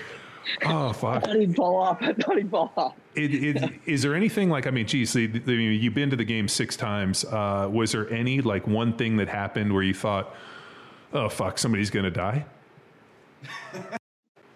[0.65, 1.17] Oh fuck!
[1.17, 1.97] I thought he'd fall off.
[2.01, 2.95] I thought he'd fall off.
[3.15, 6.23] It, it, is there anything like I mean, geez, the, the, you've been to the
[6.23, 7.25] game six times.
[7.25, 10.33] Uh, was there any like one thing that happened where you thought,
[11.13, 12.45] "Oh fuck, somebody's going to die"?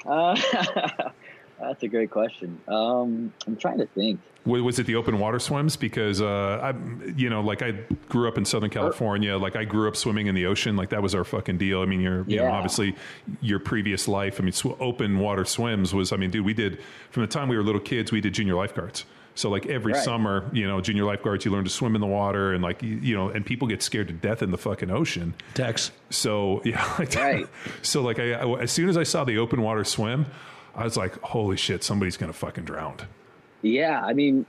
[0.05, 0.35] Uh,
[1.59, 2.59] that's a great question.
[2.67, 4.19] Um, I'm trying to think.
[4.45, 5.75] Was, was it the open water swims?
[5.75, 6.27] Because uh,
[6.61, 6.73] I,
[7.15, 7.71] you know, like I
[8.09, 9.37] grew up in Southern California.
[9.37, 10.75] Like I grew up swimming in the ocean.
[10.75, 11.81] Like that was our fucking deal.
[11.81, 12.95] I mean, you're, you know, obviously
[13.41, 14.39] your previous life.
[14.39, 16.11] I mean, sw- open water swims was.
[16.11, 16.79] I mean, dude, we did
[17.09, 18.11] from the time we were little kids.
[18.11, 19.05] We did junior lifeguards.
[19.37, 20.03] So like every Right.
[20.03, 22.95] summer, you know, junior lifeguards, you learn to swim in the water, and like you,
[22.97, 25.33] you know, and people get scared to death in the fucking ocean.
[25.55, 25.91] Dex.
[26.09, 27.47] So yeah, like, Right.
[27.81, 30.27] So like, I, I- as soon as I saw the open water swim,
[30.75, 32.97] I was like, holy shit, somebody's gonna fucking drown.
[33.61, 34.45] Yeah, I mean,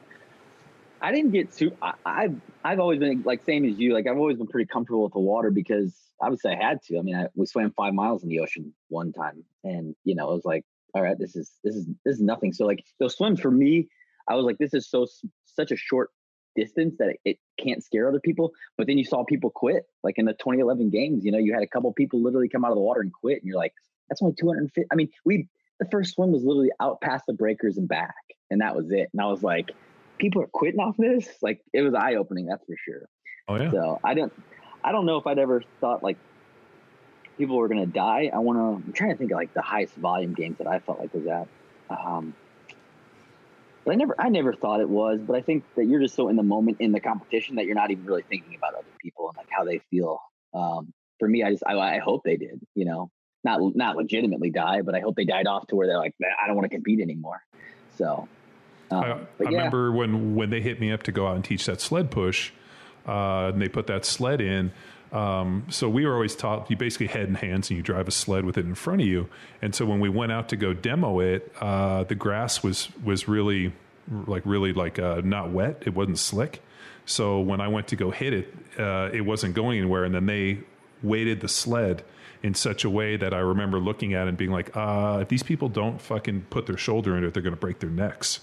[1.00, 1.72] I didn't get too.
[1.80, 3.94] I, I've I've always been like same as you.
[3.94, 6.98] Like I've always been pretty comfortable with the water because obviously I had to.
[6.98, 10.30] I mean, I, we swam five miles in the ocean one time, and you know,
[10.30, 10.64] it was like,
[10.94, 12.52] all right, this is this is this is nothing.
[12.52, 13.88] So like those swims for me,
[14.28, 15.06] I was like, this is so
[15.44, 16.10] such a short
[16.56, 18.52] distance that it, it can't scare other people.
[18.76, 21.24] But then you saw people quit, like in the 2011 games.
[21.24, 23.38] You know, you had a couple people literally come out of the water and quit,
[23.38, 23.74] and you're like,
[24.08, 24.88] that's only 250.
[24.90, 25.48] I mean, we
[25.78, 28.14] the first swim was literally out past the breakers and back,
[28.50, 29.08] and that was it.
[29.12, 29.70] And I was like,
[30.18, 31.28] people are quitting off this.
[31.42, 33.08] Like it was eye opening, that's for sure.
[33.48, 33.70] Oh yeah.
[33.70, 34.32] So I don't,
[34.82, 36.16] I don't know if I'd ever thought like
[37.36, 38.30] people were gonna die.
[38.32, 38.86] I want to.
[38.86, 41.26] I'm trying to think of like the highest volume games that I felt like was
[41.26, 41.48] at.
[41.90, 42.34] Um,
[43.84, 45.20] but I never, I never thought it was.
[45.24, 47.76] But I think that you're just so in the moment in the competition that you're
[47.76, 50.20] not even really thinking about other people and like how they feel.
[50.54, 52.60] Um, for me, I just, I, I hope they did.
[52.74, 53.10] You know,
[53.46, 56.46] not not legitimately die, but I hope they died off to where they're like, I
[56.46, 57.42] don't want to compete anymore.
[57.96, 58.28] So.
[58.88, 59.24] Um, I, yeah.
[59.38, 62.52] remember when when they hit me up to go out and teach that sled push,
[63.06, 64.70] uh, and they put that sled in.
[65.12, 68.12] Um, so we were always taught you basically head and hands, and you drive a
[68.12, 69.28] sled with it in front of you.
[69.60, 73.26] And so when we went out to go demo it, uh, the grass was was
[73.26, 73.72] really
[74.08, 75.82] like really like uh, not wet.
[75.84, 76.62] It wasn't slick.
[77.06, 80.04] So when I went to go hit it, uh, it wasn't going anywhere.
[80.04, 80.60] And then they
[81.02, 82.04] weighted the sled
[82.46, 85.28] in such a way that I remember looking at it and being like, uh, if
[85.28, 88.40] these people don't fucking put their shoulder into it, they're going to break their necks.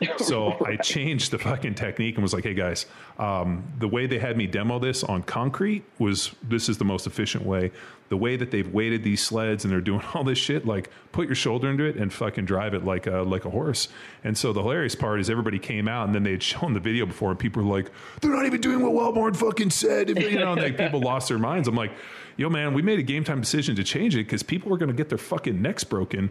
[0.18, 2.86] So I changed the fucking technique and was like, "Hey guys,
[3.18, 7.06] um, the way they had me demo this on concrete was this is the most
[7.06, 7.70] efficient way.
[8.08, 11.26] The way that they've weighted these sleds and they're doing all this shit, like put
[11.26, 13.88] your shoulder into it and fucking drive it like a like a horse."
[14.24, 16.80] And so the hilarious part is everybody came out and then they had shown the
[16.80, 17.90] video before and people were like,
[18.20, 21.38] "They're not even doing what Welbourn fucking said." You know, and like people lost their
[21.38, 21.68] minds.
[21.68, 21.92] I'm like,
[22.36, 24.90] "Yo, man, we made a game time decision to change it because people were going
[24.90, 26.30] to get their fucking necks broken."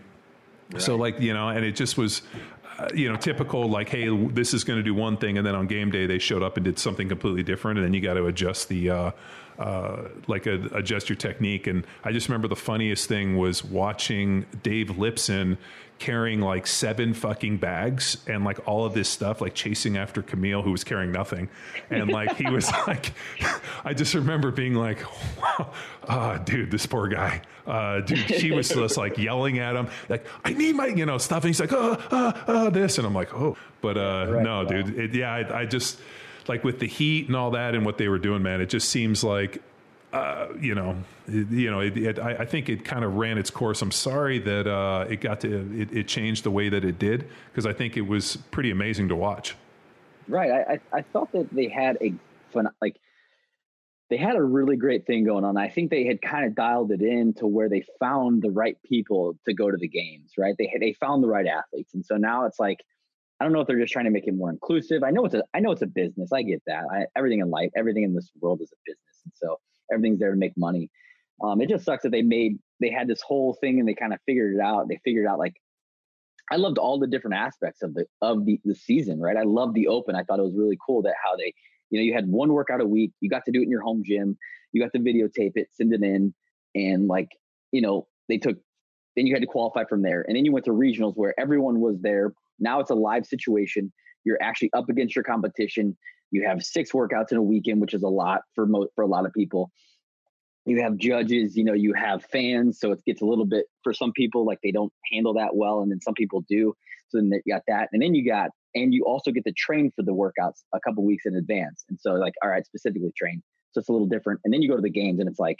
[0.80, 2.24] So like you know, and it just was,
[2.93, 5.67] you know, typical like, hey, this is going to do one thing, and then on
[5.67, 8.26] game day they showed up and did something completely different, and then you got to
[8.28, 9.11] adjust the, uh,
[9.60, 11.68] uh, like a, adjust your technique.
[11.68, 15.58] And I just remember the funniest thing was watching Dave Lipson
[15.97, 20.62] carrying like seven fucking bags and like all of this stuff, like chasing after Camille,
[20.62, 21.49] who was carrying nothing,
[21.89, 23.14] and like he was like,
[23.84, 24.99] I just remember being like,
[25.41, 25.72] wow,
[26.08, 30.26] ah, dude, this poor guy, uh, dude, she was just like yelling at him, like,
[30.43, 33.14] I need my, you know, stuff, and he's like, oh, uh, uh, this, and I'm
[33.14, 35.99] like, oh, but uh, no, dude, it, yeah, I, I just
[36.48, 38.89] like with the heat and all that and what they were doing, man, it just
[38.89, 39.62] seems like
[40.16, 40.96] uh, you know,
[41.28, 43.82] you know, it, it, I, I think it kind of ran its course.
[43.82, 47.28] I'm sorry that uh, it got to it, it changed the way that it did
[47.52, 49.56] because I think it was pretty amazing to watch.
[50.30, 50.52] Right.
[50.52, 52.14] I, I I thought that they had a
[52.54, 52.96] fun like
[54.10, 55.58] they had a really great thing going on.
[55.58, 58.78] I think they had kind of dialed it in to where they found the right
[58.84, 60.32] people to go to the games.
[60.38, 60.56] Right.
[60.58, 62.80] They had, they found the right athletes, and so now it's like
[63.39, 65.03] I don't know if they're just trying to make it more inclusive.
[65.03, 66.31] I know it's a I know it's a business.
[66.31, 66.83] I get that.
[66.91, 69.59] I, everything in life, everything in this world is a business, and so
[69.91, 70.89] everything's there to make money.
[71.43, 74.13] Um, it just sucks that they made they had this whole thing and they kind
[74.13, 74.88] of figured it out.
[74.88, 75.55] They figured out like
[76.51, 79.38] I loved all the different aspects of the of the, the season, right?
[79.38, 80.15] I loved the open.
[80.15, 81.53] I thought it was really cool that how they,
[81.89, 83.81] you know, you had one workout a week, you got to do it in your
[83.81, 84.38] home gym,
[84.71, 86.33] you got to videotape it, send it in,
[86.75, 87.29] and like,
[87.71, 88.57] you know, they took
[89.15, 90.25] then you had to qualify from there.
[90.27, 92.33] And then you went to regionals where everyone was there.
[92.60, 93.91] Now it's a live situation.
[94.24, 95.97] You're actually up against your competition.
[96.32, 99.26] You have six workouts in a weekend, which is a lot for for a lot
[99.26, 99.72] of people.
[100.66, 103.93] You have judges, you know, you have fans, so it gets a little bit for
[103.93, 106.74] some people like they don't handle that well, and then some people do.
[107.10, 109.91] So then you got that, and then you got, and you also get to train
[109.95, 111.86] for the workouts a couple weeks in advance.
[111.88, 113.43] And so like, all right, specifically train.
[113.72, 114.39] So it's a little different.
[114.43, 115.60] And then you go to the games and it's like,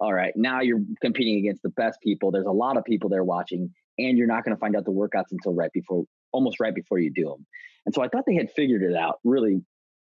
[0.00, 2.32] all right, now you're competing against the best people.
[2.32, 4.90] There's a lot of people there watching, and you're not going to find out the
[4.90, 7.46] workouts until right before, almost right before you do them.
[7.86, 9.20] And so I thought they had figured it out.
[9.24, 9.62] Really,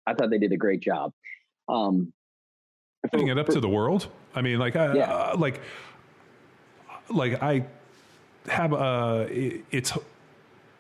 [0.07, 1.13] I thought they did a great job.
[1.69, 2.13] Um,
[3.11, 4.07] Putting it up to the world.
[4.35, 5.13] I mean, like, I, Yeah.
[5.13, 5.61] uh, like,
[7.11, 7.65] like I
[8.49, 9.93] have uh it- it's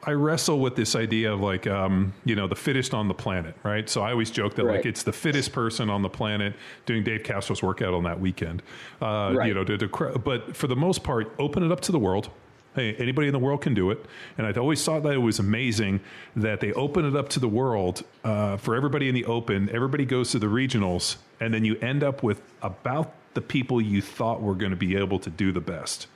[0.04, 3.54] I wrestle with this idea of like um you know the fittest on the planet,
[3.62, 3.88] right?
[3.88, 6.54] So I always joke that like it's the fittest person on the planet
[6.86, 8.62] doing Dave Castro's workout on that weekend.
[9.00, 11.98] Uh, You know, to, to, but for the most part, open it up to the
[12.00, 12.30] world.
[12.74, 14.04] Hey, anybody in the world can do it,
[14.38, 16.00] and I always thought that it was amazing
[16.34, 19.68] that they open it up to the world uh, for everybody in the open.
[19.68, 24.00] Everybody goes to the regionals, and then you end up with about the people you
[24.00, 26.06] thought were going to be able to do the best.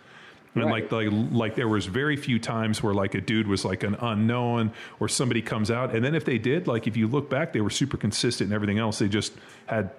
[0.54, 0.90] And Right.
[0.90, 3.94] like, like, like there was very few times where like a dude was like an
[4.00, 5.94] unknown or somebody comes out.
[5.94, 8.54] And then if they did, like, if you look back, they were super consistent and
[8.54, 8.98] everything else.
[8.98, 9.34] They just
[9.66, 9.90] had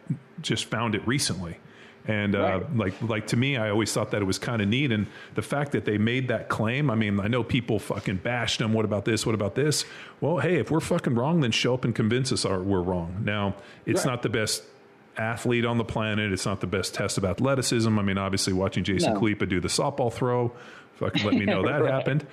[0.42, 1.60] just found it recently.
[2.08, 2.76] And uh, Right.
[2.78, 4.92] like, like to me, I always thought that it was kind of neat.
[4.92, 8.60] And the fact that they made that claim, I mean, I know people fucking bashed
[8.60, 8.72] them.
[8.74, 9.26] What about this?
[9.26, 9.84] What about this?
[10.22, 13.22] Well, hey, if we're fucking wrong, then show up and convince us our, we're wrong.
[13.26, 13.56] Now,
[13.86, 14.12] it's Right.
[14.12, 14.64] not the best
[15.18, 16.32] athlete on the planet.
[16.32, 17.98] It's not the best test of athleticism.
[18.00, 19.20] I mean, obviously, watching Jason No.
[19.20, 20.54] Do the softball throw,
[20.96, 21.92] fucking let me know that Right.
[21.92, 22.26] happened.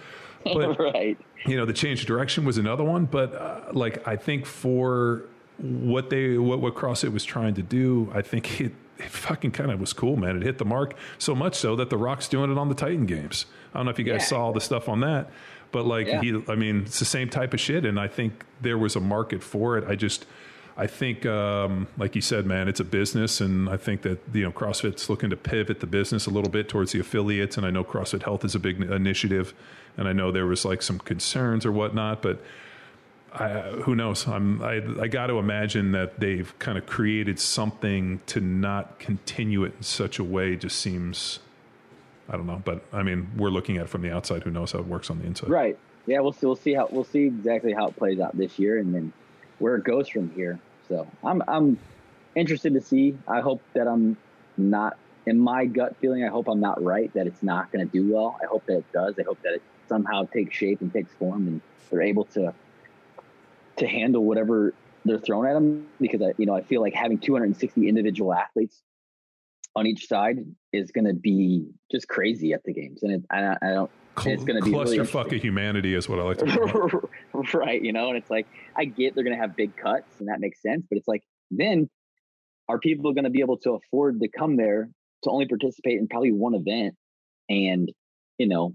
[0.44, 1.18] But right.
[1.46, 3.06] you know, the change of direction was another one.
[3.06, 5.22] But uh, like, I think for
[5.58, 8.72] what they what what CrossFit was trying to do, I think it.
[9.04, 10.36] It fucking kind of was cool, man.
[10.36, 13.06] It hit the mark so much so that The Rock's doing it on the Titan
[13.06, 13.46] games.
[13.74, 14.26] I don't know if you guys Yeah.
[14.26, 15.30] saw all the stuff on that,
[15.72, 16.20] but like Yeah.
[16.22, 19.00] he, I mean, it's the same type of shit, and I think there was a
[19.00, 19.84] market for it.
[19.88, 20.26] I just,
[20.76, 24.42] I think, um, like you said, man, it's a business, and I think that you
[24.42, 27.70] know CrossFit's looking to pivot the business a little bit towards the affiliates, and I
[27.70, 29.54] know CrossFit Health is a big initiative,
[29.96, 32.42] and I know there was like some concerns or whatnot, but
[33.34, 33.48] I,
[33.82, 34.28] who knows?
[34.28, 39.64] I'm, I, I got to imagine that they've kind of created something to not continue
[39.64, 40.56] it in such a way.
[40.56, 41.40] Just seems,
[42.28, 44.44] I don't know, but I mean, we're looking at it from the outside.
[44.44, 45.50] Who knows how it works on the inside?
[45.50, 45.78] Right.
[46.06, 46.46] Yeah, we'll see.
[46.46, 49.12] We'll see how we'll see exactly how it plays out this year, and then
[49.58, 50.60] where it goes from here.
[50.88, 51.78] So I'm I'm
[52.34, 53.16] interested to see.
[53.26, 54.16] I hope that I'm
[54.56, 56.22] not in my gut feeling.
[56.22, 58.38] I hope I'm not right that it's not going to do well.
[58.42, 59.18] I hope that it does.
[59.18, 61.60] I hope that it somehow takes shape and takes form, and
[61.90, 62.54] they're able to
[63.76, 65.86] to handle whatever they're thrown at them.
[66.00, 68.82] Because I, you know, I feel like having 260 individual athletes
[69.76, 70.38] on each side
[70.72, 73.90] is going to be just crazy at the games, and it, I, I don't.
[74.24, 77.00] it's gonna be really clusterfuck of humanity is what I like to call
[77.34, 77.54] it.
[77.54, 78.46] right, you know, and it's like
[78.76, 80.86] I get they're going to have big cuts, and that makes sense.
[80.88, 81.90] But it's like then
[82.68, 84.88] are people going to be able to afford to come there
[85.24, 86.94] to only participate in probably one event,
[87.48, 87.90] and
[88.38, 88.74] you know,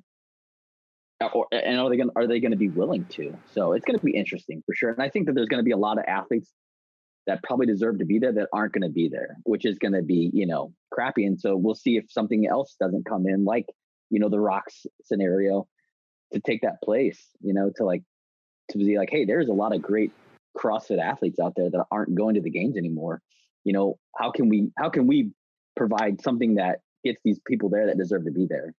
[1.27, 3.35] or and are they going are they going to be willing to?
[3.53, 4.91] So it's going to be interesting for sure.
[4.91, 6.51] And I think that there's going to be a lot of athletes
[7.27, 9.93] that probably deserve to be there that aren't going to be there, which is going
[9.93, 11.25] to be you know crappy.
[11.25, 13.65] And so we'll see if something else doesn't come in, like
[14.09, 15.67] you know the rocks scenario,
[16.33, 17.19] to take that place.
[17.41, 18.03] You know, to like
[18.71, 20.11] to be like, hey, there's a lot of great
[20.57, 23.21] CrossFit athletes out there that aren't going to the games anymore.
[23.63, 25.31] You know, how can we how can we
[25.75, 28.73] provide something that gets these people there that deserve to be there?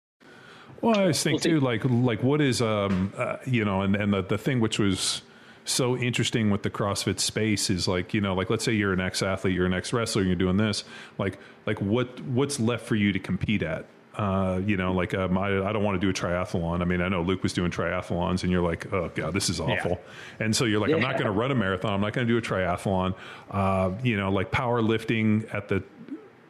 [0.81, 3.95] Well, I just think We'll too, like, like what is, um, uh, you know, and,
[3.95, 5.23] and the, the thing which was
[5.65, 9.01] so interesting with the CrossFit space is like, you know, like let's say you're an
[9.01, 10.85] ex athlete, you're an ex wrestler, you're doing this,
[11.19, 13.87] like, like what what's left for you to compete at?
[14.17, 16.83] Uh, you know, like um, I, I don't want to do a triathlon.
[16.83, 19.61] I mean, I know Luke was doing triathlons, and you're like, oh god, this is
[19.61, 20.01] awful.
[20.41, 21.93] And so you're like, I'm not going to run a marathon.
[21.95, 23.15] I'm not going to do a triathlon.
[23.51, 25.83] Uh, you know, like powerlifting at the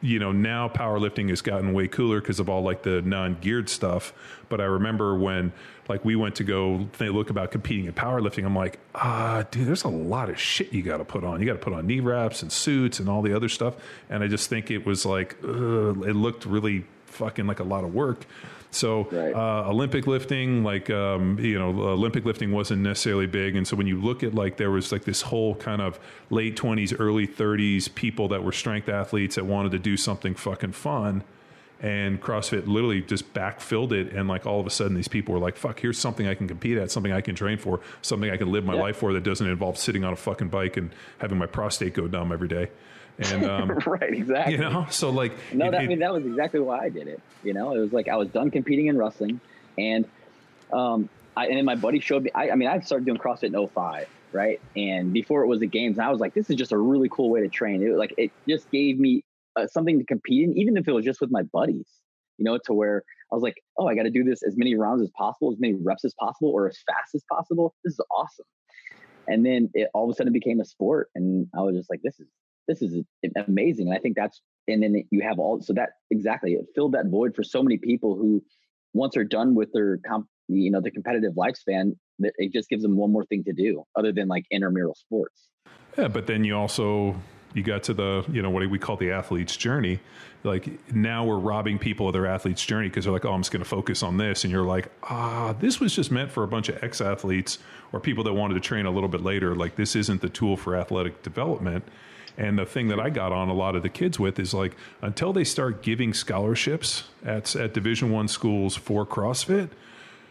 [0.01, 4.13] you know now powerlifting has gotten way cooler because of all like the non-geared stuff.
[4.49, 5.53] But i remember when
[5.87, 8.45] like we went to go they look about competing in powerlifting.
[8.45, 11.39] I'm like ah dude there's a lot of shit you got to put on.
[11.39, 13.75] You got to put on knee wraps and suits and all the other stuff.
[14.09, 17.83] And i just think it was like ugh, it looked really fucking like a lot
[17.83, 18.25] of work
[18.71, 19.33] so Right.
[19.35, 23.85] uh, Olympic lifting, like um, you know, Olympic lifting wasn't necessarily big, and so when
[23.87, 25.99] you look at like there was like this whole kind of
[26.29, 30.71] late twenties, early thirties people that were strength athletes that wanted to do something fucking
[30.71, 31.23] fun,
[31.81, 35.39] and CrossFit literally just backfilled it, and like all of a sudden these people were
[35.41, 38.37] like, "Fuck, here's something I can compete at, something I can train for, something I
[38.37, 38.81] can live my Yeah.
[38.81, 42.07] life for that doesn't involve sitting on a fucking bike and having my prostate go
[42.07, 42.69] numb every day."
[43.19, 44.53] And um, right, exactly.
[44.53, 47.07] you know, so like, No, it- that, I mean that was exactly why I did
[47.07, 47.21] it.
[47.43, 49.39] You know, it was like I was done competing in wrestling,
[49.77, 50.05] and
[50.73, 52.31] um, I, and then my buddy showed me.
[52.33, 54.59] I, I mean, I started doing CrossFit in 05, right?
[54.75, 57.09] And before it was the games, and I was like, this is just a really
[57.09, 57.81] cool way to train.
[57.83, 59.23] It was like it just gave me
[59.55, 61.87] uh, something to compete in, even if it was just with my buddies.
[62.37, 64.75] You know, to where I was like, oh, I got to do this as many
[64.75, 67.75] rounds as possible, as many reps as possible, or as fast as possible.
[67.83, 68.45] This is awesome.
[69.27, 72.01] And then it all of a sudden became a sport, and I was just like,
[72.01, 72.27] this is
[72.67, 73.03] this is
[73.47, 73.87] amazing.
[73.87, 77.07] And I think that's and then you have all so that exactly it filled that
[77.07, 78.43] void for so many people who
[78.93, 82.95] once they're done with their comp you know their competitive lifespan it just gives them
[82.95, 85.49] one more thing to do other than like intramural sports
[85.97, 87.15] Yeah, but then you also
[87.53, 89.99] you got to the you know what we call the athlete's journey.
[90.43, 93.51] Like now we're robbing people of their athlete's journey because they're like, oh, I'm just
[93.51, 96.47] going to focus on this, and you're like, ah, this was just meant for a
[96.47, 97.59] bunch of ex athletes
[97.91, 99.55] or people that wanted to train a little bit later.
[99.55, 101.83] Like this isn't the tool for athletic development.
[102.37, 104.75] And the thing that I got on a lot of the kids with is like
[105.01, 109.69] until they start giving scholarships at at Division One schools for CrossFit,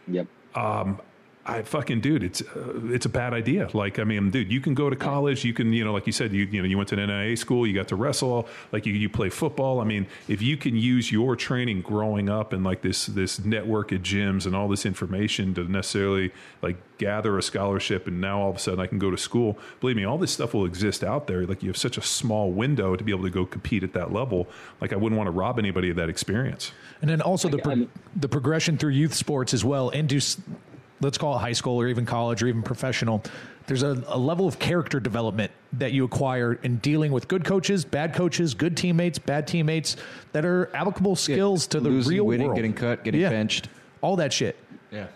[0.07, 0.99] yep um,
[1.43, 3.67] I fucking dude, it's uh, it's a bad idea.
[3.73, 6.13] Like, I mean, dude, you can go to college, you can, you know, like you
[6.13, 8.85] said, you you know, you went to an NAIA school, you got to wrestle, like
[8.85, 9.79] you you play football.
[9.79, 13.91] I mean, if you can use your training growing up and like this this network
[13.91, 16.31] of gyms and all this information to necessarily
[16.61, 19.57] like gather a scholarship, and now all of a sudden I can go to school.
[19.79, 21.47] Believe me, all this stuff will exist out there.
[21.47, 24.13] Like you have such a small window to be able to go compete at that
[24.13, 24.47] level.
[24.79, 26.71] Like I wouldn't want to rob anybody of that experience.
[27.01, 30.37] And then also the pro- the progression through youth sports as well into s-
[31.01, 33.23] let's call it high school or even college or even professional.
[33.67, 37.85] There's a, a level of character development that you acquire in dealing with good coaches,
[37.85, 39.97] bad coaches, good teammates, bad teammates
[40.31, 42.55] that are applicable skills to the Losing, real winning, world.
[42.57, 43.29] getting cut, getting Yeah.
[43.29, 43.67] benched.
[44.01, 44.55] all that shit.
[44.89, 45.07] Yeah.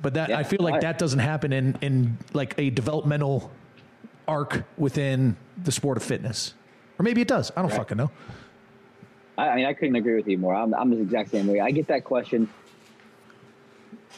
[0.00, 3.50] But that Yeah, I feel like I- that doesn't happen in in like a developmental
[4.26, 6.54] arc within the sport of fitness,
[6.98, 7.52] or maybe it does.
[7.54, 8.10] I don't fucking know.
[9.36, 10.54] I, I mean, I couldn't agree with you more.
[10.54, 11.60] I'm, I'm the exact same way.
[11.60, 12.48] I get that question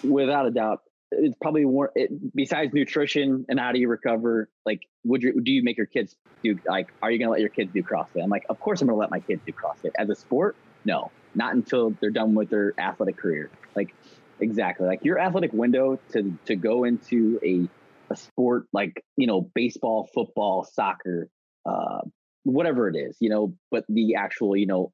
[0.05, 0.83] without a doubt.
[1.19, 4.49] It's probably more it, besides nutrition and how do you recover.
[4.65, 6.93] Like, would you do you make your kids do like?
[7.03, 8.23] Are you going to let your kids do CrossFit?
[8.23, 10.57] I'm like, of course I'm going to let my kids do CrossFit as a sport.
[10.85, 13.51] No, not until they're done with their athletic career.
[13.77, 13.95] Like,
[14.41, 14.87] exactly.
[14.87, 17.69] Like your athletic window to to go into a
[18.11, 21.29] a sport like you know baseball, football, soccer,
[21.67, 22.01] uh,
[22.45, 23.55] whatever it is, you know.
[23.71, 24.93] But the actual you know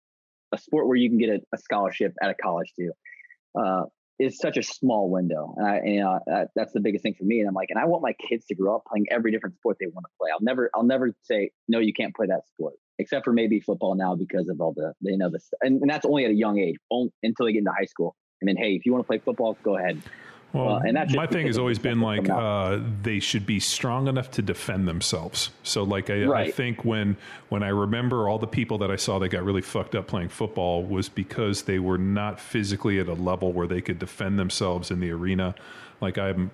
[0.53, 2.93] a sport where you can get a, a scholarship at a college too
[3.55, 3.85] uh,
[4.19, 7.15] is such a small window, and I, and, you know, that, that's the biggest thing
[7.19, 7.41] for me.
[7.41, 9.77] And I'm like, and I want my kids to grow up playing every different sport
[9.79, 10.31] they want to play.
[10.33, 13.95] I'll never, I'll never say no, you can't play that sport, except for maybe football
[13.95, 16.35] now because of all the, the you know, the, and, and that's only at a
[16.35, 18.17] young age, only, until they get into high school.
[18.41, 20.01] And then, hey, if you want to play football, go ahead.
[20.59, 24.43] Well, Uh, my thing has always been like uh, they should be strong enough to
[24.43, 25.51] defend themselves.
[25.63, 27.17] So, like I, I think when
[27.49, 30.29] when I remember all the people that I saw that got really fucked up playing
[30.31, 34.91] football was because they were not physically at a level where they could defend themselves
[34.91, 35.55] in the arena.
[36.01, 36.51] Like I'm,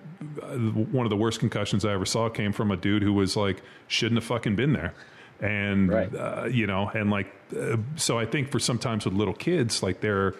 [0.91, 3.61] one of the worst concussions I ever saw came from a dude who was like
[3.87, 4.93] shouldn't have fucking been there.
[5.41, 6.15] And Right.
[6.15, 9.99] uh, you know, and like, uh, so I think for sometimes with little kids, like
[9.99, 10.33] they're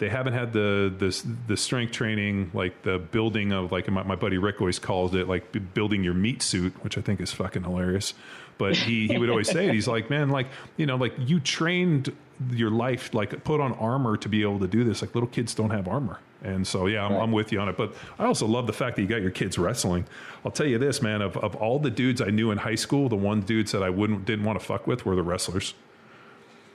[0.00, 4.16] they haven't had the the the strength training, like the building of like my, my
[4.16, 7.62] buddy Rick always calls it like building your meat suit, which I think is fucking
[7.62, 8.14] hilarious.
[8.56, 9.74] But he he would always say it.
[9.74, 10.48] He's like, man, like
[10.78, 12.16] you know, like you trained
[12.50, 15.02] your life, like put on armor to be able to do this.
[15.02, 16.18] Like little kids don't have armor.
[16.42, 17.76] And so, yeah, I'm, I'm with you on it.
[17.76, 20.06] But I also love the fact that you got your kids wrestling.
[20.42, 21.20] I'll tell you this, man.
[21.20, 23.90] Of, of all the dudes I knew in high school, the one dudes that I
[23.90, 25.74] wouldn't didn't want to fuck with were the wrestlers.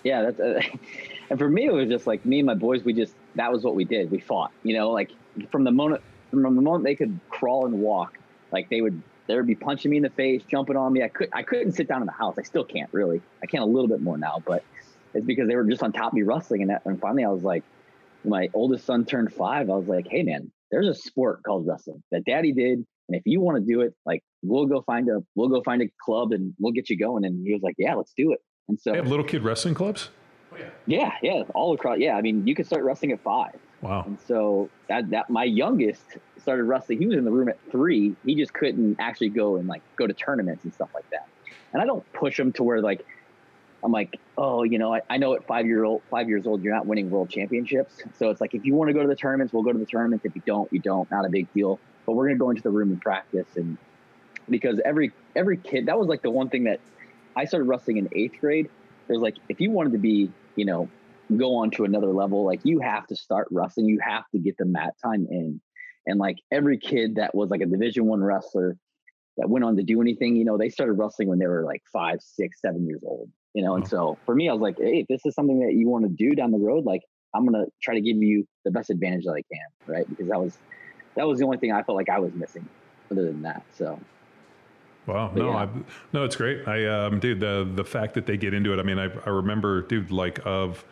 [0.04, 0.62] yeah that's uh,
[1.30, 3.64] and for me it was just like me and my boys we just that was
[3.64, 4.12] what we did.
[4.12, 5.12] We fought you know like
[5.52, 6.02] from the moment
[6.32, 8.18] from the moment they could crawl and walk
[8.52, 11.04] like they would they would be punching me in the face jumping on me.
[11.04, 12.36] I could i couldn't sit down in the house.
[12.38, 13.22] I still can't really.
[13.44, 14.64] I can a little bit more now but
[15.14, 16.62] it's because they were just on top of me wrestling.
[16.62, 17.64] And that and finally i was like
[18.24, 19.70] my oldest son turned five.
[19.70, 22.86] I was like hey man there's a sport called wrestling that daddy did.
[23.08, 25.82] And if you want to do it like we'll go find a we'll go find
[25.82, 27.26] a club and we'll get you going.
[27.26, 28.40] And he was like yeah let's do it.
[28.68, 30.10] And so They have little kid wrestling clubs.
[30.58, 31.98] Oh, yeah, yeah, all across.
[32.00, 34.04] Yeah, I mean, you could start wrestling at five, Wow.
[34.06, 36.04] and so that that my youngest
[36.38, 37.00] started wrestling.
[37.00, 38.16] He was in the room at three.
[38.24, 41.22] He just couldn't actually go and like go to tournaments and stuff like that.
[41.74, 43.02] And I don't push him to where like
[43.84, 46.64] I'm like, oh, you know, I, I know at five year old five years old
[46.64, 47.96] you're not winning world championships.
[48.16, 49.86] So it's like if you want to go to the tournaments, we'll go to the
[49.86, 50.26] tournaments.
[50.26, 51.10] If you don't, you don't.
[51.12, 51.80] Not a big deal.
[52.06, 53.78] But we're gonna go into the room and practice and
[54.50, 56.80] because every every kid that was like the one thing that
[57.36, 58.68] I started wrestling in eighth grade.
[59.10, 60.90] It was like if you wanted to be, you know,
[61.38, 63.88] go on to another level, like you have to start wrestling.
[63.88, 65.62] You have to get the mat time in.
[66.06, 68.78] And like every kid that was like a division one wrestler
[69.38, 71.82] that went on to do anything, you know, they started wrestling when they were like
[71.92, 73.30] five, six, seven years old.
[73.54, 73.90] You know, and mm-hmm.
[73.90, 76.10] so for me, I was like, hey, if this is something that you want to
[76.10, 77.02] do down the road, like
[77.34, 80.10] I'm gonna try to give you the best advantage that I can, right?
[80.10, 80.58] Because that was
[81.16, 82.68] that was the only thing I felt like I was missing
[83.10, 83.64] other than that.
[83.78, 84.00] So
[85.08, 85.32] Wow.
[85.34, 85.58] But No, yeah.
[85.58, 85.70] I,
[86.14, 86.68] no, it's great.
[86.68, 88.80] I, um, dude, the, the fact that they get into it.
[88.80, 90.84] I mean, I, I remember, dude, like of,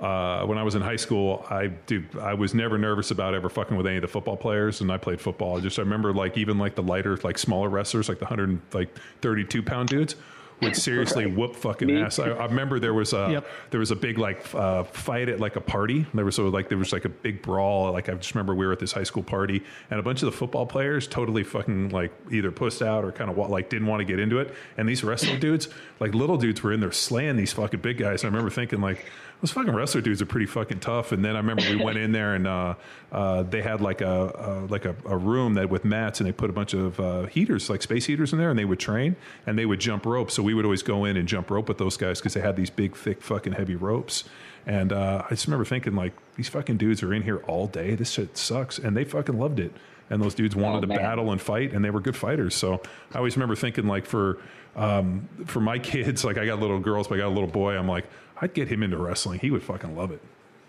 [0.00, 3.48] uh, when I was in high school, I, dude, I was never nervous about ever
[3.48, 4.80] fucking with any of the football players.
[4.80, 5.58] And I played football.
[5.58, 8.60] I just, I remember like even like the lighter, like smaller wrestlers, like the hundred,
[8.72, 10.14] like 32 pound dudes
[10.60, 12.18] would seriously whoop fucking Me ass.
[12.18, 13.46] I, I remember there was a Yep.
[13.70, 16.06] there was a big like uh, fight at like a party.
[16.14, 17.92] There was so like there was like a big brawl.
[17.92, 20.26] Like I just remember we were at this high school party, and a bunch of
[20.26, 24.00] the football players totally fucking like either pussed out or kind of like didn't want
[24.00, 24.54] to get into it.
[24.76, 25.68] And these wrestling dudes,
[26.00, 28.24] like little dudes, were in there slaying these fucking big guys.
[28.24, 29.04] I remember thinking like.
[29.40, 31.12] Those fucking wrestler dudes are pretty fucking tough.
[31.12, 32.74] And then I remember we went in there and uh,
[33.12, 36.50] uh, they had like a like a, a room that with mats and they put
[36.50, 39.14] a bunch of uh, heaters, like space heaters, in there, and they would train
[39.46, 40.32] and they would jump rope.
[40.32, 42.56] So we would always go in and jump rope with those guys because they had
[42.56, 44.24] these big, thick, fucking heavy ropes.
[44.66, 47.94] And uh, I just remember thinking like these fucking dudes are in here all day.
[47.94, 49.72] This shit sucks, and they fucking loved it.
[50.10, 52.54] And those dudes wanted Oh, to battle and fight, and they were good fighters.
[52.56, 52.80] So
[53.12, 54.38] I always remember thinking like for
[54.74, 57.76] um, for my kids, like I got little girls, but I got a little boy.
[57.76, 58.06] I'm like,
[58.40, 59.40] I'd get him into wrestling.
[59.40, 60.22] He would fucking love it.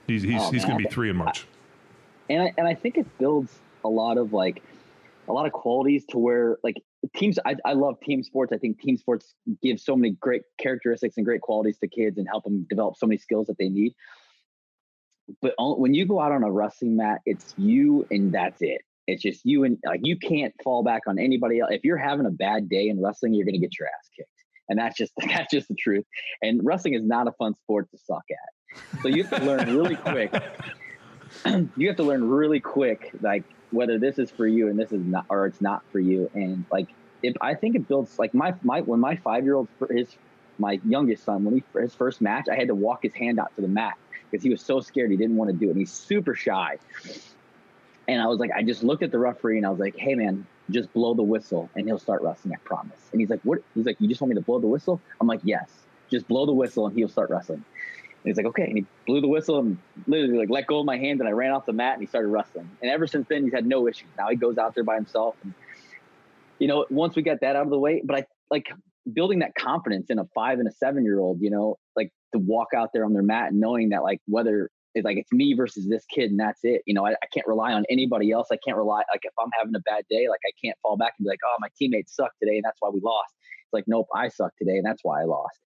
[0.07, 1.45] He's he's, Oh, he's going to be three in March.
[2.29, 4.61] and I, and I think it builds a lot of like
[5.27, 6.75] a lot of qualities to where like
[7.15, 11.15] teams I, I love team sports i think team sports give so many great characteristics
[11.15, 13.93] and great qualities to kids and help them develop so many skills that they need
[15.41, 19.21] but when you go out on a wrestling mat it's you and that's it it's
[19.21, 22.31] just you and like you can't fall back on anybody else if you're having a
[22.31, 24.38] bad day in wrestling you're going to get your ass kicked
[24.69, 26.05] and that's just that's just the truth.
[26.41, 29.01] And wrestling is not a fun sport to suck at.
[29.01, 30.33] So you have to learn really quick.
[31.77, 35.05] You have to learn really quick like whether this is for you and this is
[35.05, 36.29] not or it's not for you.
[36.33, 36.87] And like
[37.23, 40.07] if i think it builds like my my when my five year old his
[40.57, 43.39] my youngest son when he for his first match i had to walk his hand
[43.39, 43.93] out to the mat
[44.29, 45.71] because he was so scared he didn't want to do it.
[45.71, 46.77] And he's super shy.
[48.07, 50.15] And i was like i just looked at the referee and i was like hey
[50.15, 53.59] man just blow the whistle and he'll start wrestling i promise and he's like what
[53.75, 55.69] he's like you just want me to blow the whistle i'm like yes
[56.09, 57.63] just blow the whistle and he'll start wrestling
[58.23, 58.63] and he's like, okay.
[58.63, 61.31] And he blew the whistle and literally like let go of my hand and I
[61.31, 62.69] ran off the mat and he started wrestling.
[62.81, 64.09] And ever since then, he's had no issues.
[64.17, 65.35] Now he goes out there by himself.
[65.43, 65.53] And,
[66.59, 68.67] you know, once we got that out of the way, but I like
[69.11, 72.39] building that confidence in a five and a seven year old, you know, like to
[72.39, 74.69] walk out there on their mat and knowing that like whether
[74.99, 76.81] it's like it's me versus this kid and that's it.
[76.85, 78.47] You know, I, I can't rely on anybody else.
[78.51, 81.13] I can't rely like if I'm having a bad day, like I can't fall back
[81.17, 83.33] and be like, oh, my teammates suck today and that's why we lost.
[83.65, 85.59] It's like, nope, I suck today and that's why I lost.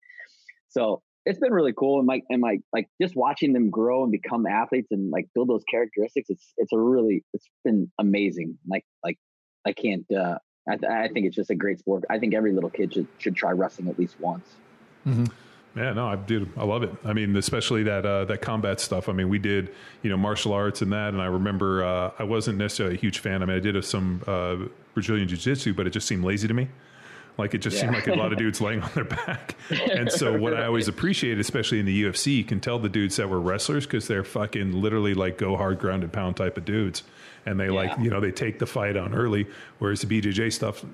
[0.68, 4.12] So it's been really cool and my and my like just watching them grow and
[4.12, 8.84] become athletes and like build those characteristics it's it's a really it's been amazing like
[9.04, 9.18] like
[9.64, 10.36] i can't uh
[10.68, 13.06] i, th- I think it's just a great sport i think every little kid should
[13.18, 14.56] should try wrestling at least once
[15.74, 16.50] Yeah, no, I did.
[16.56, 16.92] I love it.
[17.04, 19.08] I mean, especially that uh, that combat stuff.
[19.08, 22.24] I mean, we did you know martial arts and that, and I remember uh, I
[22.24, 23.42] wasn't necessarily a huge fan.
[23.42, 24.56] I mean, I did some uh,
[24.94, 26.68] Brazilian jiu jitsu, but it just seemed lazy to me.
[27.38, 29.56] Like it just seemed like a lot of dudes laying on their back.
[29.70, 33.16] And so what I always appreciate, especially in the UFC, you can tell the dudes
[33.16, 36.66] that were wrestlers because they're fucking literally like go hard ground and pound type of
[36.66, 37.02] dudes.
[37.46, 39.46] And they like, you know, they take the fight on early.
[39.78, 40.84] Whereas the BJJ stuff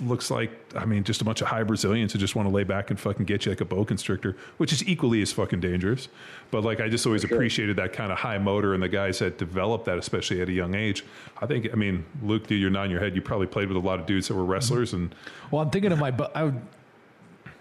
[0.00, 2.64] looks like, I mean, just a bunch of high Brazilians who just want to lay
[2.64, 6.08] back and fucking get you like a boa constrictor, which is equally as fucking dangerous.
[6.50, 7.34] But like, I just always sure.
[7.34, 10.52] appreciated that kind of high motor and the guys that developed that, especially at a
[10.52, 11.04] young age.
[11.40, 13.14] I think, I mean, Luke, dude, you're nodding your head.
[13.14, 15.14] You probably played with a lot of dudes that were wrestlers and
[15.50, 16.10] Well, I'm thinking of my.
[16.10, 16.60] bu- I, would,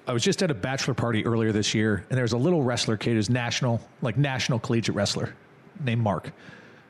[0.07, 2.63] I was just at a bachelor party earlier this year, and there was a little
[2.63, 5.35] wrestler kid who's national, like national collegiate wrestler,
[5.83, 6.31] named Mark.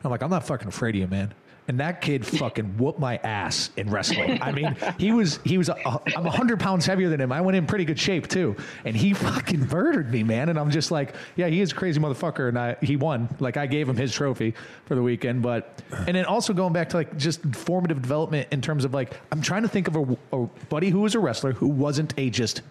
[0.04, 1.34] I'm like, I'm not fucking afraid of you, man.
[1.72, 4.41] And that kid fucking whooped my ass in wrestling.
[4.41, 7.32] I mean, he was he was a, a, I'm hundred pounds heavier than him.
[7.32, 10.49] I went in pretty good shape too, and he fucking murdered me, man.
[10.49, 13.34] And I'm just like, yeah, he is a crazy motherfucker, and I he won.
[13.39, 14.53] Like I gave him his trophy
[14.84, 18.61] for the weekend, but and then also going back to like just formative development in
[18.61, 21.53] terms of like I'm trying to think of a, a buddy who was a wrestler
[21.53, 22.63] who wasn't a just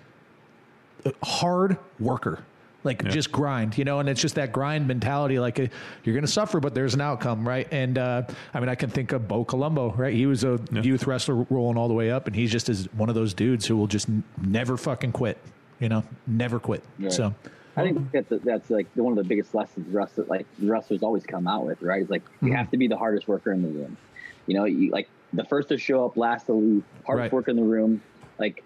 [1.07, 2.45] a hard worker.
[2.82, 5.38] Like just grind, you know, and it's just that grind mentality.
[5.38, 5.66] Like uh,
[6.02, 7.68] you're going to suffer, but there's an outcome, right?
[7.70, 8.22] And uh,
[8.54, 10.14] I mean, I can think of Bo Colombo, right?
[10.14, 13.11] He was a youth wrestler rolling all the way up, and he's just is one
[13.11, 15.36] of those dudes who will just n- never fucking quit,
[15.78, 16.82] you know, never quit.
[16.98, 17.12] Right.
[17.12, 17.34] So
[17.76, 21.46] I think that's that's like one of the biggest lessons wrestlers like wrestlers always come
[21.46, 22.00] out with, right?
[22.00, 23.98] It's like you have to be the hardest worker in the room.
[24.46, 27.32] You know, you like the first to show up, last to leave, hardest Right.
[27.34, 28.00] worker in the room,
[28.38, 28.64] like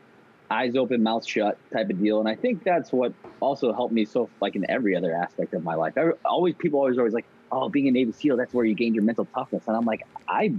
[0.50, 2.20] eyes open, mouth shut type of deal.
[2.20, 5.62] And I think that's what also helped me so like in every other aspect of
[5.64, 5.94] my life.
[5.96, 8.94] I, always people always always like, oh, being a Navy SEAL, that's where you gain
[8.94, 9.64] your mental toughness.
[9.66, 10.52] And I'm like, I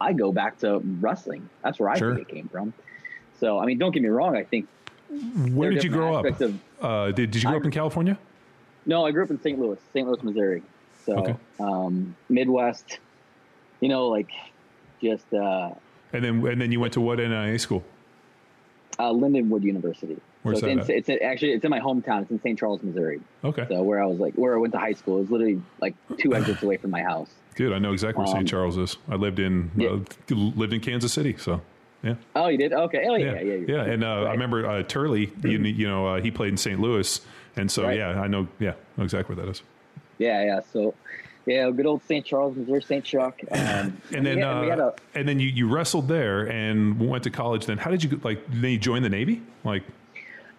[0.00, 1.48] I go back to wrestling.
[1.62, 2.14] That's where I Sure.
[2.14, 2.74] think it came from.
[3.40, 4.36] So I mean, don't get me wrong.
[4.36, 4.68] I think
[5.52, 6.40] where did you grow up?
[6.40, 8.18] of- uh, did, did you grow up in California?
[8.86, 9.58] No, I grew up in St.
[9.58, 10.06] Louis, St.
[10.06, 10.62] Louis, Missouri.
[11.06, 11.36] So, Okay.
[11.60, 12.98] um, Midwest,
[13.80, 14.28] you know, like
[15.02, 15.70] just uh,
[16.12, 17.84] And then, and then you went to what NAIA school?
[18.98, 20.16] Uh, Lindenwood University.
[20.42, 22.22] Where's so that it's, in, it's actually it's in my hometown.
[22.22, 22.58] It's in St.
[22.58, 23.20] Charles, Missouri.
[23.42, 23.66] Okay.
[23.68, 25.16] So where I was like where I went to high school.
[25.18, 27.30] It was literally like two exits away from my house.
[27.54, 27.72] Good.
[27.72, 28.40] I know exactly where St.
[28.40, 28.96] Um, Charles is.
[29.08, 29.90] I lived in Yeah.
[29.90, 31.60] uh, lived in Kansas City, so
[32.02, 32.16] Yeah.
[32.36, 32.72] Oh, you did?
[32.72, 33.06] Okay.
[33.08, 33.84] Oh, yeah, Yeah, yeah, yeah.
[33.92, 35.32] And uh, I remember uh, Turley.
[35.42, 36.78] You, you know, uh, he played in St.
[36.80, 37.20] Louis,
[37.56, 37.96] and so Right.
[37.96, 38.48] yeah, I know.
[38.58, 39.62] Yeah, know exactly where that is.
[40.18, 40.60] yeah, yeah.
[40.72, 40.94] So,
[41.46, 42.24] yeah, good old St.
[42.24, 43.04] Charles, Missouri, St.
[43.04, 43.40] Chuck.
[43.50, 47.30] Um, And then, yeah, uh, a, and then you, you wrestled there and went to
[47.30, 47.66] college.
[47.66, 48.44] Then how did you like?
[48.48, 49.42] Then you joined the Navy?
[49.64, 49.82] Like,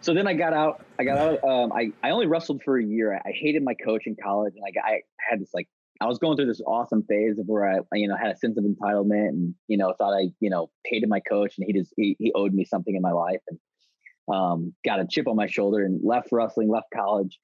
[0.02, 0.86] so then I got out.
[1.00, 1.44] I got out.
[1.44, 3.16] Um, I, I only wrestled for a year.
[3.16, 5.68] I, I hated my coach in college, and like I had this like
[6.02, 8.58] I was going through this awesome phase of where I you know had a sense
[8.58, 11.94] of entitlement, and you know thought I you know hated my coach, and he just
[11.96, 13.60] he, he owed me something in my life, and
[14.34, 17.40] um, got a chip on my shoulder, and left wrestling, left college,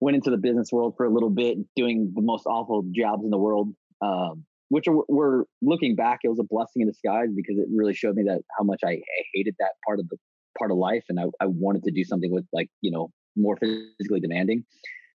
[0.00, 3.30] went into the business world for a little bit, doing the most awful jobs in
[3.30, 3.74] the world.
[4.02, 7.92] Um, which are, were looking back, it was a blessing in disguise because it really
[7.92, 10.16] showed me that how much I, I hated that part of the
[10.58, 13.56] part of life and I, I wanted to do something with like you know more
[13.56, 14.64] physically demanding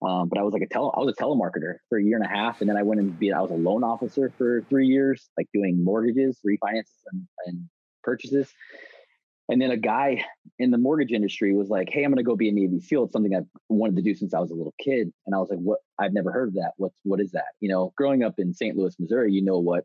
[0.06, 2.26] um, but i was like a tele i was a telemarketer for a year and
[2.26, 4.88] a half and then i went and be i was a loan officer for three
[4.88, 7.70] years like doing mortgages refinances and, and
[8.04, 8.54] purchases
[9.52, 10.26] and then a guy
[10.58, 13.14] in the mortgage industry was like hey i'm to go be a navy seal it's
[13.14, 15.60] something i've wanted to do since i was a little kid and i was like
[15.60, 18.54] what i've never heard of that what's what is that you know growing up in
[18.54, 19.84] st louis missouri you know what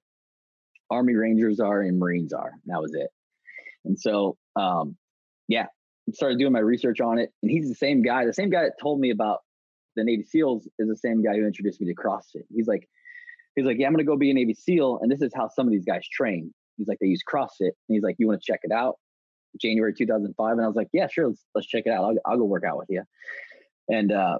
[0.91, 3.11] army rangers are and marines are that was it
[3.85, 4.97] and so um,
[5.49, 5.67] yeah,
[6.13, 7.31] started doing my research on it.
[7.43, 8.27] And he's the same guy.
[8.27, 9.41] The same guy that told me about
[9.95, 12.45] the Navy SEALs is the same guy who introduced me to CrossFit.
[12.55, 12.89] He's like,
[13.55, 15.67] he's like, yeah, I'm gonna go be a Navy SEAL, and this is how some
[15.67, 16.53] of these guys train.
[16.77, 18.97] He's like, they use CrossFit, and he's like, you want to check it out?
[19.61, 22.05] January 2005, and I was like, yeah, sure, let's let's check it out.
[22.05, 23.03] I'll, I'll go work out with you.
[23.89, 24.39] And uh,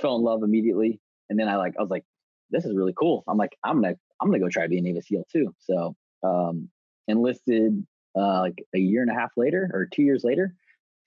[0.00, 1.00] fell in love immediately.
[1.30, 2.04] And then I like, I was like,
[2.50, 3.24] this is really cool.
[3.28, 5.54] I'm like, I'm gonna I'm gonna go try to be a Navy SEAL too.
[5.58, 6.68] So um,
[7.06, 7.86] enlisted
[8.16, 10.54] uh, like a year and a half later or two years later.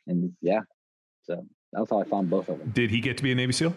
[0.08, 0.62] And yeah,
[1.24, 2.72] so that's how I found both of them.
[2.72, 3.76] did he get to be a Navy SEAL?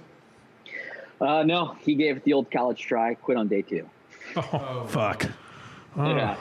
[1.20, 3.88] Uh, no, he gave it the old college try, quit on day two.
[4.36, 5.30] Oh, fuck.
[5.96, 6.16] Oh.
[6.16, 6.36] Yeah.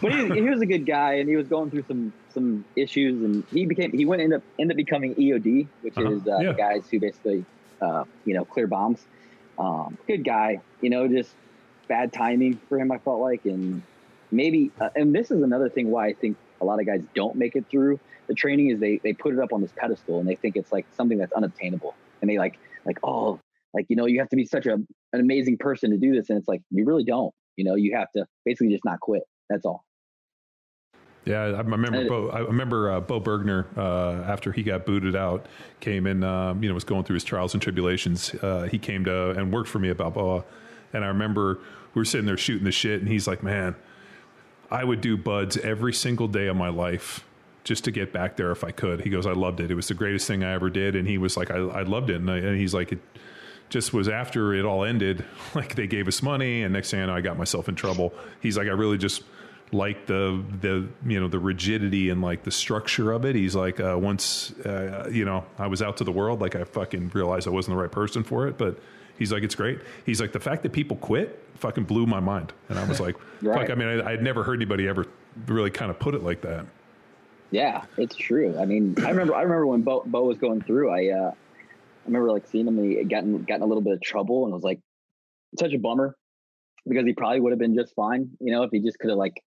[0.00, 3.22] But he, he was a good guy and he was going through some, some issues
[3.22, 6.10] and he became, he went, ended up, ended up becoming EOD, which Uh-huh.
[6.10, 6.52] is uh, Yeah.
[6.52, 7.46] the guys who basically,
[7.80, 9.06] uh, you know, clear bombs.
[9.58, 11.36] Um, good guy, you know, just
[11.88, 13.40] bad timing for him, I felt like.
[13.44, 13.82] And
[14.32, 17.36] maybe, uh, and this is another thing why I think a lot of guys don't
[17.36, 20.28] make it through the training is they, they put it up on this pedestal and
[20.28, 21.96] they think it's like something that's unobtainable.
[22.20, 22.54] And they like,
[22.86, 23.40] like, oh,
[23.74, 26.30] like, you know, you have to be such a, an amazing person to do this.
[26.30, 29.22] And it's like, you really don't, you know, you have to basically just not quit.
[29.50, 29.84] That's all.
[31.24, 32.00] Yeah, I remember.
[32.00, 35.46] And- Bo, I remember uh, Bo Bergner uh, after he got booted out,
[35.80, 36.22] came in.
[36.22, 38.34] Um, you know, was going through his trials and tribulations.
[38.34, 40.44] Uh, he came to and worked for me at Balboa,
[40.92, 41.58] and I remember
[41.94, 43.74] we were sitting there shooting the shit, and he's like, "Man,
[44.70, 47.24] I would do BUD/S every single day of my life."
[47.64, 49.00] Just to get back there if I could.
[49.00, 49.70] He goes, I loved it.
[49.70, 50.94] It was the greatest thing I ever did.
[50.94, 52.16] And he was like, I, I loved it.
[52.16, 52.98] And, I, and he's like, it
[53.70, 55.24] just was after it all ended,
[55.54, 56.62] like they gave us money.
[56.62, 58.12] And next thing I know, I got myself in trouble.
[58.42, 59.22] He's like, I really just
[59.72, 63.34] like the the you know the rigidity and like the structure of it.
[63.34, 66.64] He's like uh, once uh, you know I was out to the world, like I
[66.64, 68.56] fucking realized I wasn't the right person for it.
[68.58, 68.78] But
[69.18, 69.80] he's like it's great.
[70.06, 73.16] He's like the fact that people quit fucking blew my mind, and I was like,
[73.42, 73.60] Right.
[73.60, 73.70] fuck.
[73.70, 75.06] I mean, I, I'd never heard anybody ever
[75.46, 76.66] really kind of put it like that.
[77.50, 78.56] Yeah, it's true.
[78.58, 80.90] I mean, I remember I remember when Bo, Bo was going through.
[80.90, 82.82] I uh, I remember like seeing him.
[82.82, 84.80] He gotten gotten a little bit of trouble, and was like
[85.58, 86.16] such a bummer
[86.86, 89.18] because he probably would have been just fine, you know, if he just could have
[89.18, 89.40] like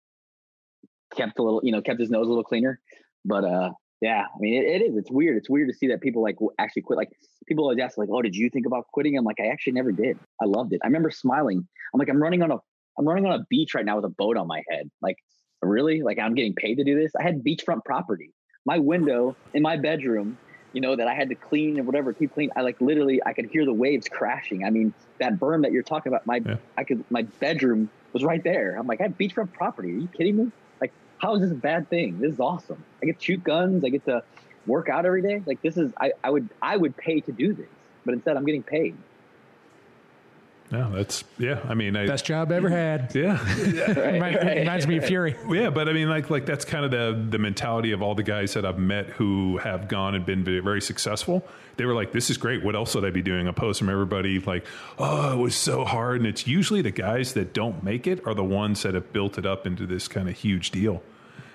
[1.15, 2.79] kept a little, you know, kept his nose a little cleaner.
[3.23, 3.71] But uh,
[4.01, 4.97] yeah, I mean, it, it is.
[4.97, 5.37] It's weird.
[5.37, 6.97] It's weird to see that people like actually quit.
[6.97, 7.09] Like
[7.47, 9.91] people always ask, like, "Oh, did you think about quitting?" I'm like, I actually never
[9.91, 10.19] did.
[10.41, 10.81] I loved it.
[10.83, 11.67] I remember smiling.
[11.93, 12.57] I'm like, I'm running on a
[12.97, 14.89] I'm running on a beach right now with a boat on my head.
[15.01, 15.17] Like,
[15.61, 16.01] really?
[16.01, 17.11] Like, I'm getting paid to do this?
[17.19, 18.33] I had beachfront property.
[18.65, 20.37] My window in my bedroom,
[20.73, 22.49] you know, that I had to clean and whatever, keep clean.
[22.55, 24.63] I like literally, I could hear the waves crashing.
[24.63, 26.57] I mean, that berm that you're talking about, my, Yeah.
[26.77, 28.75] I could, my bedroom was right there.
[28.77, 29.91] I'm like, I have beachfront property.
[29.91, 30.51] Are you kidding me?
[31.17, 32.19] How is this a bad thing?
[32.19, 32.83] This is awesome.
[33.01, 33.83] I get to shoot guns.
[33.83, 34.23] I get to
[34.67, 35.41] work out every day.
[35.45, 37.69] Like, this is, I, I would, I would pay to do this,
[38.03, 38.95] but instead I'm getting paid.
[40.71, 41.59] Yeah, that's yeah.
[41.69, 43.11] I mean, I, Best job ever had.
[43.15, 43.39] yeah.
[44.13, 45.35] Remind- Reminds me of Fury.
[45.47, 48.23] Yeah, but I mean, like, like that's kind of the the mentality of all the
[48.23, 51.45] guys that I've met who have gone and been very, very successful.
[51.77, 52.63] They were like, "This is great.
[52.63, 54.65] What else would I be doing?" Opposed from everybody like,
[54.97, 58.33] "Oh, it was so hard." And it's usually the guys that don't make it are
[58.33, 61.03] the ones that have built it up into this kind of huge deal.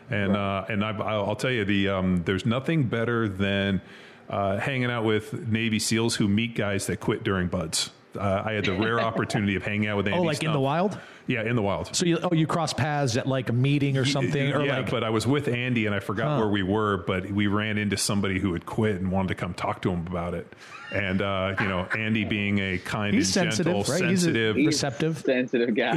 [0.08, 3.80] And uh, and I've, I'll I'll tell you, the um, there's nothing better than
[4.28, 7.90] uh, hanging out with Navy SEALs who meet guys that quit during BUD/S.
[8.16, 10.18] Uh, I had the rare opportunity of hanging out with Andy.
[10.18, 10.98] Oh, like in the wild?
[11.26, 11.94] Yeah, in the wild.
[11.94, 14.90] So you oh you cross paths at like a meeting or something or yeah, like
[14.90, 17.96] but I was with Andy and I forgot where we were, but we ran into
[17.96, 20.52] somebody who had quit and wanted to come talk to him about it.
[20.92, 24.10] And uh, you know, Andy being a kind he's and sensitive, gentle, right?
[24.10, 25.18] He's a- sensitive, receptive.
[25.18, 25.96] sensitive guy.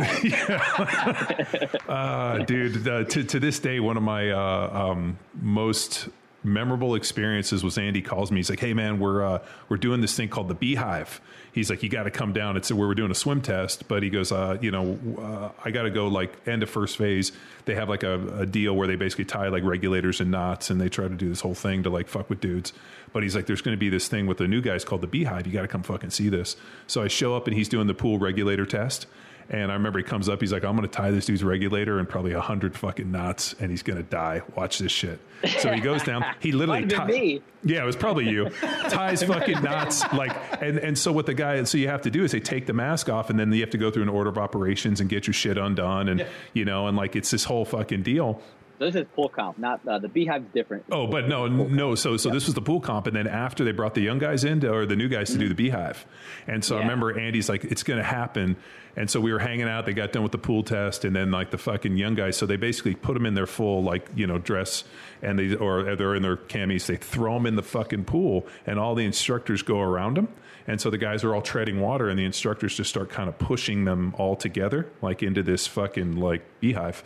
[1.87, 2.87] uh, dude.
[2.87, 6.09] Uh, to to this day, one of my uh, um, most
[6.43, 8.37] memorable experiences was Andy calls me.
[8.37, 11.21] He's like, "Hey man, we're uh, we're doing this thing called the Beehive."
[11.53, 14.03] He's like, "You got to come down." It's where we're doing a swim test, but
[14.03, 17.31] he goes, uh, "You know, uh, I got to go like end of first phase.
[17.65, 20.81] They have like a, a deal where they basically tie like regulators and knots, and
[20.81, 22.73] they try to do this whole thing to like fuck with dudes."
[23.13, 25.07] But he's like, "There's going to be this thing with the new guys called the
[25.07, 25.45] Beehive.
[25.45, 26.55] You got to come fucking see this."
[26.87, 29.05] So I show up, and he's doing the pool regulator test.
[29.49, 31.99] And I remember he comes up, he's like, I'm going to tie this dude's regulator
[31.99, 34.41] in probably a hundred fucking knots and he's going to die.
[34.55, 35.19] Watch this shit.
[35.59, 36.23] So he goes down.
[36.39, 37.41] He literally Might have been ti- me.
[37.63, 38.49] Yeah, it was probably you.
[38.89, 40.01] Ties fucking knots.
[40.13, 42.65] Like, and, and so what the guy, so you have to do is they take
[42.65, 45.09] the mask off and then you have to go through an order of operations and
[45.09, 46.07] get your shit undone.
[46.09, 48.41] And, you know, and like it's this whole fucking deal.
[48.83, 50.83] So this is pool comp, not uh, the beehive's different.
[50.91, 51.95] Oh, but no, no.
[51.95, 54.43] So, so this was the pool comp, and then after they brought the young guys
[54.43, 56.05] in, to, or the new guys to do the beehive,
[56.47, 58.57] and so I remember Andy's like, "It's going to happen,"
[58.97, 59.85] and so we were hanging out.
[59.85, 62.45] They got done with the pool test, and then like the fucking young guys, so
[62.45, 64.83] they basically put them in their full like you know dress,
[65.21, 66.85] and they or they're in their camis.
[66.85, 70.27] They throw them in the fucking pool, and all the instructors go around them.
[70.67, 73.37] And so the guys are all treading water, and the instructors just start kind of
[73.37, 77.01] pushing them all together, like into this fucking like beehive.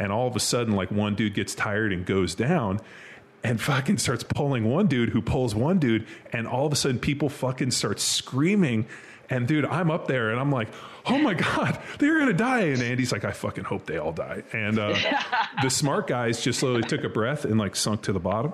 [0.00, 2.80] And all of a sudden, like one dude gets tired and goes down,
[3.44, 6.98] and fucking starts pulling one dude who pulls one dude, and all of a sudden
[6.98, 8.86] people fucking start screaming.
[9.28, 10.68] And dude, I'm up there and I'm like,
[11.06, 12.62] oh my God, they're gonna die.
[12.62, 14.42] And Andy's like, I fucking hope they all die.
[14.52, 14.96] And uh,
[15.62, 18.52] the smart guys just slowly took a breath and like sunk to the bottom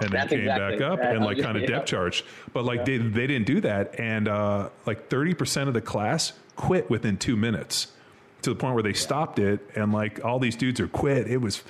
[0.00, 1.68] and then That's came exactly- back up and like kind of yeah.
[1.68, 2.24] depth charged.
[2.52, 3.98] But like they, they didn't do that.
[3.98, 7.88] And uh, like 30% of the class quit within two minutes
[8.42, 9.60] to the point where they stopped it.
[9.74, 11.26] And like all these dudes are quit.
[11.26, 11.62] It was,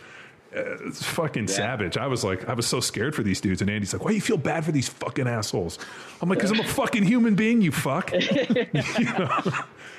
[0.57, 1.97] uh, it's fucking savage.
[1.97, 3.61] I was like, I was so scared for these dudes.
[3.61, 5.79] And Andy's like, why do you feel bad for these fucking assholes?
[6.21, 8.13] I'm like, because I'm a fucking human being, you fuck.
[8.99, 9.41] You know?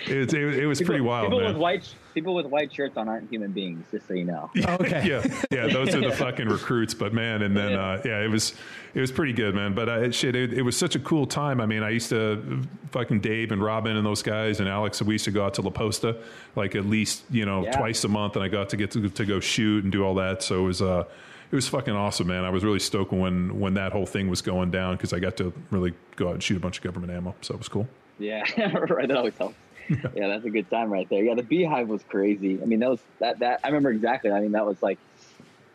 [0.05, 1.49] It, it, it was pretty wild, people man.
[1.49, 4.49] with white people with white shirts on aren't human beings, just so you know.
[4.57, 5.07] okay.
[5.07, 6.94] yeah, yeah, those are the fucking recruits.
[6.94, 8.53] But man, and then uh, yeah, it was
[8.94, 9.73] it was pretty good, man.
[9.73, 11.61] But uh, shit, it, it was such a cool time.
[11.61, 12.61] I mean, I used to
[12.91, 15.02] fucking Dave and Robin and those guys and Alex.
[15.02, 16.22] We used to go out to La Posta
[16.56, 17.77] like at least you know Yeah.
[17.77, 20.15] twice a month, and I got to get to, to go shoot and do all
[20.15, 20.44] that.
[20.44, 21.06] So it was uh
[21.52, 22.44] it was fucking awesome, man.
[22.45, 25.38] I was really stoked when when that whole thing was going down because I got
[25.38, 27.34] to really go out and shoot a bunch of government ammo.
[27.41, 27.88] So it was cool.
[28.19, 28.44] Yeah,
[28.90, 29.07] right.
[29.07, 29.56] That always helps.
[30.15, 31.23] yeah, that's a good time right there.
[31.23, 32.59] Yeah, the beehive was crazy.
[32.61, 34.31] I mean, that was that that I remember exactly.
[34.31, 34.99] I mean, that was like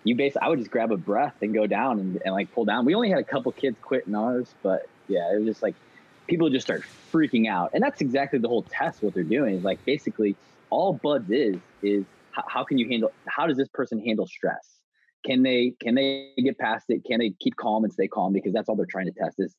[0.05, 0.47] you basically.
[0.47, 2.85] I would just grab a breath and go down and, and like pull down.
[2.85, 5.75] We only had a couple kids quit in ours, but yeah, it was just like
[6.29, 6.83] people just start
[7.13, 9.03] freaking out, and that's exactly the whole test.
[9.03, 10.37] What they're doing is like basically
[10.71, 13.11] all BUD/S is is how, how can you handle?
[13.27, 14.79] How does this person handle stress?
[15.27, 17.05] Can they can they get past it?
[17.05, 18.33] Can they keep calm and stay calm?
[18.33, 19.57] Because that's all they're trying to test is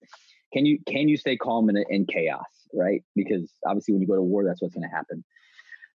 [0.55, 3.03] can you can you stay calm in, in chaos right?
[3.15, 5.23] Because obviously when you go to war that's what's going to happen.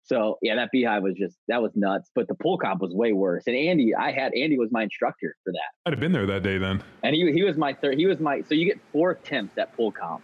[0.04, 3.12] So yeah that beehive was just that was nuts but the pool comp was way
[3.12, 3.44] worse.
[3.46, 5.70] And andy i had andy was my instructor for that.
[5.86, 6.82] I'd have been there that day then.
[7.02, 9.74] and he, he was my third he was my so you get four attempts at
[9.76, 10.22] pool comp.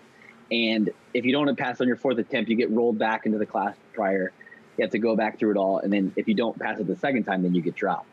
[0.51, 3.47] And if you don't pass on your fourth attempt you get rolled back into the
[3.47, 4.33] class prior.
[4.77, 5.79] You have to go back through it all.
[5.79, 8.09] And then if you don't pass it the second time then you get dropped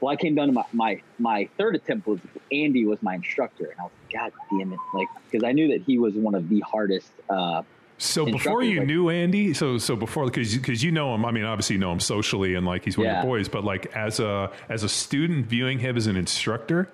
[0.00, 2.20] well i came down to my my, my third attempt was
[2.52, 5.68] andy was my instructor and i was like god damn it like because i knew
[5.68, 7.62] that he was one of the hardest uh
[7.98, 11.30] So before you like- knew Andy, so so before because because you know him, I
[11.30, 13.22] mean obviously you know him socially and like he's one of Yeah.
[13.22, 16.90] your boys, but like as a as a student viewing him as an instructor,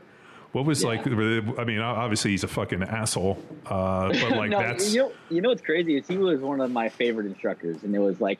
[0.52, 0.90] what was Yeah.
[0.90, 1.06] like?
[1.08, 5.40] I mean obviously he's a fucking asshole, uh, but like no, that's you know, you
[5.42, 8.38] know what's crazy is he was one of my favorite instructors, and it was like,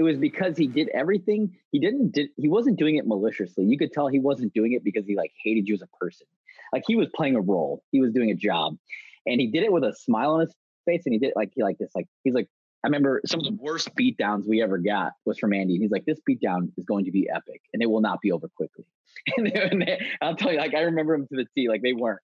[0.00, 1.54] it was because he did everything.
[1.72, 3.66] He didn't did he wasn't doing it maliciously.
[3.66, 6.26] You could tell he wasn't doing it because he like hated you as a person.
[6.72, 7.82] Like he was playing a role.
[7.92, 8.78] He was doing a job,
[9.26, 10.54] and he did it with a smile on his
[10.86, 12.48] face, and he did like he like this like he's like.
[12.82, 15.76] I remember some of the worst beatdowns we ever got was from Andy.
[15.76, 18.48] He's like, "This beatdown is going to be epic, and it will not be over
[18.56, 18.86] quickly."
[19.36, 19.86] and, and
[20.22, 21.68] I'll tell you, like, I remember him to the T.
[21.68, 22.20] Like they weren't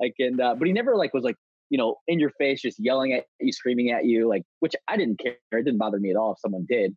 [0.00, 1.36] like, and uh, but he never like was like
[1.70, 4.96] you know, in your face, just yelling at you, screaming at you, like, which I
[4.96, 5.36] didn't care.
[5.52, 6.96] It didn't bother me at all if someone did.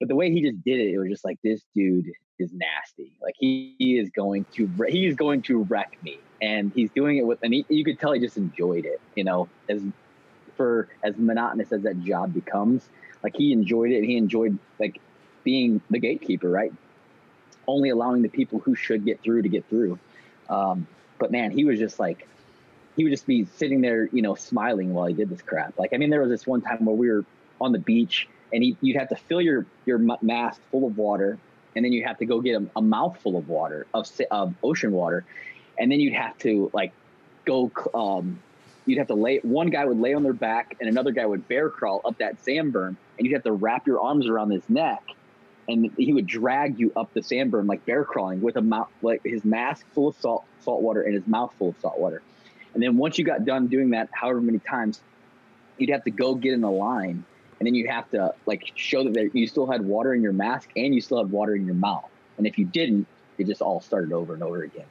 [0.00, 3.12] But the way he just did it, it was just like, this dude is nasty.
[3.22, 6.18] Like he, he is going to, he is going to wreck me.
[6.42, 9.24] And he's doing it with, and he, you could tell he just enjoyed it, you
[9.24, 9.82] know, as
[10.56, 12.88] for as monotonous as that job becomes,
[13.22, 14.04] like he enjoyed it.
[14.04, 15.00] He enjoyed like
[15.44, 16.72] being the gatekeeper, right?
[17.66, 19.98] Only allowing the people who should get through to get through.
[20.48, 20.86] Um,
[21.18, 22.26] but man, he was just like,
[22.96, 25.78] he would just be sitting there, you know, smiling while he did this crap.
[25.78, 27.24] Like, I mean, there was this one time where we were
[27.60, 31.38] on the beach and he, you'd have to fill your, your mask full of water.
[31.76, 34.92] And then you have to go get a, a mouthful of water of, of ocean
[34.92, 35.24] water.
[35.78, 36.92] And then you'd have to like
[37.44, 38.40] go, um,
[38.86, 41.46] you'd have to lay, one guy would lay on their back and another guy would
[41.48, 44.68] bear crawl up that sand berm and you'd have to wrap your arms around his
[44.68, 45.02] neck
[45.68, 48.88] and he would drag you up the sand berm like bear crawling with a mouth
[49.02, 52.22] like his mask full of salt salt water and his mouth full of salt water
[52.74, 55.00] and then once you got done doing that however many times
[55.78, 57.24] you'd have to go get in a line
[57.60, 60.32] and then you have to like show that there, you still had water in your
[60.32, 62.08] mask and you still had water in your mouth.
[62.38, 63.06] And if you didn't
[63.38, 64.84] it just all started over and over again.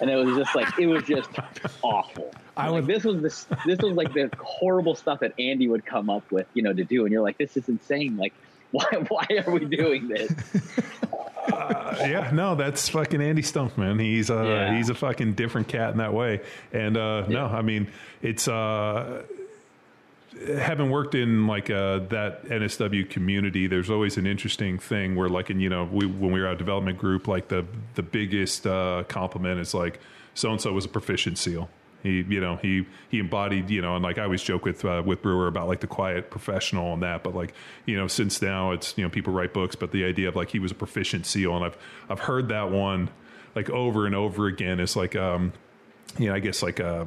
[0.00, 1.28] And it was just like it was just
[1.82, 2.30] awful.
[2.56, 6.08] I like, this was this this was like the horrible stuff that andy would come
[6.08, 7.04] up with you know to do.
[7.04, 8.16] And you're like this is insane.
[8.16, 8.32] Like
[8.70, 10.30] why why are we doing this?
[11.52, 13.98] Uh, yeah, no, that's fucking Andy Stumpf, man.
[13.98, 14.76] He's uh, Yeah.
[14.76, 16.42] he's a fucking different cat in that way.
[16.72, 17.88] And uh, no, I mean,
[18.22, 19.22] it's uh,
[20.46, 23.66] having worked in like uh, that NSW community.
[23.66, 26.58] There's always an interesting thing where, like, in you know, we when we were at
[26.58, 30.00] development group, like the the biggest uh, compliment is like
[30.34, 31.68] so and so was a proficient SEAL.
[32.02, 35.02] He, you know, he he embodied, you know, and like I always joke with uh,
[35.04, 37.54] with Brewer about like the quiet professional and that, but like
[37.86, 40.50] you know, since now it's you know people write books, but the idea of like
[40.50, 41.78] he was a proficient SEAL, and I've
[42.08, 43.10] I've heard that one
[43.54, 44.78] like over and over again.
[44.78, 45.52] It's like um,
[46.16, 47.06] you know, I guess like a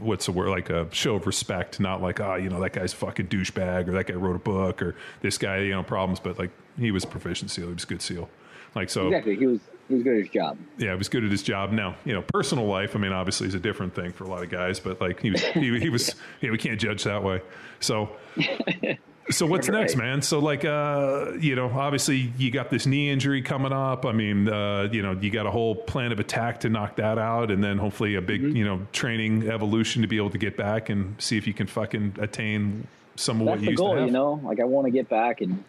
[0.00, 2.92] what's the word like a show of respect, not like oh, you know, that guy's
[2.92, 6.20] a fucking douchebag or that guy wrote a book or this guy, you know, problems,
[6.20, 8.28] but like he was a proficient SEAL, he was a good SEAL.
[8.74, 11.24] Like so, exactly he was he was good at his job yeah, he was good
[11.24, 11.72] at his job.
[11.72, 14.42] Now, you know, personal life, I mean, obviously is a different thing for a lot
[14.42, 17.40] of guys, but like he was, he, he was, yeah, we can't judge that way.
[17.80, 18.10] So,
[19.30, 20.22] so what's next, man?
[20.22, 24.04] So like, uh, you know, obviously you got this knee injury coming up.
[24.04, 27.18] I mean, uh, you know, you got a whole plan of attack to knock that
[27.18, 27.50] out.
[27.50, 28.56] And then hopefully a big, Mm-hmm.
[28.56, 31.66] you know, training evolution to be able to get back and see if you can
[31.66, 34.06] fucking attain some of what that's you the used to goal have.
[34.06, 35.62] you know like i want to get back and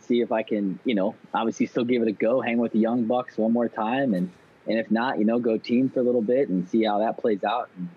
[0.00, 2.78] see if i can you know obviously still give it a go hang with the
[2.78, 4.30] young bucks one more time and
[4.66, 7.18] and if not you know go team for a little bit and see how that
[7.18, 7.90] plays out and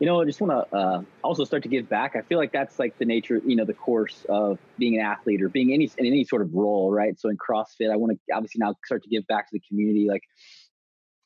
[0.00, 2.52] you know i just want to uh, also start to give back i feel like
[2.52, 5.90] that's like the nature you know the course of being an athlete or being any
[5.98, 9.02] in any sort of role right so in crossfit i want to obviously now start
[9.02, 10.22] to give back to the community like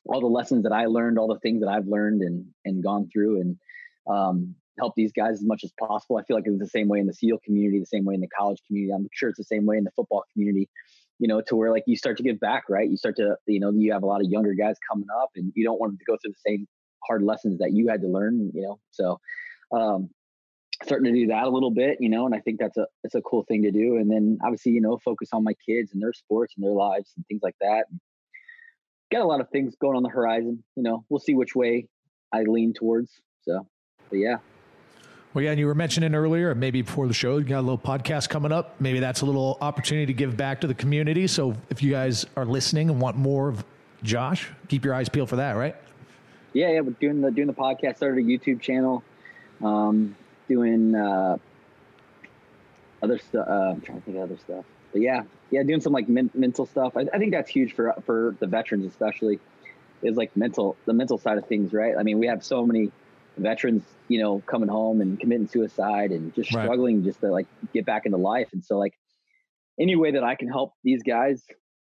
[0.05, 3.09] all the lessons that i learned all the things that i've learned and and gone
[3.11, 3.57] through and
[4.07, 6.17] um, help these guys as much as possible.
[6.17, 8.21] I feel like it's the same way in the SEAL community, the same way in
[8.21, 8.93] the college community.
[8.93, 10.69] I'm sure it's the same way in the football community,
[11.19, 12.89] you know, to where like you start to give back, right?
[12.89, 15.51] You start to, you know, you have a lot of younger guys coming up and
[15.55, 16.67] you don't want them to go through the same
[17.07, 18.79] hard lessons that you had to learn, you know?
[18.91, 19.19] So,
[19.71, 20.09] um,
[20.83, 23.15] starting to do that a little bit, you know, and I think that's a, it's
[23.15, 23.97] a cool thing to do.
[23.97, 27.11] And then obviously, you know, focus on my kids and their sports and their lives
[27.17, 27.85] and things like that.
[29.11, 31.87] Got a lot of things going on the horizon, you know, we'll see which way
[32.31, 33.11] I lean towards.
[33.41, 33.67] So,
[34.09, 34.37] but yeah.
[35.33, 37.77] Well, yeah, and you were mentioning earlier, maybe before the show, you got a little
[37.77, 38.79] podcast coming up.
[38.79, 41.27] Maybe that's a little opportunity to give back to the community.
[41.27, 43.63] So if you guys are listening and want more of
[44.01, 45.75] Josh, keep your eyes peeled for that, right?
[46.53, 47.97] Yeah, yeah, we're doing the doing the podcast.
[47.97, 49.03] Started a YouTube channel,
[49.63, 50.15] um,
[50.47, 51.37] doing uh,
[53.01, 53.47] other stuff.
[53.49, 55.21] Uh, I'm trying to think of other stuff, but yeah,
[55.51, 56.93] yeah, doing some like men- mental stuff.
[56.95, 59.39] I, I think that's huge for for the veterans, especially,
[60.01, 61.93] is like mental the mental side of things, right?
[61.97, 62.91] I mean, we have so many
[63.37, 66.63] veterans, you know, coming home and committing suicide and just Right.
[66.63, 68.93] struggling just to like get back into life, and so like
[69.79, 71.43] any way that I can help these guys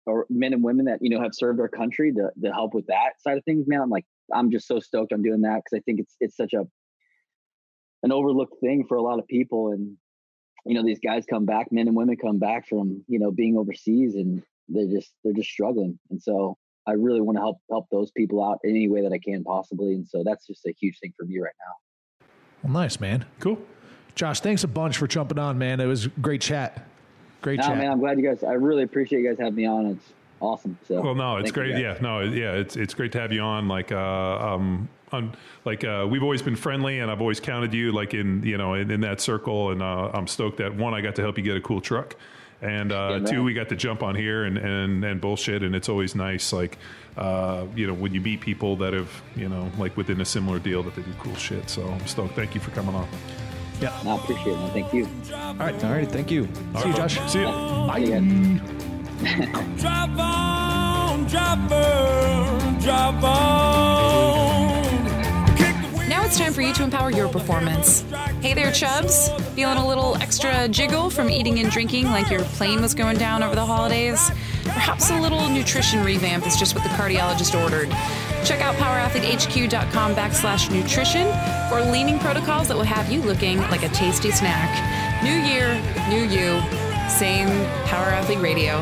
[0.05, 2.87] or men and women that you know have served our country to to help with
[2.87, 5.77] that side of things, man, I'm like I'm just so stoked on doing that because
[5.77, 6.65] I think it's it's such a
[8.03, 9.95] an overlooked thing for a lot of people and
[10.65, 13.57] you know these guys come back men and women come back from you know being
[13.57, 16.57] overseas and they're just they're just struggling and so
[16.87, 19.43] I really want to help help those people out in any way that I can
[19.43, 22.27] possibly and so that's just a huge thing for me right now.
[22.63, 23.25] Well, nice, man.
[23.39, 23.57] Cool.
[24.15, 25.79] Josh, thanks a bunch for jumping on, man.
[25.79, 26.85] It was great chat.
[27.41, 27.77] Great Nah, chat.
[27.77, 29.85] man, I'm glad you guys I really appreciate you guys having me on.
[29.87, 30.77] It's awesome.
[30.87, 31.77] So Well, no, it's great.
[31.77, 33.67] Yeah, no, yeah, it's it's great to have you on.
[33.67, 35.33] Like, uh, um, on
[35.65, 38.73] like uh, we've always been friendly, and I've always counted you like in you know
[38.75, 39.71] in, in that circle.
[39.71, 42.15] And uh, I'm stoked that one, I got to help you get a cool truck,
[42.61, 45.63] and uh, Yeah, two, we got to jump on here and and and bullshit.
[45.63, 46.77] And it's always nice, like
[47.17, 50.59] uh, you know, when you meet people that have you know like within a similar
[50.59, 51.69] deal that they do cool shit.
[51.69, 52.35] So I'm stoked.
[52.35, 53.07] Thank you for coming on.
[53.81, 53.99] yeah.
[54.03, 54.71] No, I appreciate it, man.
[54.73, 55.07] Thank you.
[55.33, 55.83] All right.
[55.83, 56.47] All right, thank you.
[56.75, 57.17] All See you, Josh.
[57.17, 57.29] bud.
[57.29, 57.47] See you.
[57.95, 58.88] See you guys.
[59.21, 59.27] On,
[59.79, 61.29] on.
[66.07, 68.05] Now it's time for you to empower your performance.
[68.41, 69.29] Hey there, Chubs.
[69.55, 73.43] Feeling a little extra jiggle from eating and drinking like your plane was going down
[73.43, 74.31] over the holidays?
[74.63, 77.89] Perhaps a little nutrition revamp is just what the cardiologist ordered.
[78.45, 81.27] Check out powerathletehq.com backslash nutrition
[81.67, 84.71] for leaning protocols that will have you looking like a tasty snack.
[85.23, 85.73] New year,
[86.07, 86.61] new you,
[87.09, 87.49] same
[87.85, 88.81] Power Athlete Radio.